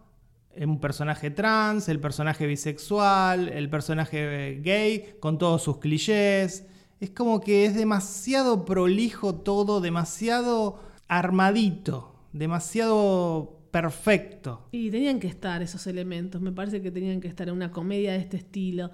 Un 0.59 0.81
personaje 0.81 1.31
trans, 1.31 1.89
el 1.89 2.01
personaje 2.01 2.47
bisexual, 2.47 3.49
el 3.49 3.69
personaje 3.69 4.51
eh, 4.51 4.61
gay, 4.63 5.17
con 5.21 5.39
todos 5.39 5.63
sus 5.63 5.79
clichés. 5.79 6.65
Es 6.99 7.11
como 7.11 7.41
que 7.41 7.67
es 7.67 7.75
demasiado 7.75 8.65
prolijo 8.65 9.35
todo, 9.35 9.81
demasiado 9.81 10.81
armadito, 11.09 12.15
demasiado 12.33 13.57
perfecto. 13.71 14.67
Y 14.73 14.91
tenían 14.91 15.21
que 15.21 15.27
estar 15.27 15.61
esos 15.61 15.87
elementos, 15.87 16.41
me 16.41 16.53
parece 16.53 16.81
que 16.81 16.91
tenían 16.91 17.21
que 17.21 17.29
estar 17.29 17.49
en 17.49 17.55
una 17.55 17.71
comedia 17.71 18.13
de 18.13 18.19
este 18.19 18.39
estilo. 18.39 18.91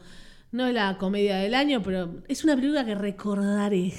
No 0.52 0.66
es 0.66 0.74
la 0.74 0.98
comedia 0.98 1.36
del 1.38 1.54
año, 1.54 1.82
pero 1.82 2.22
es 2.28 2.44
una 2.44 2.54
película 2.54 2.84
que 2.84 2.94
recordaré. 2.94 3.90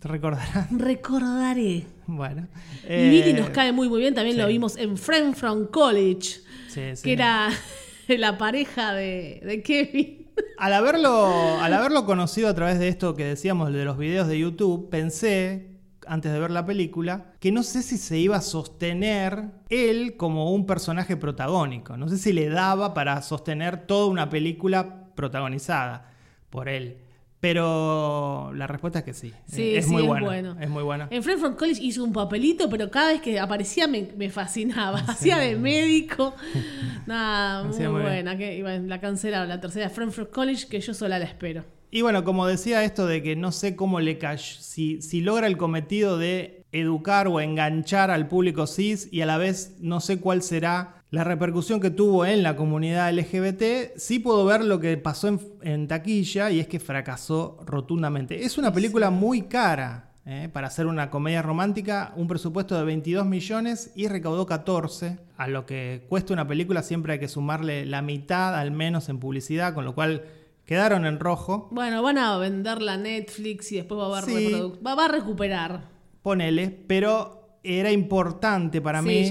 ¿Te 0.00 0.06
recordarás? 0.06 0.70
Recordaré. 0.78 1.86
Bueno. 2.06 2.46
Y 2.84 3.08
Billy 3.08 3.30
eh, 3.30 3.36
nos 3.38 3.48
cae 3.48 3.72
muy 3.72 3.88
muy 3.88 4.00
bien, 4.00 4.14
también 4.14 4.36
sí. 4.36 4.42
lo 4.42 4.46
vimos 4.48 4.76
en 4.76 4.98
Friend 4.98 5.34
from 5.34 5.68
College, 5.68 6.40
sí, 6.68 6.82
sí. 6.94 7.02
que 7.02 7.14
era 7.14 7.48
la 8.08 8.36
pareja 8.36 8.92
de, 8.92 9.40
de 9.42 9.62
Kevin. 9.62 10.28
Al 10.58 10.74
haberlo, 10.74 11.58
al 11.58 11.72
haberlo 11.72 12.04
conocido 12.04 12.48
a 12.48 12.54
través 12.54 12.78
de 12.78 12.88
esto 12.88 13.14
que 13.14 13.24
decíamos 13.24 13.72
de 13.72 13.86
los 13.86 13.96
videos 13.96 14.28
de 14.28 14.38
YouTube, 14.38 14.90
pensé, 14.90 15.78
antes 16.06 16.32
de 16.32 16.38
ver 16.38 16.50
la 16.50 16.66
película, 16.66 17.32
que 17.40 17.50
no 17.50 17.62
sé 17.62 17.82
si 17.82 17.96
se 17.96 18.18
iba 18.18 18.36
a 18.36 18.42
sostener 18.42 19.52
él 19.70 20.18
como 20.18 20.52
un 20.52 20.66
personaje 20.66 21.16
protagónico. 21.16 21.96
No 21.96 22.10
sé 22.10 22.18
si 22.18 22.34
le 22.34 22.50
daba 22.50 22.92
para 22.92 23.22
sostener 23.22 23.86
toda 23.86 24.06
una 24.08 24.28
película 24.28 25.03
protagonizada 25.14 26.10
por 26.50 26.68
él. 26.68 26.98
Pero 27.44 28.52
la 28.54 28.66
respuesta 28.66 29.00
es 29.00 29.04
que 29.04 29.12
sí. 29.12 29.30
Sí, 29.46 29.76
es 29.76 29.84
sí, 29.84 29.92
muy 29.92 30.02
es 30.04 30.08
bueno. 30.08 30.26
bueno. 30.26 30.56
Es 30.58 30.70
muy 30.70 30.82
bueno. 30.82 31.08
En 31.10 31.22
from 31.22 31.56
College 31.56 31.78
hizo 31.82 32.02
un 32.02 32.10
papelito, 32.10 32.70
pero 32.70 32.90
cada 32.90 33.08
vez 33.12 33.20
que 33.20 33.38
aparecía 33.38 33.86
me, 33.86 34.08
me 34.16 34.30
fascinaba. 34.30 34.98
Hacía 35.06 35.36
de 35.36 35.54
médico. 35.54 36.34
Nada, 37.06 37.64
muy 37.64 37.86
buena. 38.00 38.38
Que, 38.38 38.56
y 38.56 38.62
bueno, 38.62 38.86
la 38.86 38.98
cancelaron, 38.98 39.46
la 39.46 39.60
tercera 39.60 39.90
from 39.90 40.10
College, 40.32 40.68
que 40.68 40.80
yo 40.80 40.94
sola 40.94 41.18
la 41.18 41.26
espero. 41.26 41.64
Y 41.90 42.00
bueno, 42.00 42.24
como 42.24 42.46
decía 42.46 42.82
esto 42.82 43.06
de 43.06 43.22
que 43.22 43.36
no 43.36 43.52
sé 43.52 43.76
cómo 43.76 44.00
le 44.00 44.16
cayó, 44.16 44.56
si, 44.58 45.02
si 45.02 45.20
logra 45.20 45.46
el 45.46 45.58
cometido 45.58 46.16
de 46.16 46.64
educar 46.72 47.28
o 47.28 47.40
enganchar 47.40 48.10
al 48.10 48.26
público 48.26 48.66
cis 48.66 49.06
y 49.12 49.20
a 49.20 49.26
la 49.26 49.36
vez 49.38 49.76
no 49.80 50.00
sé 50.00 50.18
cuál 50.18 50.42
será 50.42 51.03
la 51.14 51.22
repercusión 51.24 51.78
que 51.80 51.90
tuvo 51.90 52.26
en 52.26 52.42
la 52.42 52.56
comunidad 52.56 53.12
LGBT, 53.14 53.96
sí 53.96 54.18
puedo 54.18 54.44
ver 54.44 54.64
lo 54.64 54.80
que 54.80 54.96
pasó 54.96 55.28
en, 55.28 55.40
en 55.62 55.86
taquilla 55.86 56.50
y 56.50 56.58
es 56.58 56.66
que 56.66 56.80
fracasó 56.80 57.58
rotundamente. 57.64 58.44
Es 58.44 58.58
una 58.58 58.72
película 58.72 59.10
muy 59.10 59.42
cara. 59.42 60.10
¿eh? 60.26 60.48
Para 60.52 60.66
hacer 60.66 60.86
una 60.86 61.10
comedia 61.10 61.40
romántica, 61.42 62.12
un 62.16 62.26
presupuesto 62.26 62.76
de 62.76 62.84
22 62.84 63.26
millones 63.26 63.92
y 63.94 64.08
recaudó 64.08 64.44
14. 64.46 65.18
A 65.36 65.46
lo 65.46 65.66
que 65.66 66.04
cuesta 66.08 66.32
una 66.32 66.48
película 66.48 66.82
siempre 66.82 67.12
hay 67.12 67.18
que 67.20 67.28
sumarle 67.28 67.86
la 67.86 68.02
mitad 68.02 68.58
al 68.58 68.72
menos 68.72 69.08
en 69.08 69.18
publicidad, 69.20 69.72
con 69.74 69.84
lo 69.84 69.94
cual 69.94 70.24
quedaron 70.64 71.06
en 71.06 71.20
rojo. 71.20 71.68
Bueno, 71.70 72.02
van 72.02 72.18
a 72.18 72.36
venderla 72.38 72.94
a 72.94 72.96
Netflix 72.96 73.70
y 73.70 73.76
después 73.76 74.00
va 74.00 74.04
a 74.16 74.18
haber 74.18 74.24
Sí. 74.24 74.72
va 74.84 75.04
a 75.04 75.08
recuperar. 75.08 75.84
Ponele, 76.22 76.70
pero 76.86 77.43
era 77.64 77.90
importante 77.90 78.80
para 78.80 79.00
Sí, 79.00 79.08
mí 79.08 79.30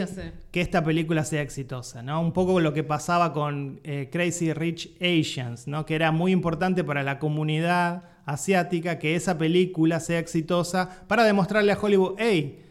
que 0.52 0.62
esta 0.62 0.84
película 0.84 1.24
sea 1.24 1.42
exitosa, 1.42 2.02
¿no? 2.02 2.20
Un 2.20 2.34
poco 2.34 2.60
lo 2.60 2.74
que 2.74 2.84
pasaba 2.84 3.32
con 3.32 3.80
eh, 3.84 4.10
Crazy 4.12 4.54
Rich 4.54 4.96
Asians, 5.00 5.68
¿no? 5.68 5.86
Que 5.86 5.96
era 5.96 6.12
muy 6.12 6.32
importante 6.32 6.84
para 6.84 7.04
la 7.04 7.20
comunidad 7.20 8.04
asiática 8.26 9.00
que 9.00 9.16
esa 9.16 9.38
película 9.38 10.00
sea 10.00 10.20
exitosa 10.20 11.06
para 11.08 11.24
demostrarle 11.24 11.72
a 11.72 11.78
Hollywood, 11.80 12.16
hey, 12.18 12.62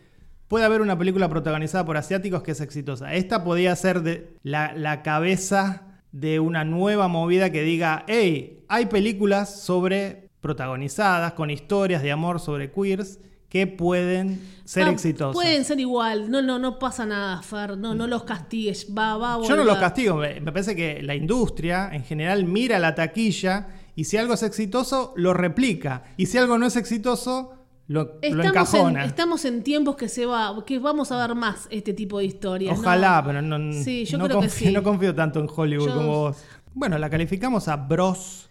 puede 0.49 0.65
haber 0.65 0.81
una 0.81 0.99
película 0.99 1.29
protagonizada 1.29 1.85
por 1.85 1.97
asiáticos 1.97 2.43
que 2.43 2.53
es 2.53 2.61
exitosa. 2.61 3.15
Esta 3.15 3.45
podía 3.45 3.75
ser 3.77 4.03
de 4.03 4.37
la, 4.43 4.75
la 4.75 5.03
cabeza 5.03 6.01
de 6.11 6.41
una 6.41 6.65
nueva 6.65 7.09
movida 7.09 7.51
que 7.51 7.63
diga, 7.63 8.05
hey, 8.09 8.65
hay 8.69 8.87
películas 8.87 9.63
sobre 9.63 10.29
protagonizadas 10.41 11.35
con 11.35 11.51
historias 11.51 12.03
de 12.03 12.13
amor 12.13 12.41
sobre 12.41 12.71
queers 12.73 13.21
que 13.53 13.67
pueden 13.67 14.41
ser 14.65 14.85
Ah, 14.85 14.91
exitosas. 14.93 15.35
Pueden 15.35 15.63
ser 15.67 15.79
igual. 15.79 16.31
No, 16.31 16.41
no, 16.41 16.59
no 16.59 16.79
pasa 16.79 17.05
nada, 17.05 17.43
Fer. 17.43 17.77
No, 17.77 17.95
no 17.95 18.07
los 18.07 18.23
castigues. 18.25 18.87
Va, 18.97 19.19
va 19.19 19.35
a 19.35 19.43
Yo 19.47 19.57
no 19.57 19.65
los 19.65 19.77
castigo, 19.77 20.17
me, 20.17 20.41
me 20.41 20.53
parece 20.53 20.75
que 20.75 21.03
la 21.03 21.15
industria 21.15 21.91
en 21.93 22.03
general 22.03 22.47
mira 22.47 22.79
la 22.79 22.95
taquilla 22.95 23.69
y 23.95 24.05
si 24.05 24.17
algo 24.17 24.33
es 24.33 24.43
exitoso, 24.43 25.13
lo 25.17 25.35
replica. 25.35 26.03
Y 26.17 26.25
si 26.25 26.39
algo 26.39 26.57
no 26.57 26.65
es 26.65 26.77
exitoso, 26.77 27.53
lo, 27.89 28.05
lo 28.05 28.11
Estamos 28.23 28.41
en, 28.41 28.47
encajona. 28.47 29.05
estamos 29.05 29.45
en 29.45 29.63
tiempos 29.63 29.97
que 29.97 30.09
se 30.09 30.25
va, 30.25 30.65
que 30.65 30.79
vamos 30.79 31.13
a 31.13 31.27
ver 31.27 31.37
más 31.37 31.69
este 31.71 31.93
tipo 31.93 32.21
de 32.21 32.25
historias. 32.25 32.75
¿no? 32.75 32.81
Ojalá, 32.81 33.23
pero 33.27 33.43
no, 33.43 33.59
Sí, 33.85 34.07
yo 34.07 34.17
no 34.17 34.25
creo 34.25 34.41
que 34.41 34.47
confío, 34.47 34.69
sí. 34.69 34.73
no 34.79 34.83
confío 34.83 35.15
tanto 35.15 35.41
en 35.41 35.49
Hollywood 35.55 35.89
Yo- 35.89 35.95
como 35.95 36.09
vos. 36.21 36.37
Bueno, 36.73 36.97
la 36.97 37.11
calificamos 37.11 37.69
a 37.69 37.77
Bros. 37.77 38.49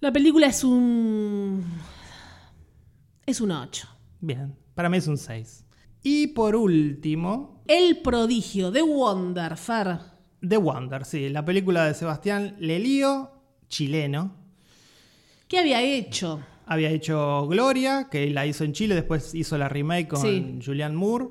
La 0.00 0.12
película 0.12 0.48
es 0.48 0.62
un. 0.64 1.64
Es 3.24 3.40
un 3.40 3.50
8. 3.52 3.88
Bien, 4.26 4.56
para 4.74 4.88
mí 4.88 4.96
es 4.96 5.06
un 5.06 5.18
6. 5.18 5.66
Y 6.02 6.28
por 6.28 6.56
último, 6.56 7.62
El 7.66 7.98
prodigio 8.00 8.70
de 8.70 8.80
Wonder, 8.80 9.56
Fer. 9.58 9.98
The 10.46 10.56
Wonder, 10.56 11.04
sí, 11.04 11.28
la 11.28 11.44
película 11.44 11.84
de 11.84 11.92
Sebastián 11.92 12.56
Lelío, 12.58 13.30
chileno. 13.68 14.34
¿Qué 15.46 15.58
había 15.58 15.82
hecho? 15.82 16.40
Había 16.66 16.88
hecho 16.90 17.46
Gloria, 17.48 18.08
que 18.10 18.30
la 18.30 18.46
hizo 18.46 18.64
en 18.64 18.72
Chile, 18.72 18.94
después 18.94 19.34
hizo 19.34 19.58
la 19.58 19.68
remake 19.68 20.08
con 20.08 20.22
Sí. 20.22 20.58
Julianne 20.64 20.96
Moore. 20.96 21.26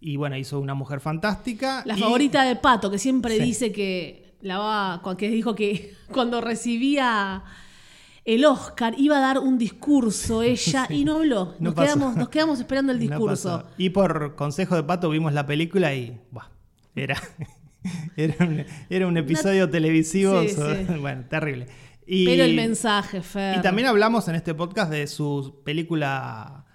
Y 0.00 0.16
bueno, 0.16 0.36
hizo 0.36 0.60
Una 0.60 0.74
Mujer 0.74 1.00
Fantástica. 1.00 1.82
La 1.84 1.96
y- 1.96 2.00
favorita 2.00 2.44
de 2.44 2.54
Pato, 2.54 2.88
que 2.88 2.98
siempre 2.98 3.36
Sí. 3.38 3.42
dice 3.42 3.72
que 3.72 4.34
la 4.42 4.58
va. 4.58 5.02
que 5.16 5.28
dijo 5.28 5.56
que 5.56 5.94
cuando 6.12 6.40
recibía 6.40 7.42
el 8.24 8.44
Oscar 8.44 8.94
iba 8.98 9.16
a 9.18 9.20
dar 9.20 9.38
un 9.38 9.58
discurso 9.58 10.42
ella 10.42 10.86
y 10.88 11.04
no 11.04 11.16
habló. 11.16 11.54
No 11.58 11.70
Nos, 11.70 11.74
pasó. 11.74 11.94
quedamos, 11.94 12.16
nos 12.16 12.28
quedamos 12.28 12.60
esperando 12.60 12.92
el 12.92 12.98
No 13.00 13.02
discurso. 13.08 13.64
y 13.78 13.90
por 13.90 14.34
consejo 14.36 14.76
de 14.76 14.82
Pato 14.84 15.08
vimos 15.10 15.32
la 15.32 15.46
película 15.46 15.94
y. 15.94 16.20
buah, 16.30 16.46
era, 16.94 17.16
era, 18.16 18.34
un, 18.46 18.64
era 18.90 19.06
un 19.06 19.16
episodio 19.16 19.68
televisivo. 19.70 20.40
Sí, 20.42 20.48
sobre- 20.50 20.86
sí. 20.86 20.92
Bueno, 21.00 21.24
terrible. 21.28 21.66
Y, 22.06 22.26
Pero 22.26 22.44
el 22.44 22.54
mensaje, 22.56 23.22
Fer. 23.22 23.58
Y 23.58 23.62
también 23.62 23.86
hablamos 23.88 24.26
en 24.28 24.34
este 24.34 24.54
podcast 24.54 24.90
de 24.90 25.06
su 25.06 25.60
película 25.64 26.66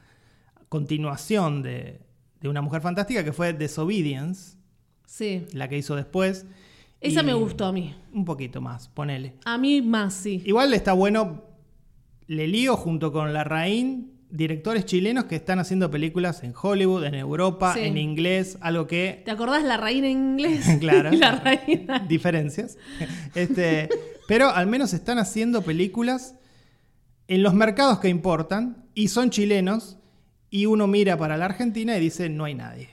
continuación 0.69 1.61
de, 1.61 2.01
de 2.41 2.49
Una 2.49 2.61
Mujer 2.61 2.81
Fantástica, 2.81 3.23
que 3.23 3.33
fue 3.33 3.53
Disobedience, 3.53 4.57
Sí. 5.05 5.45
la 5.53 5.67
que 5.69 5.77
hizo 5.77 5.95
después. 5.95 6.45
Esa 7.01 7.21
Y 7.21 7.25
me 7.25 7.33
gustó 7.33 7.65
a 7.65 7.71
mí. 7.71 7.95
Un 8.13 8.25
poquito 8.25 8.59
más, 8.61 8.87
ponele. 8.89 9.35
A 9.45 9.57
mí 9.57 9.81
más, 9.81 10.13
sí. 10.13 10.41
Igual 10.45 10.73
está 10.73 10.93
bueno, 10.93 11.43
le 12.27 12.47
lío 12.47 12.75
junto 12.75 13.11
con 13.11 13.33
Larraín, 13.33 14.13
directores 14.29 14.85
chilenos 14.85 15.25
que 15.25 15.35
están 15.35 15.59
haciendo 15.59 15.89
películas 15.91 16.43
en 16.43 16.53
Hollywood, 16.59 17.05
en 17.05 17.13
Europa, 17.15 17.73
Sí. 17.75 17.81
en 17.81 17.97
inglés, 17.97 18.57
algo 18.61 18.87
que... 18.87 19.21
¿Te 19.23 19.31
acordás 19.31 19.63
la 19.63 19.77
reina 19.77 20.07
en 20.07 20.17
inglés? 20.31 20.65
Claro. 20.79 21.11
la 21.13 21.31
reina. 21.39 21.99
Diferencias. 22.09 22.77
Este, 23.35 23.89
pero 24.27 24.49
al 24.49 24.67
menos 24.67 24.93
están 24.93 25.19
haciendo 25.19 25.61
películas 25.61 26.35
en 27.27 27.43
los 27.43 27.53
mercados 27.53 27.99
que 27.99 28.09
importan 28.09 28.85
y 28.95 29.09
son 29.09 29.29
chilenos 29.29 29.97
y 30.49 30.65
uno 30.65 30.87
mira 30.87 31.17
para 31.17 31.37
la 31.37 31.45
Argentina 31.45 31.95
y 31.97 32.01
dice 32.01 32.27
no 32.29 32.45
hay 32.45 32.55
nadie. 32.55 32.89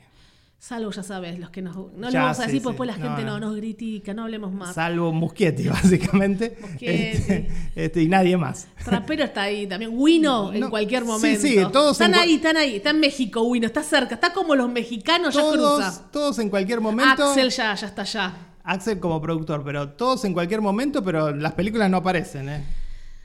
Salvo, 0.66 0.90
ya 0.92 1.02
sabes, 1.02 1.38
los 1.38 1.50
que 1.50 1.60
nos. 1.60 1.76
No 1.76 2.08
Ya, 2.08 2.10
le 2.10 2.18
vamos 2.20 2.38
a 2.38 2.42
sí, 2.44 2.46
decir, 2.46 2.60
sí. 2.60 2.64
porque 2.64 2.72
después 2.72 2.86
la 2.86 2.94
gente 2.94 3.22
no, 3.22 3.38
no. 3.38 3.48
nos 3.48 3.58
critica, 3.58 4.14
no 4.14 4.22
hablemos 4.22 4.50
más. 4.50 4.74
Salvo 4.74 5.12
Muschietti, 5.12 5.68
básicamente. 5.68 6.56
Muschietti. 6.58 6.86
Este, 7.18 7.48
este, 7.76 8.02
y 8.02 8.08
nadie 8.08 8.34
más. 8.38 8.66
Trapero 8.82 9.24
está 9.24 9.42
ahí 9.42 9.66
también. 9.66 9.90
Wino 9.92 10.54
en 10.54 10.70
cualquier 10.70 11.02
sí, 11.02 11.06
momento. 11.06 11.40
sí, 11.42 11.58
todos 11.70 11.92
están 11.92 12.14
en 12.14 12.20
ahí, 12.20 12.34
están 12.36 12.56
ahí. 12.56 12.76
Está 12.76 12.90
en 12.90 13.00
México, 13.00 13.42
Wino. 13.42 13.66
Está 13.66 13.82
cerca. 13.82 14.14
Está 14.14 14.32
como 14.32 14.54
los 14.54 14.70
mexicanos, 14.70 15.34
ya 15.34 15.42
Todos, 15.42 15.84
cruza. 15.84 16.10
todos 16.10 16.38
en 16.38 16.48
cualquier 16.48 16.80
momento. 16.80 17.28
Axel 17.28 17.50
ya, 17.50 17.74
ya 17.74 17.86
está 17.86 18.00
allá. 18.00 18.34
Axel 18.62 18.98
como 19.00 19.20
productor, 19.20 19.62
pero 19.64 19.90
todos 19.90 20.24
en 20.24 20.32
cualquier 20.32 20.62
momento, 20.62 21.04
pero 21.04 21.30
las 21.36 21.52
películas 21.52 21.90
no 21.90 21.98
aparecen, 21.98 22.48
¿eh? 22.48 22.64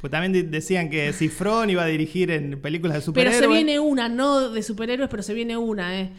Pues 0.01 0.11
también 0.11 0.51
decían 0.51 0.89
que 0.89 1.13
Cifrón 1.13 1.69
iba 1.69 1.83
a 1.83 1.85
dirigir 1.85 2.31
en 2.31 2.59
películas 2.61 2.95
de 2.95 2.99
Pero 2.99 3.05
superhéroes. 3.31 3.39
se 3.39 3.47
viene 3.47 3.79
una, 3.79 4.09
no 4.09 4.49
de 4.49 4.61
superhéroes, 4.61 5.09
pero 5.09 5.23
se 5.23 5.33
viene 5.33 5.55
una, 5.55 6.01
¿eh? 6.01 6.09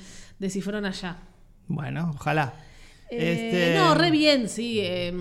De 0.40 0.50
Cifrón 0.50 0.84
allá. 0.84 1.18
Bueno, 1.68 2.10
ojalá. 2.16 2.54
Eh, 3.10 3.72
Este, 3.72 3.78
No, 3.78 3.94
re 3.94 4.10
bien, 4.10 4.48
sí. 4.48 4.80
eh, 4.80 5.12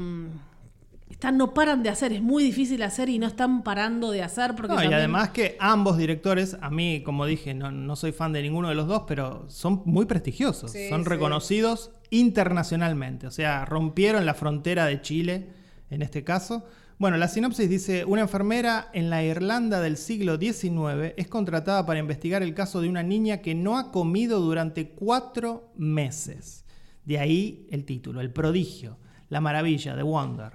están, 1.10 1.38
no 1.38 1.54
paran 1.54 1.84
de 1.84 1.90
hacer, 1.90 2.14
es 2.14 2.22
muy 2.22 2.44
difícil 2.44 2.82
hacer 2.82 3.10
y 3.10 3.20
no 3.20 3.28
están 3.28 3.62
parando 3.62 4.10
de 4.12 4.24
hacer 4.24 4.56
porque 4.56 4.74
No, 4.74 4.84
y 4.84 4.94
además 4.94 5.30
que 5.32 5.58
ambos 5.60 5.98
directores, 5.98 6.56
a 6.62 6.70
mí, 6.70 7.04
como 7.04 7.26
dije, 7.26 7.54
no, 7.54 7.72
no 7.72 7.96
soy 7.98 8.14
fan 8.14 8.32
de 8.32 8.42
ninguno 8.42 8.70
de 8.70 8.76
los 8.76 8.88
dos, 8.88 9.04
pero 9.08 9.46
son 9.50 9.82
muy 9.86 10.06
prestigiosos. 10.06 10.72
Sí, 10.72 10.88
son 10.90 11.04
sí. 11.04 11.10
reconocidos 11.10 11.92
internacionalmente. 12.10 13.28
O 13.28 13.32
sea, 13.32 13.66
rompieron 13.66 14.26
la 14.26 14.34
frontera 14.34 14.86
de 14.86 15.02
Chile, 15.02 15.50
en 15.90 16.02
este 16.02 16.24
caso. 16.24 16.66
Bueno, 17.00 17.16
la 17.16 17.30
sinopsis 17.30 17.70
dice, 17.70 18.04
una 18.04 18.22
enfermera 18.22 18.90
en 18.94 19.10
la 19.10 19.24
Irlanda 19.24 19.80
del 19.80 19.96
siglo 19.96 20.38
XIX 20.38 21.14
es 21.16 21.28
contratada 21.30 21.86
para 21.86 22.00
investigar 22.00 22.44
el 22.44 22.54
caso 22.54 22.82
de 22.82 22.90
una 22.90 23.04
niña 23.04 23.38
que 23.38 23.56
no 23.56 23.78
ha 23.78 23.90
comido 23.92 24.42
durante 24.42 24.90
cuatro 24.90 25.72
meses. 25.78 26.66
De 27.06 27.18
ahí 27.18 27.68
el 27.72 27.86
título, 27.86 28.20
El 28.20 28.32
prodigio, 28.34 28.98
la 29.30 29.40
maravilla, 29.40 29.96
The 29.96 30.04
Wonder. 30.04 30.52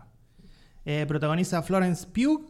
Eh, 0.84 1.06
protagoniza 1.08 1.58
a 1.58 1.62
Florence 1.62 2.06
Pugh 2.06 2.44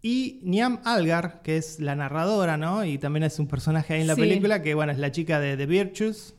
y 0.00 0.40
Niam 0.42 0.80
Algar, 0.84 1.42
que 1.42 1.58
es 1.58 1.80
la 1.80 1.94
narradora, 1.96 2.56
¿no? 2.56 2.86
Y 2.86 2.96
también 2.96 3.24
es 3.24 3.38
un 3.38 3.46
personaje 3.48 3.94
ahí 3.94 4.00
en 4.00 4.06
la 4.06 4.14
Sí. 4.14 4.22
película, 4.22 4.62
que 4.62 4.72
bueno, 4.74 4.92
es 4.92 4.98
la 4.98 5.12
chica 5.12 5.40
de 5.40 5.58
The 5.58 5.66
Virtues, 5.66 6.34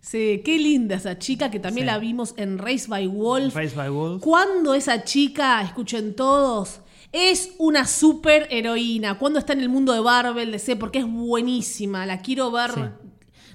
Sí, 0.00 0.40
qué 0.44 0.58
linda 0.58 0.96
esa 0.96 1.18
chica 1.18 1.50
que 1.50 1.60
también 1.60 1.86
Sí. 1.86 1.92
la 1.92 1.98
vimos 1.98 2.34
en 2.36 2.58
Race 2.58 2.86
by 2.88 3.06
Wolf. 3.06 3.54
Raised 3.54 3.76
by 3.76 3.90
Wolves. 3.90 4.22
Cuando 4.22 4.74
esa 4.74 5.04
chica, 5.04 5.60
escuchen 5.62 6.14
todos, 6.16 6.80
es 7.12 7.52
una 7.58 7.86
super 7.86 8.46
heroína. 8.50 9.18
Cuando 9.18 9.38
está 9.38 9.52
en 9.52 9.60
el 9.60 9.68
mundo 9.68 9.92
de 9.92 10.00
Marvel, 10.00 10.52
DC, 10.52 10.76
porque 10.76 11.00
es 11.00 11.06
buenísima. 11.06 12.06
La 12.06 12.20
quiero 12.22 12.50
ver, 12.50 12.70
Sí. 12.72 12.80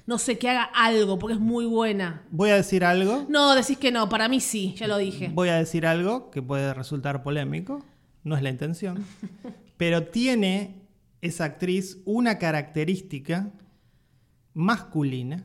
no 0.06 0.18
sé, 0.18 0.38
que 0.38 0.48
haga 0.48 0.62
algo, 0.62 1.18
porque 1.18 1.34
es 1.34 1.40
muy 1.40 1.66
buena. 1.66 2.22
Voy 2.30 2.50
a 2.50 2.56
decir 2.56 2.84
algo, 2.84 3.26
No, 3.28 3.54
decís 3.56 3.76
que 3.78 3.90
no, 3.90 4.08
para 4.08 4.28
mí 4.28 4.40
sí, 4.40 4.74
ya 4.78 4.86
lo 4.86 4.98
dije. 4.98 5.30
voy 5.34 5.48
a 5.48 5.56
decir 5.56 5.84
algo 5.84 6.30
que 6.30 6.42
puede 6.42 6.72
resultar 6.74 7.24
polémico, 7.24 7.84
no 8.22 8.36
es 8.36 8.42
la 8.42 8.50
intención, 8.50 9.04
pero 9.76 10.04
tiene 10.04 10.82
esa 11.22 11.44
actriz 11.44 11.98
una 12.04 12.38
característica 12.38 13.50
masculina 14.54 15.44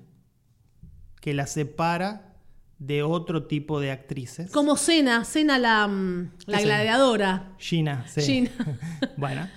que 1.21 1.33
la 1.33 1.47
separa 1.47 2.33
de 2.79 3.03
otro 3.03 3.43
tipo 3.45 3.79
de 3.79 3.91
actrices. 3.91 4.51
Como 4.51 4.75
Cena, 4.75 5.23
Cena 5.23 5.57
la, 5.59 5.87
mm, 5.87 6.31
la 6.47 6.61
gladiadora. 6.61 7.53
Gina, 7.59 8.05
sí. 8.07 8.21
Gina. 8.21 8.49
bueno, 9.17 9.47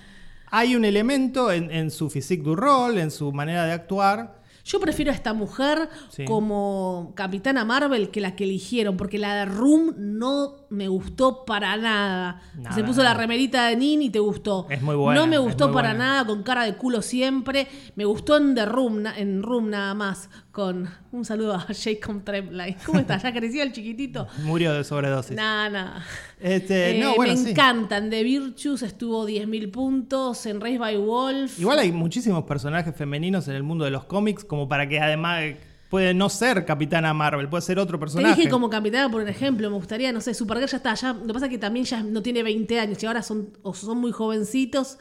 hay 0.51 0.75
un 0.75 0.85
elemento 0.85 1.51
en, 1.51 1.71
en 1.71 1.89
su 1.91 2.09
physique 2.09 2.43
du 2.43 2.55
rol, 2.55 2.97
en 2.99 3.09
su 3.11 3.31
manera 3.33 3.65
de 3.65 3.71
actuar. 3.73 4.45
Yo 4.67 4.79
prefiero 4.79 5.11
a 5.11 5.13
esta 5.13 5.35
mujer 5.35 5.89
Sí. 6.09 6.25
como 6.25 7.13
Capitana 7.15 7.63
Marvel 7.65 8.09
que 8.09 8.19
la 8.19 8.35
que 8.35 8.45
eligieron, 8.45 8.97
porque 8.97 9.19
la 9.19 9.35
de 9.35 9.45
Room 9.45 9.93
no 9.95 10.65
me 10.71 10.87
gustó 10.87 11.45
para 11.45 11.77
nada. 11.77 12.41
Nada, 12.57 12.75
Se 12.75 12.83
puso 12.83 13.03
nada. 13.03 13.13
la 13.13 13.19
remerita 13.19 13.67
de 13.67 13.75
Nin 13.75 14.01
y 14.01 14.09
te 14.09 14.17
gustó. 14.17 14.65
Es 14.71 14.81
muy 14.81 14.95
buena, 14.95 15.21
No 15.21 15.27
me 15.27 15.37
gustó 15.37 15.71
para 15.71 15.89
buena. 15.89 16.05
nada, 16.05 16.25
con 16.25 16.41
cara 16.41 16.63
de 16.63 16.73
culo 16.77 17.03
siempre. 17.03 17.67
Me 17.95 18.05
gustó 18.05 18.37
en 18.37 18.55
The 18.55 18.65
Room, 18.65 19.05
en 19.05 19.43
Room 19.43 19.69
nada 19.69 19.93
más, 19.93 20.31
con 20.55 20.89
un 21.11 21.25
saludo 21.25 21.53
a 21.55 21.59
Jacob 21.73 22.23
Tremblay. 22.23 22.77
¿Cómo 22.85 22.99
está? 22.99 23.17
¿Ya 23.17 23.33
creció 23.33 23.61
el 23.61 23.73
chiquitito? 23.73 24.25
Murió 24.43 24.71
de 24.73 24.85
sobredosis. 24.85 25.35
Nada. 25.35 26.01
Este, 26.39 26.95
Eh, 26.97 26.99
no, 27.01 27.13
bueno, 27.15 27.33
me 27.33 27.39
sí. 27.39 27.49
encantan. 27.49 28.09
The 28.09 28.23
Virtues 28.23 28.81
estuvo 28.81 29.27
10.000 29.27 29.69
puntos. 29.69 30.45
En 30.45 30.61
Race 30.61 30.77
by 30.77 30.95
Wolf. 30.95 31.59
Igual 31.59 31.79
hay 31.79 31.91
muchísimos 31.91 32.45
personajes 32.45 32.95
femeninos 32.95 33.49
en 33.49 33.55
el 33.55 33.63
mundo 33.63 33.83
de 33.83 33.91
los 33.91 34.05
cómics, 34.05 34.45
como 34.45 34.69
para 34.69 34.87
que 34.87 34.97
además 35.01 35.43
puede 35.89 36.13
no 36.13 36.29
ser 36.29 36.63
Capitana 36.63 37.13
Marvel, 37.13 37.49
puede 37.49 37.61
ser 37.61 37.77
otro 37.77 37.97
Te 37.97 37.99
personaje. 37.99 38.35
dije 38.37 38.49
como 38.49 38.69
capitana, 38.69 39.09
por 39.11 39.27
ejemplo, 39.27 39.69
me 39.69 39.75
gustaría, 39.75 40.13
no 40.13 40.21
sé, 40.21 40.33
Supergirl 40.33 40.69
ya 40.69 40.77
está, 40.77 40.93
ya, 40.95 41.11
lo 41.13 41.27
que 41.27 41.33
pasa 41.33 41.45
es 41.47 41.51
que 41.51 41.57
también 41.57 41.85
ya 41.85 42.01
no 42.01 42.21
tiene 42.21 42.43
20 42.43 42.79
años 42.79 43.03
y 43.03 43.05
ahora 43.05 43.21
son, 43.21 43.49
o 43.61 43.73
son 43.73 43.97
muy 43.99 44.11
jovencitos, 44.11 44.97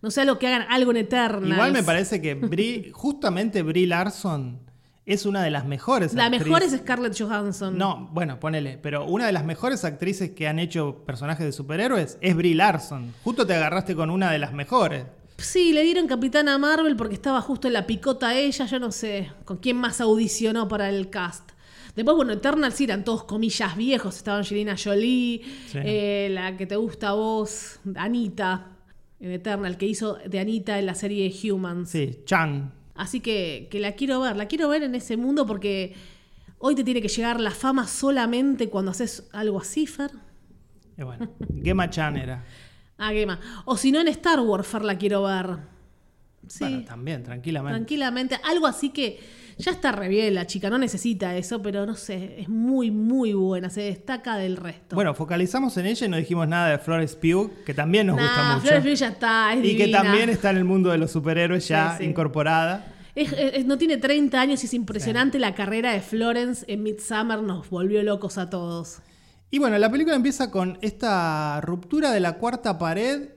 no 0.00 0.10
sé, 0.10 0.24
lo 0.24 0.38
que 0.38 0.46
hagan 0.46 0.66
algo 0.70 0.90
en 0.92 0.98
Eternals. 0.98 1.48
Igual 1.50 1.72
me 1.72 1.82
parece 1.82 2.20
que 2.22 2.38
Brie- 2.40 2.90
justamente 2.92 3.62
Brie 3.62 3.86
Larson 3.86 4.60
es 5.08 5.26
una 5.26 5.42
de 5.42 5.50
las 5.50 5.64
mejores 5.66 6.14
La 6.14 6.24
actrices. 6.26 6.46
mejor 6.46 6.62
es 6.62 6.72
Scarlett 6.72 7.18
Johansson. 7.18 7.76
No, 7.76 8.08
bueno, 8.12 8.38
ponele, 8.38 8.78
pero 8.80 9.04
una 9.06 9.26
de 9.26 9.32
las 9.32 9.44
mejores 9.44 9.84
actrices 9.84 10.30
que 10.30 10.46
han 10.48 10.58
hecho 10.58 11.02
personajes 11.06 11.44
de 11.46 11.52
superhéroes 11.52 12.18
es 12.20 12.36
Brie 12.36 12.54
Larson. 12.54 13.12
Justo 13.24 13.46
te 13.46 13.54
agarraste 13.54 13.94
con 13.96 14.10
una 14.10 14.30
de 14.30 14.38
las 14.38 14.52
mejores. 14.52 15.04
Sí, 15.38 15.72
le 15.72 15.82
dieron 15.82 16.06
Capitana 16.08 16.58
Marvel 16.58 16.96
porque 16.96 17.14
estaba 17.14 17.40
justo 17.40 17.68
en 17.68 17.74
la 17.74 17.86
picota 17.86 18.34
ella, 18.36 18.66
yo 18.66 18.78
no 18.80 18.90
sé 18.92 19.30
con 19.44 19.58
quién 19.58 19.76
más 19.76 20.00
audicionó 20.00 20.66
para 20.68 20.88
el 20.88 21.10
cast. 21.10 21.50
Después, 21.94 22.16
bueno, 22.16 22.32
Eternals 22.32 22.74
sí 22.74 22.84
eran 22.84 23.02
todos 23.04 23.24
comillas 23.24 23.76
viejos, 23.76 24.16
estaba 24.16 24.38
Angelina 24.38 24.76
Jolie, 24.76 25.42
Sí. 25.68 25.78
eh, 25.82 26.28
la 26.32 26.56
que 26.56 26.66
te 26.66 26.76
gusta 26.76 27.08
a 27.08 27.12
vos, 27.14 27.80
Anita, 27.96 28.66
en 29.20 29.32
Eternal, 29.32 29.76
que 29.76 29.86
hizo 29.86 30.16
de 30.26 30.38
Anita 30.38 30.78
en 30.78 30.86
la 30.86 30.94
serie 30.94 31.32
Humans. 31.50 31.90
Sí, 31.90 32.20
Chan. 32.24 32.72
Así 32.98 33.20
que, 33.20 33.68
que 33.70 33.80
la 33.80 33.92
quiero 33.92 34.20
ver, 34.20 34.36
la 34.36 34.46
quiero 34.46 34.68
ver 34.68 34.82
en 34.82 34.94
ese 34.94 35.16
mundo 35.16 35.46
porque 35.46 35.94
hoy 36.58 36.74
te 36.74 36.82
tiene 36.84 37.00
que 37.00 37.08
llegar 37.08 37.40
la 37.40 37.52
fama 37.52 37.86
solamente 37.86 38.68
cuando 38.68 38.90
haces 38.90 39.28
algo 39.32 39.60
así, 39.60 39.86
Fer. 39.86 40.10
Y 40.96 41.02
bueno, 41.04 41.30
Gemma 41.62 41.88
Chan 41.88 42.16
era. 42.16 42.44
Ah, 42.98 43.12
más. 43.24 43.38
O 43.64 43.76
si 43.76 43.92
no, 43.92 44.00
en 44.00 44.08
Star 44.08 44.40
Wars, 44.40 44.66
Fer, 44.66 44.82
la 44.82 44.98
quiero 44.98 45.22
ver. 45.22 45.58
Sí, 46.48 46.64
Bueno, 46.64 46.84
también, 46.84 47.22
tranquilamente. 47.22 47.76
tranquilamente. 47.76 48.40
Algo 48.42 48.66
así 48.66 48.90
que 48.90 49.20
ya 49.58 49.72
está 49.72 49.92
re 49.92 50.08
bien 50.08 50.34
la 50.34 50.46
chica, 50.46 50.70
no 50.70 50.78
necesita 50.78 51.36
eso, 51.36 51.60
pero 51.62 51.84
no 51.84 51.96
sé, 51.96 52.40
es 52.40 52.48
muy, 52.48 52.90
muy 52.90 53.32
buena, 53.32 53.70
se 53.70 53.82
destaca 53.82 54.36
del 54.36 54.56
resto. 54.56 54.94
Bueno, 54.94 55.14
focalizamos 55.14 55.76
en 55.76 55.86
ella 55.86 56.06
y 56.06 56.08
no 56.08 56.16
dijimos 56.16 56.46
nada 56.48 56.70
de 56.70 56.78
Florence 56.78 57.16
Pugh, 57.16 57.50
que 57.64 57.74
también 57.74 58.06
nos 58.06 58.16
gusta 58.20 58.54
mucho. 58.54 58.66
Flores 58.68 58.84
Pugh 58.84 58.94
ya 58.94 59.08
está, 59.08 59.52
es 59.54 59.64
y 59.64 59.76
que 59.76 59.88
también 59.88 60.30
está 60.30 60.50
en 60.50 60.58
el 60.58 60.64
mundo 60.64 60.90
de 60.90 60.98
los 60.98 61.10
superhéroes 61.10 61.66
ya 61.68 61.92
Sí, 61.98 62.04
sí. 62.04 62.10
incorporada. 62.10 62.94
Es- 63.14 63.32
es- 63.32 63.66
no 63.66 63.76
tiene 63.76 63.96
30 63.96 64.40
años 64.40 64.62
y 64.62 64.66
es 64.66 64.74
impresionante 64.74 65.40
la 65.40 65.54
carrera 65.54 65.92
de 65.92 66.00
Florence 66.00 66.64
en 66.68 66.84
Midsummer, 66.84 67.42
nos 67.42 67.68
volvió 67.68 68.00
locos 68.04 68.38
a 68.38 68.48
todos. 68.48 68.98
Y 69.50 69.58
bueno, 69.58 69.76
la 69.78 69.90
película 69.90 70.14
empieza 70.14 70.50
con 70.52 70.78
esta 70.82 71.60
ruptura 71.62 72.12
de 72.12 72.20
la 72.20 72.34
cuarta 72.34 72.78
pared 72.78 73.30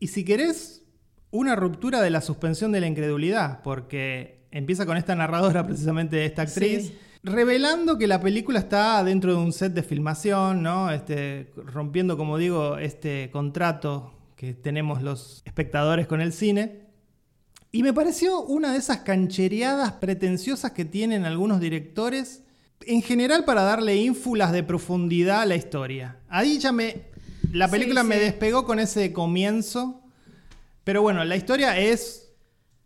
y 0.00 0.08
si 0.08 0.24
querés, 0.24 0.82
una 1.30 1.54
ruptura 1.54 2.00
de 2.00 2.10
la 2.10 2.20
suspensión 2.20 2.72
de 2.72 2.80
la 2.80 2.86
incredulidad, 2.88 3.60
porque 3.62 4.37
empieza 4.58 4.84
con 4.86 4.96
esta 4.96 5.14
narradora, 5.14 5.66
precisamente 5.66 6.24
esta 6.24 6.42
actriz, 6.42 6.86
Sí. 6.88 6.98
revelando 7.22 7.98
que 7.98 8.06
la 8.06 8.20
película 8.20 8.58
está 8.58 9.02
dentro 9.04 9.32
de 9.32 9.38
un 9.38 9.52
set 9.52 9.72
de 9.72 9.82
filmación, 9.82 10.62
¿no? 10.62 10.90
Este, 10.90 11.50
rompiendo, 11.56 12.16
como 12.16 12.38
digo, 12.38 12.78
este 12.78 13.30
contrato 13.32 14.12
que 14.36 14.54
tenemos 14.54 15.02
los 15.02 15.42
espectadores 15.44 16.06
con 16.06 16.20
el 16.20 16.32
cine. 16.32 16.86
Y 17.72 17.82
me 17.82 17.92
pareció 17.92 18.42
una 18.42 18.72
de 18.72 18.78
esas 18.78 18.98
canchereadas 18.98 19.92
pretenciosas 19.92 20.72
que 20.72 20.84
tienen 20.84 21.24
algunos 21.24 21.60
directores, 21.60 22.42
en 22.86 23.02
general 23.02 23.44
para 23.44 23.62
darle 23.62 23.96
ínfulas 23.96 24.52
de 24.52 24.62
profundidad 24.62 25.42
a 25.42 25.46
la 25.46 25.56
historia. 25.56 26.16
Ahí 26.28 26.58
ya 26.58 26.72
me... 26.72 27.08
La 27.52 27.66
Sí, 27.66 27.72
película 27.72 28.02
me 28.04 28.16
despegó 28.18 28.64
con 28.64 28.78
ese 28.78 29.12
comienzo, 29.12 30.00
pero 30.84 31.02
bueno, 31.02 31.24
la 31.24 31.34
historia 31.36 31.78
es 31.78 32.27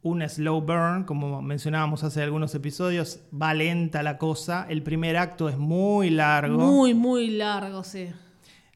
un 0.02 0.28
slow 0.28 0.60
burn, 0.60 1.04
como 1.04 1.40
mencionábamos 1.42 2.02
hace 2.02 2.22
algunos 2.22 2.54
episodios, 2.54 3.20
va 3.32 3.54
lenta 3.54 4.02
la 4.02 4.18
cosa, 4.18 4.66
el 4.68 4.82
primer 4.82 5.16
acto 5.16 5.48
es 5.48 5.56
muy 5.58 6.10
largo 6.10 6.58
Muy, 6.58 6.92
muy 6.92 7.28
largo, 7.28 7.84
sí. 7.84 8.08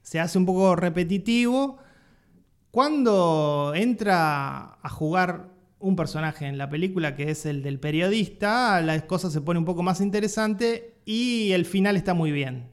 se 0.02 0.20
hace 0.20 0.38
un 0.38 0.46
poco 0.46 0.76
repetitivo. 0.76 1.78
Cuando 2.70 3.72
entra 3.74 4.78
a 4.82 4.88
jugar 4.88 5.48
un 5.78 5.96
personaje 5.96 6.46
en 6.46 6.58
la 6.58 6.68
película, 6.68 7.14
que 7.16 7.30
es 7.30 7.46
el 7.46 7.62
del 7.62 7.80
periodista, 7.80 8.80
la 8.82 9.06
cosa 9.06 9.30
se 9.30 9.40
pone 9.40 9.58
un 9.58 9.64
poco 9.64 9.82
más 9.82 10.00
interesante 10.00 11.00
y 11.04 11.52
el 11.52 11.64
final 11.64 11.96
está 11.96 12.14
muy 12.14 12.32
bien. 12.32 12.68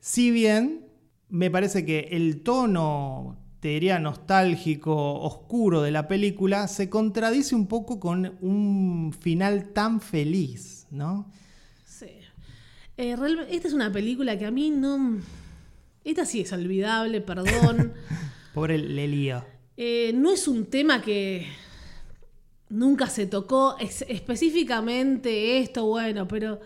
Si 0.00 0.30
bien 0.30 0.86
me 1.28 1.50
parece 1.50 1.84
que 1.84 2.08
el 2.12 2.42
tono, 2.42 3.36
te 3.66 3.70
diría, 3.70 3.98
nostálgico, 3.98 4.94
oscuro 5.22 5.82
de 5.82 5.90
la 5.90 6.06
película 6.06 6.68
se 6.68 6.88
contradice 6.88 7.56
un 7.56 7.66
poco 7.66 7.98
con 7.98 8.36
un 8.40 9.12
final 9.12 9.72
tan 9.72 10.00
feliz, 10.00 10.86
¿no? 10.92 11.28
Sí. 11.84 12.06
Eh, 12.96 13.16
esta 13.50 13.66
es 13.66 13.74
una 13.74 13.90
película 13.90 14.38
que 14.38 14.46
a 14.46 14.52
mí 14.52 14.70
no... 14.70 15.18
Esta 16.04 16.24
sí 16.24 16.42
es 16.42 16.52
olvidable, 16.52 17.20
perdón. 17.20 17.92
Pobre 18.54 18.78
Lelio. 18.78 19.44
Eh, 19.76 20.12
no 20.14 20.30
es 20.30 20.46
un 20.46 20.66
tema 20.66 21.02
que 21.02 21.48
nunca 22.68 23.08
se 23.08 23.26
tocó 23.26 23.76
es- 23.80 24.04
específicamente 24.08 25.58
esto, 25.58 25.86
bueno, 25.86 26.28
pero 26.28 26.60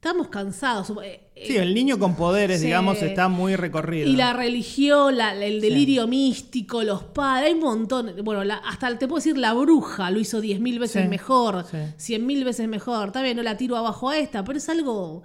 estamos 0.00 0.28
cansados. 0.28 0.90
Eh, 1.02 1.20
eh, 1.34 1.44
Sí, 1.48 1.56
el 1.56 1.74
niño 1.74 1.98
con 1.98 2.14
poderes, 2.14 2.60
Sí. 2.60 2.66
digamos, 2.66 3.02
está 3.02 3.28
muy 3.28 3.56
recorrido. 3.56 4.08
y 4.08 4.14
la 4.14 4.32
religión, 4.32 5.16
la- 5.18 5.34
el 5.34 5.60
delirio 5.60 6.06
místico, 6.06 6.84
los 6.84 7.02
padres, 7.02 7.48
hay 7.48 7.54
un 7.54 7.60
montón. 7.60 8.14
Bueno, 8.22 8.44
la- 8.44 8.58
hasta 8.58 8.96
te 8.96 9.08
puedo 9.08 9.18
decir, 9.18 9.36
la 9.36 9.52
bruja 9.54 10.10
lo 10.12 10.20
hizo 10.20 10.40
10.000 10.40 10.78
veces 10.78 11.02
Sí, 11.02 11.08
mejor, 11.08 11.64
sí. 11.68 11.78
100.000 11.96 12.44
veces 12.44 12.68
mejor. 12.68 13.08
Está 13.08 13.22
bien, 13.22 13.36
no 13.36 13.42
la 13.42 13.56
tiro 13.56 13.76
abajo 13.76 14.08
a 14.10 14.18
esta, 14.18 14.44
pero 14.44 14.58
es 14.58 14.68
algo 14.68 15.24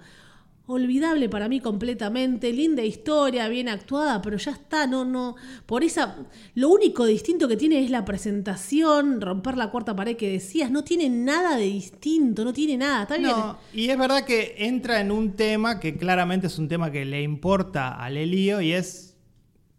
olvidable 0.66 1.28
para 1.28 1.48
mí 1.48 1.60
completamente. 1.60 2.52
Linda 2.52 2.82
historia, 2.82 3.48
bien 3.48 3.68
actuada, 3.68 4.22
pero 4.22 4.36
ya 4.38 4.52
está, 4.52 4.86
no, 4.86 5.04
no. 5.04 5.36
Por 5.66 5.84
esa. 5.84 6.16
Lo 6.54 6.70
único 6.70 7.04
distinto 7.04 7.46
que 7.48 7.56
tiene 7.56 7.82
es 7.84 7.90
la 7.90 8.04
presentación, 8.04 9.20
romper 9.20 9.56
la 9.56 9.70
cuarta 9.70 9.94
pared 9.94 10.16
que 10.16 10.30
decías. 10.30 10.70
No 10.70 10.82
tiene 10.84 11.08
nada 11.10 11.56
de 11.56 11.64
distinto, 11.64 12.44
no 12.44 12.52
tiene 12.52 12.76
nada. 12.78 13.02
Está 13.02 13.16
bien. 13.18 13.30
No, 13.30 13.58
y 13.72 13.88
es 13.90 13.98
verdad 13.98 14.24
que 14.24 14.54
entra 14.58 15.00
en 15.00 15.10
un 15.12 15.32
tema 15.32 15.80
que 15.80 15.96
claramente 15.96 16.46
es 16.46 16.58
un 16.58 16.68
tema 16.68 16.90
que 16.90 17.04
le 17.04 17.22
importa 17.22 17.94
a 18.02 18.08
Lelio 18.10 18.60
y 18.60 18.72
es. 18.72 19.16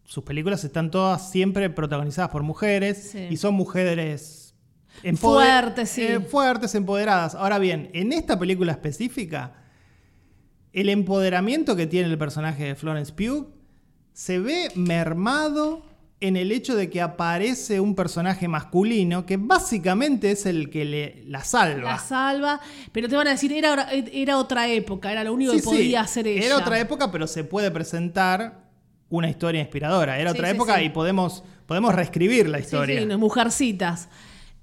Sus 0.04 0.22
películas 0.22 0.62
están 0.62 0.92
todas 0.92 1.32
siempre 1.32 1.68
protagonizadas 1.68 2.30
por 2.30 2.44
mujeres 2.44 3.08
Sí. 3.10 3.26
y 3.28 3.36
son 3.38 3.54
mujeres 3.54 4.54
Fuertes, 5.16 5.90
sí. 5.90 6.02
eh, 6.02 6.20
fuertes, 6.20 6.74
empoderadas. 6.74 7.34
Ahora 7.34 7.58
bien, 7.58 7.90
en 7.92 8.12
esta 8.12 8.38
película 8.38 8.72
específica, 8.72 9.52
el 10.76 10.88
empoderamiento 10.90 11.74
que 11.74 11.86
tiene 11.88 12.08
el 12.08 12.18
personaje 12.18 12.62
de 12.64 12.74
Florence 12.76 13.12
Pugh 13.12 13.48
se 14.12 14.38
ve 14.38 14.68
mermado 14.76 15.82
en 16.20 16.36
el 16.36 16.52
hecho 16.52 16.74
de 16.76 16.88
que 16.88 17.00
aparece 17.02 17.80
un 17.80 17.94
personaje 17.94 18.46
masculino 18.48 19.26
que 19.26 19.36
básicamente 19.36 20.30
es 20.30 20.46
el 20.46 20.70
que 20.70 20.84
le, 20.84 21.24
la 21.26 21.44
salva. 21.44 21.90
La 21.92 21.98
salva, 21.98 22.60
pero 22.92 23.08
te 23.08 23.16
van 23.16 23.26
a 23.26 23.32
decir, 23.32 23.52
era, 23.52 23.72
hora- 23.72 23.88
era 23.92 24.38
otra 24.38 24.68
época, 24.68 25.12
era 25.12 25.24
lo 25.24 25.32
único 25.34 25.52
Sí, 25.52 25.58
que 25.58 25.64
podía 25.64 25.88
sí, 25.88 25.94
hacer 25.96 26.26
ella. 26.28 26.46
Era 26.46 26.56
otra 26.58 26.78
época, 26.78 27.10
pero 27.10 27.26
se 27.26 27.44
puede 27.44 27.70
presentar 27.70 28.64
una 29.10 29.28
historia 29.28 29.60
inspiradora. 29.60 30.18
Era 30.18 30.30
Sí, 30.32 30.38
otra 30.38 30.50
época 30.50 30.82
y 30.82 30.88
podemos, 30.90 31.42
podemos 31.66 31.94
reescribir 31.94 32.48
la 32.48 32.60
historia. 32.60 33.00
sí, 33.00 33.06
no, 33.06 33.18
mujercitas. 33.18 34.08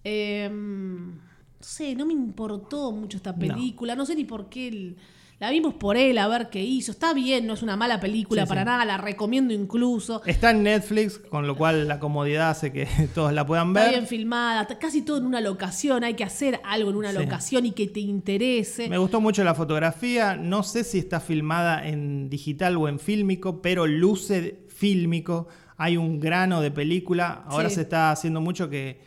Eh, 0.03 0.49
no 0.51 1.20
sé, 1.59 1.95
no 1.95 2.05
me 2.05 2.14
importó 2.14 2.91
mucho 2.91 3.18
esta 3.18 3.36
película. 3.36 3.95
No, 3.95 4.05
sé 4.05 4.16
ni 4.16 4.26
por 4.26 4.49
qué. 4.49 4.68
el- 4.68 4.97
la 5.40 5.50
vimos 5.52 5.74
por 5.74 5.98
él, 5.98 6.18
a 6.20 6.28
ver 6.30 6.50
qué 6.50 6.62
hizo. 6.64 6.92
Está 6.92 7.14
bien, 7.14 7.46
no 7.48 7.54
es 7.54 7.62
una 7.64 7.76
mala 7.76 8.00
película 8.00 8.44
Sí, 8.44 8.48
para 8.50 8.62
sí. 8.62 8.66
nada, 8.66 8.86
la 8.86 8.98
recomiendo 8.98 9.54
incluso. 9.54 10.24
Está 10.26 10.52
en 10.52 10.64
Netflix, 10.64 11.18
con 11.20 11.48
lo 11.48 11.58
cual 11.58 11.88
la 11.88 12.00
comodidad 12.00 12.52
hace 12.52 12.72
que 12.72 12.86
todos 13.14 13.34
la 13.34 13.46
puedan 13.46 13.70
Está 13.70 13.82
ver. 13.82 13.90
bien 13.92 14.08
filmada, 14.08 14.62
está 14.62 14.80
casi 14.80 15.02
todo 15.02 15.18
en 15.18 15.26
una 15.26 15.42
locación. 15.42 16.04
Hay 16.06 16.14
que 16.14 16.24
hacer 16.24 16.62
algo 16.64 16.92
en 16.92 16.96
una 16.96 17.12
Sí. 17.12 17.18
locación 17.18 17.66
y 17.66 17.72
que 17.72 17.88
te 17.88 18.00
interese. 18.00 18.88
Me 18.88 18.98
gustó 18.98 19.20
mucho 19.20 19.44
la 19.44 19.54
fotografía. 19.54 20.36
No 20.38 20.64
sé 20.64 20.84
si 20.86 21.00
está 21.00 21.20
filmada 21.20 21.86
en 21.88 22.30
digital 22.30 22.78
o 22.78 22.88
en 22.88 23.00
fílmico, 23.00 23.62
pero 23.62 23.86
luce 23.86 24.60
fílmico. 24.70 25.48
Hay 25.76 25.98
un 25.98 26.20
grano 26.22 26.62
de 26.62 26.72
película. 26.72 27.44
Ahora 27.48 27.70
se 27.70 27.82
está 27.82 28.12
haciendo 28.12 28.40
mucho 28.40 28.70
que 28.70 29.02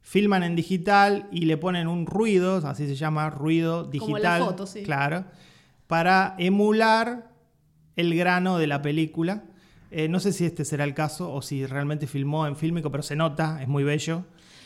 filman 0.00 0.42
en 0.42 0.56
digital 0.56 1.28
y 1.30 1.46
le 1.46 1.56
ponen 1.56 1.86
un 1.88 2.06
ruido, 2.06 2.56
así 2.66 2.86
se 2.86 2.94
llama, 2.94 3.28
ruido 3.30 3.84
digital. 3.84 4.06
Como 4.06 4.18
la 4.18 4.38
foto, 4.38 4.66
sí. 4.66 4.82
Claro. 4.82 5.24
Para 5.86 6.34
emular 6.38 7.30
el 7.96 8.16
grano 8.16 8.58
de 8.58 8.66
la 8.66 8.82
película. 8.82 9.44
Eh, 9.90 10.08
no 10.08 10.20
sé 10.20 10.32
si 10.32 10.44
este 10.44 10.64
será 10.64 10.84
el 10.84 10.94
caso 10.94 11.32
o 11.32 11.42
si 11.42 11.64
realmente 11.64 12.06
filmó 12.06 12.46
en 12.46 12.56
fílmico, 12.56 12.90
pero 12.90 13.02
se 13.02 13.16
nota, 13.16 13.62
es 13.62 13.68
muy 13.68 13.84
bello. 13.84 14.24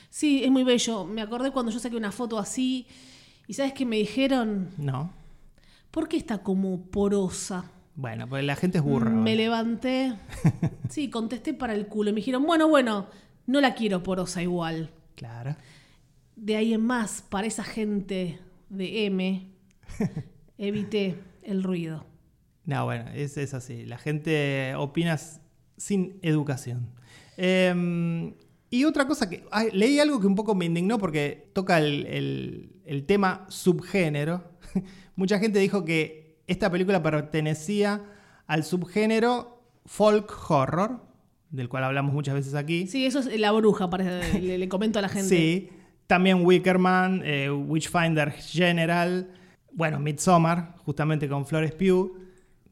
Sí, 0.08 0.42
es 0.42 0.50
muy 0.50 0.64
bello. 0.64 1.04
Me 1.04 1.22
acordé 1.22 1.52
cuando 1.52 1.70
yo 1.70 1.78
saqué 1.78 1.96
una 1.96 2.10
foto 2.12 2.38
así. 2.38 2.86
¿Y 3.46 3.54
sabes 3.54 3.72
qué 3.72 3.84
me 3.86 3.96
dijeron? 3.96 4.70
No. 4.76 5.12
¿Por 5.90 6.08
qué 6.08 6.16
está 6.16 6.38
como 6.38 6.82
porosa? 6.82 7.64
Bueno, 7.94 8.28
pues 8.28 8.44
la 8.44 8.56
gente 8.56 8.78
es 8.78 8.84
burra. 8.84 9.10
Me 9.10 9.16
¿vale? 9.18 9.36
levanté. 9.36 10.14
Sí, 10.88 11.08
contesté 11.08 11.54
para 11.54 11.72
el 11.72 11.86
culo. 11.86 12.10
Y 12.10 12.12
me 12.12 12.16
dijeron, 12.16 12.44
bueno, 12.44 12.68
bueno, 12.68 13.06
no 13.46 13.60
la 13.60 13.74
quiero 13.74 14.02
porosa 14.02 14.42
igual. 14.42 14.90
Claro. 15.14 15.54
De 16.34 16.56
ahí 16.56 16.74
en 16.74 16.84
más, 16.84 17.22
para 17.22 17.46
esa 17.46 17.62
gente 17.62 18.40
de 18.68 19.06
M, 19.06 19.46
evité 20.60 21.16
el 21.42 21.62
ruido. 21.62 22.06
No, 22.66 22.84
bueno, 22.84 23.06
es, 23.14 23.36
es 23.36 23.54
así. 23.54 23.84
La 23.86 23.98
gente 23.98 24.74
opina 24.76 25.18
sin 25.76 26.18
educación. 26.22 26.90
Eh, 27.36 28.32
y 28.70 28.84
otra 28.84 29.06
cosa 29.06 29.28
que. 29.28 29.44
ay, 29.50 29.68
leí 29.72 29.98
algo 29.98 30.20
que 30.20 30.26
un 30.26 30.34
poco 30.36 30.54
me 30.54 30.66
indignó 30.66 30.98
porque 30.98 31.50
toca 31.54 31.78
el, 31.78 32.06
el- 32.06 32.72
el 32.84 33.06
tema 33.06 33.46
subgénero. 33.48 34.44
Mucha 35.16 35.38
gente 35.38 35.58
dijo 35.58 35.84
que 35.84 36.36
esta 36.46 36.70
película 36.70 37.02
pertenecía 37.02 38.02
al 38.46 38.64
subgénero 38.64 39.62
folk 39.86 40.30
horror, 40.50 41.00
del 41.50 41.68
cual 41.68 41.84
hablamos 41.84 42.12
muchas 42.12 42.34
veces 42.34 42.54
aquí. 42.54 42.86
Sí, 42.86 43.06
eso 43.06 43.20
es 43.20 43.40
la 43.40 43.52
bruja, 43.52 43.88
parece, 43.90 44.40
le, 44.40 44.58
le 44.58 44.68
comento 44.68 44.98
a 44.98 45.02
la 45.02 45.08
gente. 45.08 45.28
Sí, 45.36 45.70
también 46.06 46.44
Wickerman, 46.44 47.22
eh, 47.24 47.50
Witchfinder 47.50 48.30
General, 48.32 49.30
bueno, 49.72 49.98
Midsommar, 50.00 50.74
justamente 50.84 51.28
con 51.28 51.46
Flores 51.46 51.72
Pugh. 51.72 52.18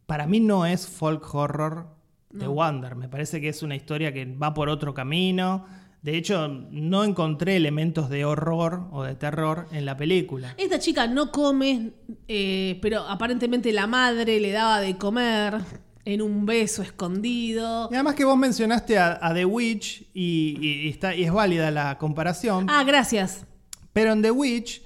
Para 0.06 0.26
mí 0.26 0.40
no 0.40 0.64
es 0.66 0.86
folk 0.86 1.34
horror 1.34 1.94
de 2.30 2.44
No. 2.46 2.52
Wonder, 2.52 2.94
me 2.96 3.08
parece 3.08 3.40
que 3.40 3.48
es 3.48 3.62
una 3.62 3.74
historia 3.76 4.12
que 4.12 4.24
va 4.26 4.54
por 4.54 4.68
otro 4.68 4.92
camino. 4.94 5.66
De 6.02 6.16
hecho, 6.16 6.46
no 6.70 7.02
encontré 7.04 7.56
elementos 7.56 8.08
de 8.08 8.24
horror 8.24 8.86
o 8.92 9.02
de 9.02 9.14
terror 9.16 9.66
en 9.72 9.84
la 9.84 9.96
película. 9.96 10.54
Esta 10.56 10.78
chica 10.78 11.06
no 11.08 11.32
come, 11.32 11.90
eh, 12.28 12.78
pero 12.80 13.00
aparentemente 13.02 13.72
la 13.72 13.86
madre 13.86 14.38
le 14.40 14.52
daba 14.52 14.80
de 14.80 14.96
comer 14.96 15.56
en 16.04 16.22
un 16.22 16.46
beso 16.46 16.82
escondido. 16.82 17.88
Y 17.90 17.94
además 17.94 18.14
que 18.14 18.24
vos 18.24 18.38
mencionaste 18.38 18.96
a, 18.98 19.18
a 19.20 19.34
The 19.34 19.44
Witch 19.44 20.02
y, 20.14 20.56
y- 20.60 20.86
y 20.86 20.88
está, 20.88 21.14
y 21.14 21.24
es 21.24 21.32
válida 21.32 21.70
la 21.70 21.98
comparación. 21.98 22.66
Ah, 22.70 22.84
gracias. 22.84 23.44
Pero 23.92 24.12
en 24.12 24.22
The 24.22 24.30
Witch 24.30 24.82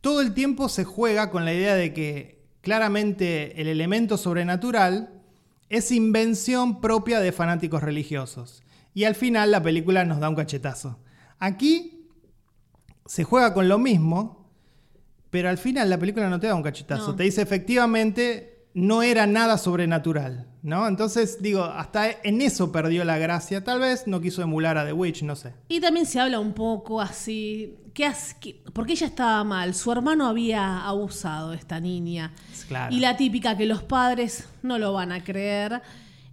todo 0.00 0.20
el 0.20 0.34
tiempo 0.34 0.68
se 0.68 0.84
juega 0.84 1.30
con 1.30 1.44
la 1.44 1.54
idea 1.54 1.74
de 1.74 1.92
que 1.92 2.44
claramente 2.60 3.60
el 3.60 3.68
elemento 3.68 4.16
sobrenatural 4.16 5.22
es 5.68 5.90
invención 5.92 6.80
propia 6.80 7.20
de 7.20 7.32
fanáticos 7.32 7.82
religiosos. 7.82 8.62
Y 8.94 9.04
al 9.04 9.14
final 9.14 9.50
la 9.50 9.62
película 9.62 10.04
nos 10.04 10.20
da 10.20 10.28
un 10.28 10.34
cachetazo. 10.34 10.98
Aquí 11.38 12.08
se 13.06 13.24
juega 13.24 13.54
con 13.54 13.68
lo 13.68 13.78
mismo, 13.78 14.50
pero 15.30 15.48
al 15.48 15.58
final 15.58 15.90
la 15.90 15.98
película 15.98 16.28
no 16.28 16.40
te 16.40 16.46
da 16.46 16.54
un 16.54 16.62
cachetazo. 16.62 17.08
No. 17.08 17.16
Te 17.16 17.24
dice 17.24 17.42
efectivamente 17.42 18.57
no 18.80 19.02
era 19.02 19.26
nada 19.26 19.58
sobrenatural, 19.58 20.46
¿no? 20.62 20.86
Entonces 20.86 21.42
digo, 21.42 21.64
hasta 21.64 22.10
en 22.22 22.40
eso 22.40 22.70
perdió 22.70 23.04
la 23.04 23.18
gracia. 23.18 23.64
Tal 23.64 23.80
vez 23.80 24.06
no 24.06 24.20
quiso 24.20 24.40
emular 24.42 24.78
a 24.78 24.86
The 24.86 24.92
Witch, 24.92 25.22
no 25.22 25.34
sé. 25.36 25.52
Y 25.68 25.80
también 25.80 26.06
se 26.06 26.20
habla 26.20 26.38
un 26.38 26.52
poco 26.52 27.00
así, 27.00 27.76
¿qué 27.92 28.06
hace? 28.06 28.36
porque 28.72 28.92
ella 28.92 29.06
estaba 29.08 29.42
mal, 29.44 29.74
su 29.74 29.90
hermano 29.90 30.26
había 30.26 30.84
abusado 30.86 31.50
de 31.50 31.56
esta 31.56 31.80
niña. 31.80 32.32
Claro. 32.68 32.94
Y 32.94 33.00
la 33.00 33.16
típica 33.16 33.56
que 33.56 33.66
los 33.66 33.82
padres 33.82 34.48
no 34.62 34.78
lo 34.78 34.92
van 34.92 35.10
a 35.12 35.24
creer. 35.24 35.82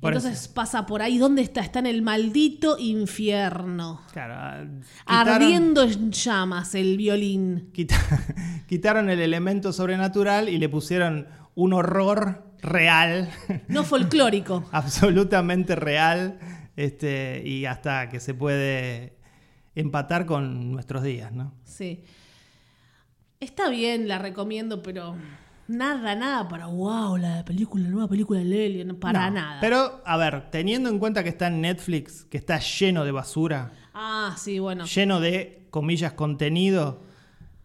Por 0.02 0.14
Entonces 0.14 0.42
eso. 0.44 0.54
pasa 0.54 0.86
por 0.86 1.02
ahí, 1.02 1.18
¿dónde 1.18 1.42
está? 1.42 1.62
Está 1.62 1.80
en 1.80 1.88
el 1.88 2.04
maldito 2.04 2.78
infierno. 2.78 4.02
Claro, 4.14 4.36
ah, 4.38 4.64
quitaron- 5.08 5.34
Ardiendo 5.44 5.82
en 5.84 6.12
llamas 6.12 6.76
el 6.76 6.98
violín. 6.98 7.70
Quita- 7.74 7.96
quitaron 8.68 9.10
el 9.10 9.20
elemento 9.20 9.74
sobrenatural 9.74 10.50
y 10.50 10.60
le 10.60 10.70
pusieron 10.70 11.28
un 11.56 11.74
horror 11.74 12.44
real, 12.62 13.30
No 13.68 13.84
folclórico. 13.84 14.66
absolutamente 14.72 15.76
real, 15.76 16.40
este, 16.76 17.42
y 17.46 17.66
hasta 17.66 18.10
que 18.10 18.20
se 18.20 18.34
puede 18.34 19.18
empatar 19.76 20.26
con 20.26 20.72
nuestros 20.72 21.04
días, 21.04 21.32
¿no? 21.32 21.54
Sí. 21.64 22.04
Está 23.40 23.70
bien, 23.70 24.08
la 24.08 24.18
recomiendo, 24.20 24.82
pero 24.82 25.16
nada, 25.68 26.16
nada 26.16 26.48
para 26.48 26.68
wow, 26.68 27.18
la 27.18 27.44
película, 27.46 27.84
la 27.84 27.90
nueva 27.90 28.08
película 28.08 28.40
de 28.40 28.46
Lely, 28.46 28.86
no, 28.86 29.00
para 29.00 29.30
No, 29.30 29.36
nada. 29.36 29.62
Pero, 29.62 30.02
a 30.06 30.18
ver, 30.18 30.50
teniendo 30.52 30.90
en 30.90 31.00
cuenta 31.00 31.24
que 31.24 31.30
está 31.30 31.48
en 31.48 31.62
Netflix, 31.62 32.26
que 32.26 32.38
está 32.38 32.60
lleno 32.60 33.04
de 33.06 33.12
basura, 33.12 33.72
Ah, 33.94 34.36
sí, 34.38 34.60
bueno. 34.60 34.86
lleno 34.86 35.20
de, 35.20 35.68
comillas, 35.70 36.14
contenido, 36.14 37.04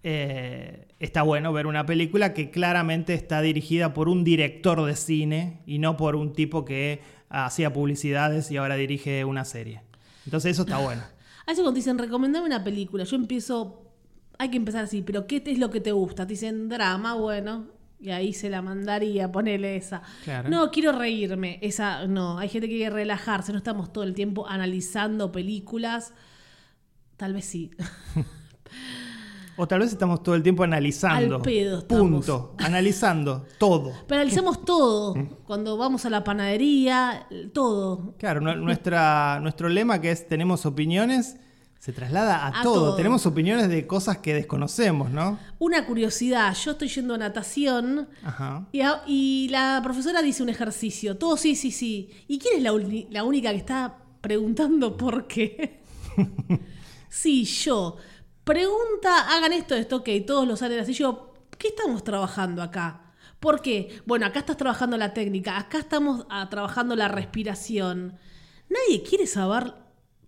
eh, 0.02 0.88
está 1.00 1.22
bueno 1.22 1.52
ver 1.52 1.66
una 1.66 1.86
película 1.86 2.34
que 2.34 2.50
claramente 2.50 3.14
está 3.14 3.40
dirigida 3.40 3.94
por 3.94 4.08
un 4.08 4.22
director 4.22 4.84
de 4.84 4.94
cine 4.94 5.62
y 5.66 5.78
no 5.78 5.96
por 5.96 6.14
un 6.14 6.34
tipo 6.34 6.64
que 6.64 7.00
hacía 7.30 7.72
publicidades 7.72 8.50
y 8.50 8.58
ahora 8.58 8.76
dirige 8.76 9.24
una 9.24 9.44
serie. 9.44 9.80
Entonces 10.26 10.52
eso 10.52 10.62
está 10.62 10.78
bueno. 10.78 11.02
A 11.46 11.50
veces 11.50 11.62
cuando 11.62 11.72
dicen, 11.72 11.98
recomendame 11.98 12.46
una 12.46 12.62
película, 12.62 13.02
yo 13.04 13.16
empiezo, 13.16 13.90
hay 14.38 14.50
que 14.50 14.58
empezar 14.58 14.84
así, 14.84 15.02
pero 15.02 15.26
¿qué 15.26 15.42
es 15.44 15.58
lo 15.58 15.70
que 15.70 15.80
te 15.80 15.90
gusta? 15.90 16.26
Te 16.26 16.34
dicen 16.34 16.68
drama, 16.68 17.14
bueno, 17.14 17.68
Y 17.98 18.10
ahí 18.10 18.32
se 18.32 18.50
la 18.50 18.62
mandaría, 18.62 19.32
ponele 19.32 19.76
esa. 19.76 20.02
Claro. 20.22 20.48
No, 20.48 20.70
quiero 20.70 20.92
reírme. 20.92 21.58
Esa, 21.62 22.06
no, 22.06 22.38
hay 22.38 22.48
gente 22.48 22.68
que 22.68 22.76
quiere 22.76 22.94
relajarse, 22.94 23.52
no 23.52 23.58
estamos 23.58 23.92
todo 23.92 24.04
el 24.04 24.14
tiempo 24.14 24.46
analizando 24.46 25.32
películas. 25.32 26.12
Tal 27.16 27.32
vez 27.32 27.46
sí. 27.46 27.70
O 29.62 29.68
tal 29.68 29.80
vez 29.80 29.92
estamos 29.92 30.22
todo 30.22 30.34
el 30.34 30.42
tiempo 30.42 30.62
analizando. 30.62 31.36
Al 31.36 31.42
pedo. 31.42 31.86
Punto. 31.86 32.54
Analizando 32.58 33.44
todo. 33.58 33.92
Pero 34.06 34.22
analizamos 34.22 34.64
todo. 34.64 35.14
Mm. 35.14 35.28
Cuando 35.44 35.76
vamos 35.76 36.04
a 36.06 36.10
la 36.10 36.24
panadería, 36.24 37.26
todo. 37.52 38.14
Claro, 38.18 38.40
nu- 38.40 38.56
nuestra, 38.56 39.38
nuestro 39.40 39.68
lema 39.68 40.00
que 40.00 40.10
es 40.12 40.26
tenemos 40.26 40.64
opiniones 40.64 41.36
se 41.78 41.92
traslada 41.92 42.36
a, 42.46 42.60
A 42.60 42.62
todo. 42.62 42.74
todo. 42.74 42.94
Tenemos 42.96 43.26
opiniones 43.26 43.68
de 43.68 43.86
cosas 43.86 44.18
que 44.18 44.32
desconocemos, 44.34 45.10
¿no? 45.10 45.38
Una 45.58 45.86
curiosidad, 45.86 46.54
yo 46.54 46.72
estoy 46.72 46.88
yendo 46.88 47.14
a 47.14 47.18
natación 47.18 48.08
Ajá. 48.22 48.66
y, 48.72 48.80
a- 48.80 49.02
y 49.06 49.48
la 49.50 49.80
profesora 49.82 50.22
dice 50.22 50.42
un 50.42 50.48
ejercicio. 50.48 51.18
Todo 51.18 51.36
sí, 51.36 51.54
sí, 51.54 51.70
sí. 51.70 52.08
¿Y 52.28 52.38
quién 52.38 52.56
es 52.66 53.10
la 53.10 53.24
única 53.24 53.50
que 53.50 53.56
está 53.56 53.96
preguntando 54.22 54.96
por 54.96 55.26
qué? 55.26 55.80
sí, 57.08 57.44
yo. 57.44 57.96
Pregunta, 58.50 59.36
hagan 59.36 59.52
esto, 59.52 59.76
esto, 59.76 59.98
ok, 59.98 60.08
todos 60.26 60.48
lo 60.48 60.56
salen 60.56 60.80
así. 60.80 60.92
Yo, 60.92 61.34
¿qué 61.56 61.68
estamos 61.68 62.02
trabajando 62.02 62.62
acá? 62.62 63.00
¿Por 63.38 63.62
qué? 63.62 64.00
Bueno, 64.06 64.26
acá 64.26 64.40
estás 64.40 64.56
trabajando 64.56 64.96
la 64.96 65.14
técnica, 65.14 65.56
acá 65.56 65.78
estamos 65.78 66.26
ah, 66.30 66.48
trabajando 66.50 66.96
la 66.96 67.06
respiración. 67.06 68.18
Nadie 68.68 69.04
quiere 69.04 69.28
saber 69.28 69.72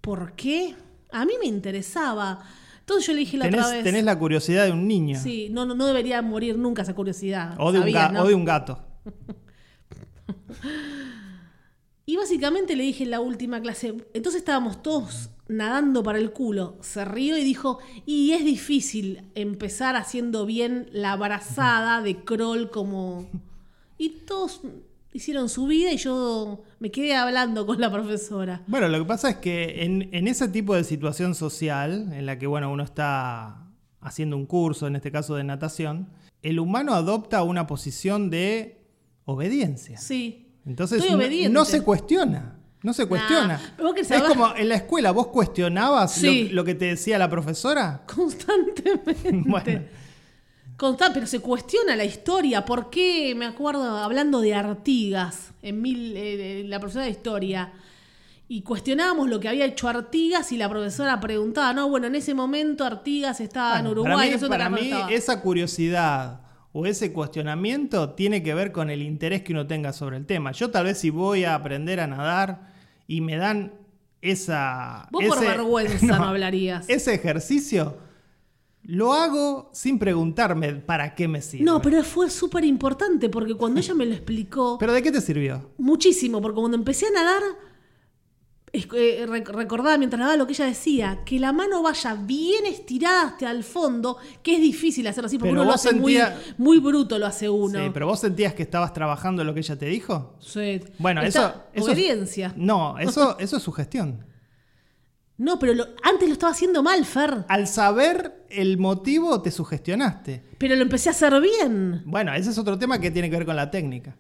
por 0.01 0.35
qué. 0.35 0.77
A 1.11 1.25
mí 1.25 1.33
me 1.41 1.47
interesaba. 1.47 2.45
Entonces 2.79 3.09
yo 3.09 3.13
le 3.13 3.19
dije 3.19 3.39
la 3.39 3.47
Tenés, 3.47 3.61
otra 3.61 3.73
vez. 3.75 3.83
tenés 3.83 4.05
la 4.05 4.17
curiosidad 4.17 4.67
de 4.67 4.71
un 4.71 4.87
niño. 4.87 5.19
Sí, 5.21 5.49
no, 5.51 5.67
no, 5.67 5.75
no 5.75 5.85
debería 5.85 6.23
morir 6.23 6.57
nunca 6.57 6.83
esa 6.83 6.95
curiosidad. 6.95 7.57
O, 7.59 7.73
de 7.73 7.79
un 7.79 7.85
Sabías, 7.87 8.11
ga- 8.11 8.13
¿no? 8.13 8.23
o 8.23 8.29
de 8.29 8.35
un 8.37 8.45
gato. 8.45 8.79
Y 12.05 12.17
básicamente 12.17 12.75
le 12.77 12.83
dije 12.83 13.05
en 13.05 13.11
la 13.11 13.21
última 13.21 13.61
clase, 13.61 13.95
entonces 14.13 14.41
estábamos 14.41 14.83
todos 14.83 15.31
nadando 15.53 16.03
para 16.03 16.19
el 16.19 16.33
culo. 16.33 16.77
Se 16.81 17.05
rió 17.05 17.37
y 17.37 17.45
dijo, 17.45 17.79
y 18.07 18.33
es 18.33 18.45
difícil 18.45 19.31
empezar 19.35 19.97
haciendo 19.97 20.47
bien 20.47 20.89
la 20.93 21.17
brazada 21.17 22.03
de 22.03 22.25
crawl 22.25 22.71
como... 22.71 23.29
Y 23.99 24.11
todos 24.27 24.63
hicieron 25.13 25.49
su 25.49 25.67
vida 25.67 25.93
y 25.93 25.97
yo 25.97 26.63
me 26.81 26.91
quedé 26.91 27.15
hablando 27.15 27.67
con 27.67 27.81
la 27.81 27.93
profesora. 27.93 28.63
Bueno, 28.67 28.89
lo 28.89 28.99
que 28.99 29.05
pasa 29.05 29.31
es 29.31 29.37
que 29.37 29.85
en, 29.85 30.09
en 30.13 30.27
ese 30.27 30.49
tipo 30.49 30.75
de 30.75 30.85
situación 30.85 31.35
social, 31.35 32.13
en 32.13 32.27
la 32.27 32.39
que 32.39 32.47
bueno, 32.47 32.73
uno 32.73 32.83
está 32.83 33.69
haciendo 34.01 34.37
un 34.37 34.47
curso, 34.47 34.87
en 34.87 34.97
este 34.97 35.13
caso 35.13 35.37
de 35.37 35.45
natación, 35.45 36.09
el 36.43 36.59
humano 36.59 36.95
adopta 36.95 37.43
una 37.43 37.67
posición 37.67 38.31
de 38.31 38.85
obediencia. 39.25 39.99
Sí. 39.99 40.49
Entonces 40.67 41.05
no 41.51 41.65
se 41.65 41.83
cuestiona. 41.83 42.59
No 42.83 42.93
se 42.93 43.07
cuestiona. 43.07 43.61
querés 43.95 44.11
es 44.11 44.23
como 44.23 44.55
en 44.57 44.69
la 44.69 44.75
escuela, 44.75 45.13
¿vos 45.13 45.29
cuestionabas 45.29 46.13
Sí. 46.13 46.49
lo, 46.49 46.57
lo 46.57 46.65
que 46.65 46.75
te 46.75 46.87
decía 46.87 47.19
la 47.19 47.31
profesora? 47.31 48.03
Constantemente. 48.13 49.31
Bueno. 49.47 49.83
Pero 51.15 51.27
se 51.27 51.39
cuestiona 51.39 51.95
la 51.95 52.05
historia. 52.05 52.65
¿Por 52.65 52.91
qué? 52.91 53.35
Me 53.37 53.47
acuerdo 53.47 53.99
hablando 53.99 54.41
de 54.41 54.55
Artigas, 54.55 55.53
en 55.63 55.81
mil, 55.81 56.15
eh, 56.17 56.65
la 56.67 56.81
profesora 56.81 57.05
de 57.05 57.13
historia. 57.13 57.73
Y 58.49 58.63
cuestionábamos 58.63 59.29
lo 59.31 59.39
que 59.39 59.49
había 59.49 59.65
hecho 59.65 59.89
Artigas 59.89 60.51
y 60.51 60.57
la 60.57 60.69
profesora 60.69 61.21
preguntaba, 61.21 61.73
no, 61.73 61.89
bueno, 61.89 62.09
en 62.09 62.17
ese 62.17 62.35
momento 62.35 62.85
Artigas 62.85 63.41
estaba 63.41 63.79
en 63.79 63.87
Uruguay. 63.87 64.35
para 64.49 64.69
mí, 64.69 64.89
para 64.91 65.07
mí 65.07 65.15
esa 65.15 65.41
curiosidad 65.41 66.41
o 66.73 66.85
ese 66.85 67.13
cuestionamiento 67.13 68.11
tiene 68.11 68.43
que 68.43 68.53
ver 68.53 68.73
con 68.73 68.91
el 68.91 69.03
interés 69.03 69.43
que 69.43 69.53
uno 69.53 69.67
tenga 69.69 69.93
sobre 69.93 70.17
el 70.17 70.27
tema. 70.27 70.51
Yo 70.51 70.71
tal 70.71 70.85
vez 70.87 70.99
si 70.99 71.11
voy 71.11 71.45
a 71.45 71.55
aprender 71.55 72.01
a 72.01 72.09
nadar 72.09 72.72
y 73.07 73.21
me 73.21 73.37
dan 73.37 73.73
esa... 74.21 75.09
Vos 75.11 75.25
por 75.25 75.41
vergüenza 75.41 76.07
no 76.19 76.25
hablarías. 76.25 76.89
Ese 76.89 77.15
ejercicio 77.15 77.99
lo 78.85 79.13
hago 79.13 79.71
sin 79.73 79.99
preguntarme 79.99 80.73
para 80.75 81.15
qué 81.15 81.29
me 81.29 81.41
sirve. 81.41 81.65
No, 81.65 81.81
pero 81.81 82.03
fue 82.03 82.31
súper 82.31 82.65
importante 82.65 83.29
porque 83.29 83.55
cuando 83.55 83.81
ella 83.81 83.95
me 83.95 84.07
lo 84.07 84.15
explicó, 84.15 84.77
¿Pero 84.79 84.93
de 84.93 85.03
qué 85.03 85.13
te 85.13 85.21
sirvió? 85.21 85.71
muchísimo, 85.79 86.41
porque 86.43 86.61
cuando 86.61 86.77
empecé 86.77 87.07
a 87.07 87.11
nadar, 87.11 87.43
eh, 88.73 89.27
rec- 89.29 89.49
recordaba 89.51 89.99
mientras 89.99 90.19
nadaba 90.19 90.37
lo 90.37 90.47
que 90.47 90.53
ella 90.55 90.65
decía, 90.67 91.21
que 91.27 91.39
la 91.39 91.53
mano 91.53 91.83
vaya 91.83 92.15
bien 92.15 92.65
estirada 92.67 93.29
hasta 93.29 93.51
el 93.51 93.65
fondo, 93.65 94.17
que 94.43 94.55
es 94.55 94.61
difícil 94.63 95.07
hacerlo 95.07 95.27
así, 95.27 95.37
porque 95.39 95.51
Pero 95.51 95.63
uno 95.63 95.71
lo 95.71 95.75
hace 95.75 95.93
muy, 95.93 96.15
sentía- 96.15 96.55
muy 96.57 96.79
bruto, 96.79 97.19
lo 97.19 97.27
hace 97.27 97.49
uno. 97.51 97.79
Sí, 97.79 97.91
pero 97.93 98.07
vos 98.07 98.21
sentías 98.21 98.55
que 98.55 98.63
estabas 98.63 98.93
trabajando 98.95 99.45
lo 99.45 99.53
que 99.53 99.61
ella 99.61 99.77
te 99.77 99.87
dijo. 99.87 100.37
Sí. 100.41 100.81
Bueno, 100.99 101.21
eso, 101.23 101.53
eso 101.75 101.87
es- 101.91 101.99
Obediencia. 101.99 102.55
no, 102.57 102.99
eso, 102.99 103.37
eso 103.39 103.57
es 103.59 103.63
sugestión. 103.63 104.25
No, 105.39 105.59
pero 105.59 105.75
lo- 105.75 105.87
antes 106.05 106.29
lo 106.29 106.35
estaba 106.35 106.53
haciendo 106.53 106.83
mal, 106.83 107.05
Fer. 107.05 107.45
Al 107.49 107.67
saber 107.67 108.45
el 108.49 108.79
motivo, 108.79 109.43
te 109.43 109.51
sugestionaste. 109.51 110.45
Pero 110.59 110.77
lo 110.77 110.83
empecé 110.83 111.09
a 111.09 111.13
hacer 111.13 111.39
bien. 111.41 112.03
Bueno, 112.07 112.33
ese 112.35 112.51
es 112.51 112.59
otro 112.59 112.79
tema 112.79 113.01
que 113.01 113.11
tiene 113.11 113.29
que 113.29 113.37
ver 113.37 113.47
con 113.47 113.57
la 113.57 113.71
técnica. 113.71 114.17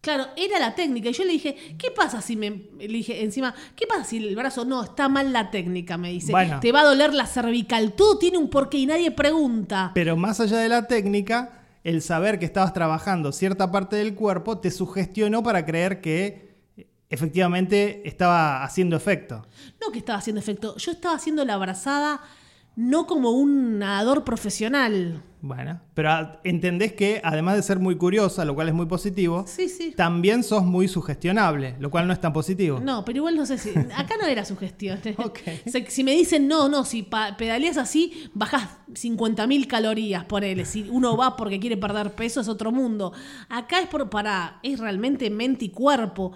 Claro, 0.00 0.26
era 0.36 0.58
la 0.60 0.74
técnica. 0.74 1.08
Y 1.08 1.12
yo 1.12 1.24
le 1.24 1.32
dije, 1.32 1.56
¿qué 1.78 1.90
pasa 1.90 2.20
si 2.20 2.36
me. 2.36 2.50
Le 2.78 2.86
dije 2.88 3.24
encima, 3.24 3.54
¿qué 3.74 3.86
pasa 3.86 4.04
si 4.04 4.18
el 4.18 4.36
brazo 4.36 4.64
no 4.64 4.82
está 4.84 5.08
mal 5.08 5.32
la 5.32 5.50
técnica? 5.50 5.96
Me 5.96 6.10
dice, 6.12 6.30
Bueno. 6.30 6.60
te 6.60 6.70
va 6.70 6.80
a 6.82 6.84
doler 6.84 7.12
la 7.12 7.26
cervical. 7.26 7.92
Todo 7.94 8.18
tiene 8.18 8.38
un 8.38 8.48
porqué 8.48 8.78
y 8.78 8.86
nadie 8.86 9.10
pregunta. 9.10 9.90
Pero 9.94 10.16
más 10.16 10.38
allá 10.38 10.58
de 10.58 10.68
la 10.68 10.86
técnica, 10.86 11.64
el 11.82 12.02
saber 12.02 12.38
que 12.38 12.44
estabas 12.44 12.72
trabajando 12.72 13.32
cierta 13.32 13.72
parte 13.72 13.96
del 13.96 14.14
cuerpo 14.14 14.58
te 14.58 14.70
sugestionó 14.70 15.42
para 15.42 15.66
creer 15.66 16.00
que 16.00 16.54
efectivamente 17.10 18.02
estaba 18.08 18.62
haciendo 18.64 18.96
efecto. 18.96 19.46
No 19.80 19.90
que 19.92 19.98
estaba 19.98 20.18
haciendo 20.18 20.40
efecto. 20.40 20.76
Yo 20.76 20.92
estaba 20.92 21.14
haciendo 21.16 21.44
la 21.44 21.54
abrazada 21.54 22.20
no 22.76 23.06
como 23.06 23.30
un 23.30 23.78
nadador 23.78 24.22
profesional. 24.24 25.22
Bueno, 25.42 25.80
pero 25.94 26.10
entendés 26.44 26.92
que 26.94 27.20
además 27.22 27.54
de 27.56 27.62
ser 27.62 27.78
muy 27.78 27.96
curiosa, 27.96 28.44
lo 28.44 28.54
cual 28.56 28.68
es 28.68 28.74
muy 28.74 28.86
positivo, 28.86 29.44
Sí, 29.46 29.68
sí. 29.68 29.92
también 29.96 30.42
sos 30.42 30.64
muy 30.64 30.88
sugestionable, 30.88 31.76
lo 31.78 31.88
cual 31.90 32.06
no 32.08 32.12
es 32.12 32.20
tan 32.20 32.32
positivo. 32.32 32.80
No, 32.80 33.04
pero 33.04 33.18
igual 33.18 33.36
no 33.36 33.46
sé 33.46 33.56
si. 33.56 33.70
Acá 33.70 34.16
no 34.20 34.26
era 34.26 34.44
sugestión. 34.44 34.98
Ok. 35.18 35.38
Se- 35.66 35.88
Si 35.88 36.02
me 36.04 36.12
dicen, 36.12 36.48
no, 36.48 36.68
no, 36.68 36.84
si 36.84 37.02
pedaleas 37.38 37.76
así, 37.76 38.28
bajas 38.34 38.68
50.000 38.92 39.66
calorías, 39.68 40.24
ponele. 40.24 40.64
Si 40.64 40.88
uno 40.90 41.16
va 41.16 41.36
porque 41.36 41.60
quiere 41.60 41.76
perder 41.76 42.12
peso, 42.14 42.40
es 42.40 42.48
otro 42.48 42.72
mundo. 42.72 43.12
Acá 43.48 43.80
es 43.80 43.86
por, 43.88 44.10
para. 44.10 44.58
Es 44.64 44.80
realmente 44.80 45.30
mente 45.30 45.66
y 45.66 45.68
cuerpo. 45.68 46.32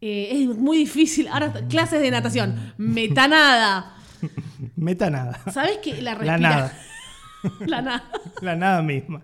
Eh, 0.00 0.30
es 0.32 0.48
muy 0.56 0.78
difícil. 0.78 1.28
Ahora, 1.28 1.52
clases 1.68 2.00
de 2.00 2.10
natación. 2.10 2.72
Metanada. 2.76 3.94
Meta 4.76 5.10
nada. 5.10 5.40
¿Sabes 5.52 5.78
que 5.78 6.00
la 6.02 6.12
La 6.14 6.14
respiración. 6.14 6.40
nada. 6.42 6.72
la 7.66 7.82
nada. 7.82 8.10
La 8.40 8.56
nada 8.56 8.82
misma. 8.82 9.22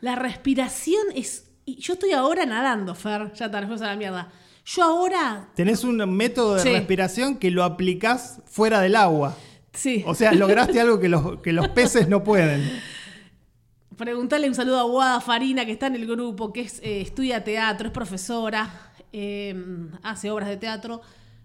La 0.00 0.16
respiración 0.16 1.02
es. 1.14 1.48
Yo 1.66 1.92
estoy 1.94 2.12
ahora 2.12 2.44
nadando, 2.44 2.94
Fer. 2.94 3.32
Ya 3.34 3.46
está, 3.46 3.60
nos 3.60 3.68
fuimos 3.68 3.82
a 3.82 3.86
la 3.86 3.96
mierda. 3.96 4.28
Yo 4.64 4.82
ahora. 4.82 5.48
Tenés 5.54 5.84
un 5.84 5.96
método 6.16 6.54
de 6.54 6.62
Sí. 6.62 6.72
respiración 6.72 7.36
que 7.36 7.50
lo 7.50 7.62
aplicás 7.64 8.40
fuera 8.46 8.80
del 8.80 8.96
agua. 8.96 9.36
Sí. 9.72 10.02
O 10.06 10.14
sea, 10.14 10.32
lograste 10.32 10.80
algo 10.80 10.98
que 11.00 11.08
los, 11.08 11.40
que 11.40 11.52
los 11.52 11.68
peces 11.68 12.08
no 12.08 12.22
pueden. 12.24 12.68
Preguntarle 13.96 14.48
un 14.48 14.54
saludo 14.54 14.80
a 14.80 14.84
Guada 14.84 15.20
Farina, 15.20 15.64
que 15.64 15.72
está 15.72 15.86
en 15.86 15.96
el 15.96 16.06
grupo, 16.06 16.52
que 16.52 16.62
es, 16.62 16.80
eh, 16.82 17.00
estudia 17.02 17.44
teatro, 17.44 17.86
es 17.88 17.92
profesora, 17.92 18.68
eh, 19.12 19.54
hace 20.02 20.30
obras 20.30 20.48
de 20.48 20.56
teatro. 20.56 21.02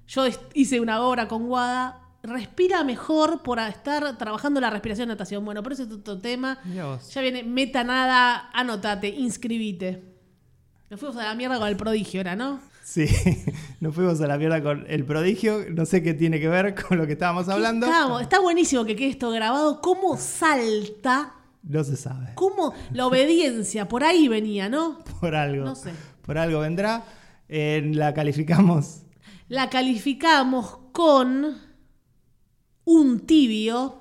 Yo 0.08 0.26
hice 0.54 0.80
una 0.80 1.02
obra 1.02 1.28
con 1.28 1.48
Guada. 1.48 2.02
Respira 2.28 2.84
mejor 2.84 3.42
por 3.42 3.58
estar 3.60 4.18
trabajando 4.18 4.60
la 4.60 4.70
respiración 4.70 5.08
natación. 5.08 5.44
Bueno, 5.46 5.64
pero 5.64 5.74
ese 5.74 5.84
es 5.84 5.92
otro 5.92 6.20
tema. 6.20 6.60
Ya 6.74 7.22
viene 7.22 7.44
meta 7.44 7.84
nada, 7.84 8.50
anotate, 8.54 9.08
inscribite. 9.08 10.04
Nos 10.90 11.00
fuimos 11.00 11.18
a 11.18 11.24
la 11.24 11.36
mierda 11.36 11.58
con 11.58 11.68
el 11.70 11.78
prodigio, 11.78 12.20
¿era, 12.22 12.36
no? 12.36 12.60
Sí, 12.84 13.06
nos 13.82 13.94
fuimos 13.96 14.20
a 14.22 14.28
la 14.28 14.38
mierda 14.38 14.62
con 14.62 14.86
el 14.90 15.04
prodigio. 15.06 15.66
No 15.72 15.86
sé 15.86 16.04
qué 16.04 16.14
tiene 16.14 16.40
que 16.40 16.48
ver 16.50 16.76
con 16.76 16.98
lo 16.98 17.06
que 17.08 17.14
estábamos 17.14 17.48
hablando. 17.50 17.86
Estábamos- 17.86 18.22
está 18.22 18.40
buenísimo 18.40 18.86
que 18.86 18.96
quede 18.96 19.10
esto 19.10 19.30
grabado. 19.32 19.82
¿Cómo 19.82 20.18
salta? 20.18 21.34
No 21.64 21.84
se 21.84 21.98
sabe. 21.98 22.32
¿Cómo 22.36 22.74
la 22.94 23.08
obediencia? 23.08 23.88
Por 23.88 24.04
ahí 24.04 24.28
venía, 24.28 24.70
¿no? 24.70 25.00
Por 25.20 25.36
algo. 25.36 25.66
No 25.66 25.76
sé. 25.76 25.92
Por 26.26 26.38
algo 26.38 26.60
vendrá. 26.60 27.04
Eh, 27.50 27.90
la 27.94 28.14
calificamos. 28.14 29.02
La 29.50 29.70
calificamos 29.70 30.78
con 30.94 31.58
un 32.88 33.20
tibio 33.20 34.00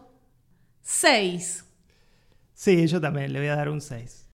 6. 0.83 1.65
Sí, 2.55 2.87
yo 2.87 3.01
también 3.01 3.33
le 3.33 3.41
voy 3.41 3.49
a 3.49 3.57
dar 3.57 3.69
un 3.69 3.81
6. 3.81 4.26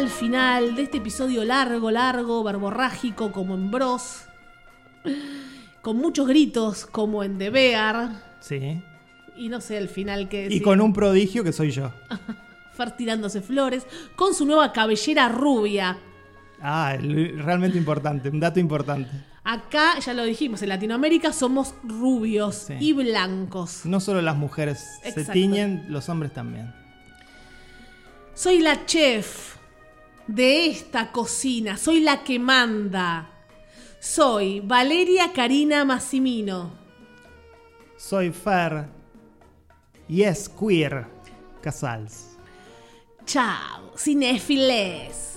Al 0.00 0.08
final 0.08 0.76
de 0.76 0.84
este 0.84 0.96
episodio 0.96 1.44
largo, 1.44 1.90
largo, 1.90 2.42
verborrágico 2.42 3.32
como 3.32 3.54
en 3.54 3.70
Bros. 3.70 4.22
Con 5.82 5.98
muchos 5.98 6.26
gritos 6.26 6.86
como 6.86 7.22
en 7.22 7.36
The 7.36 7.50
Bear. 7.50 8.08
Sí. 8.40 8.82
Y 9.36 9.50
no 9.50 9.60
sé 9.60 9.76
el 9.76 9.90
final 9.90 10.30
que 10.30 10.48
Y 10.50 10.62
con 10.62 10.80
un 10.80 10.94
prodigio 10.94 11.44
que 11.44 11.52
soy 11.52 11.70
yo. 11.70 11.92
Fer 12.72 12.92
tirándose 12.92 13.42
flores. 13.42 13.86
Con 14.16 14.32
su 14.32 14.46
nueva 14.46 14.72
cabellera 14.72 15.28
rubia. 15.28 15.98
Ah, 16.62 16.96
realmente 16.98 17.76
importante, 17.76 18.30
un 18.30 18.40
dato 18.40 18.58
importante. 18.58 19.10
Acá, 19.44 19.98
ya 19.98 20.14
lo 20.14 20.24
dijimos, 20.24 20.62
en 20.62 20.70
Latinoamérica 20.70 21.30
somos 21.34 21.74
rubios 21.82 22.54
Sí. 22.54 22.74
y 22.80 22.92
blancos. 22.94 23.84
No 23.84 24.00
solo 24.00 24.22
las 24.22 24.36
mujeres 24.36 24.82
se 25.02 25.26
tiñen, 25.26 25.84
los 25.90 26.08
hombres 26.08 26.32
también. 26.32 26.72
Soy 28.32 28.60
la 28.60 28.86
chef 28.86 29.59
de 30.26 30.66
esta 30.66 31.12
cocina. 31.12 31.76
Soy 31.76 32.00
la 32.00 32.24
que 32.24 32.38
manda. 32.38 33.30
Soy 34.00 34.60
Valeria 34.60 35.32
Karina 35.32 35.84
Massimino. 35.84 36.70
Soy 37.96 38.30
Fer. 38.30 38.86
Y 40.08 40.22
es 40.22 40.48
queer. 40.48 41.06
Casals. 41.60 42.38
Chao, 43.26 43.92
cinéfiles. 43.96 45.34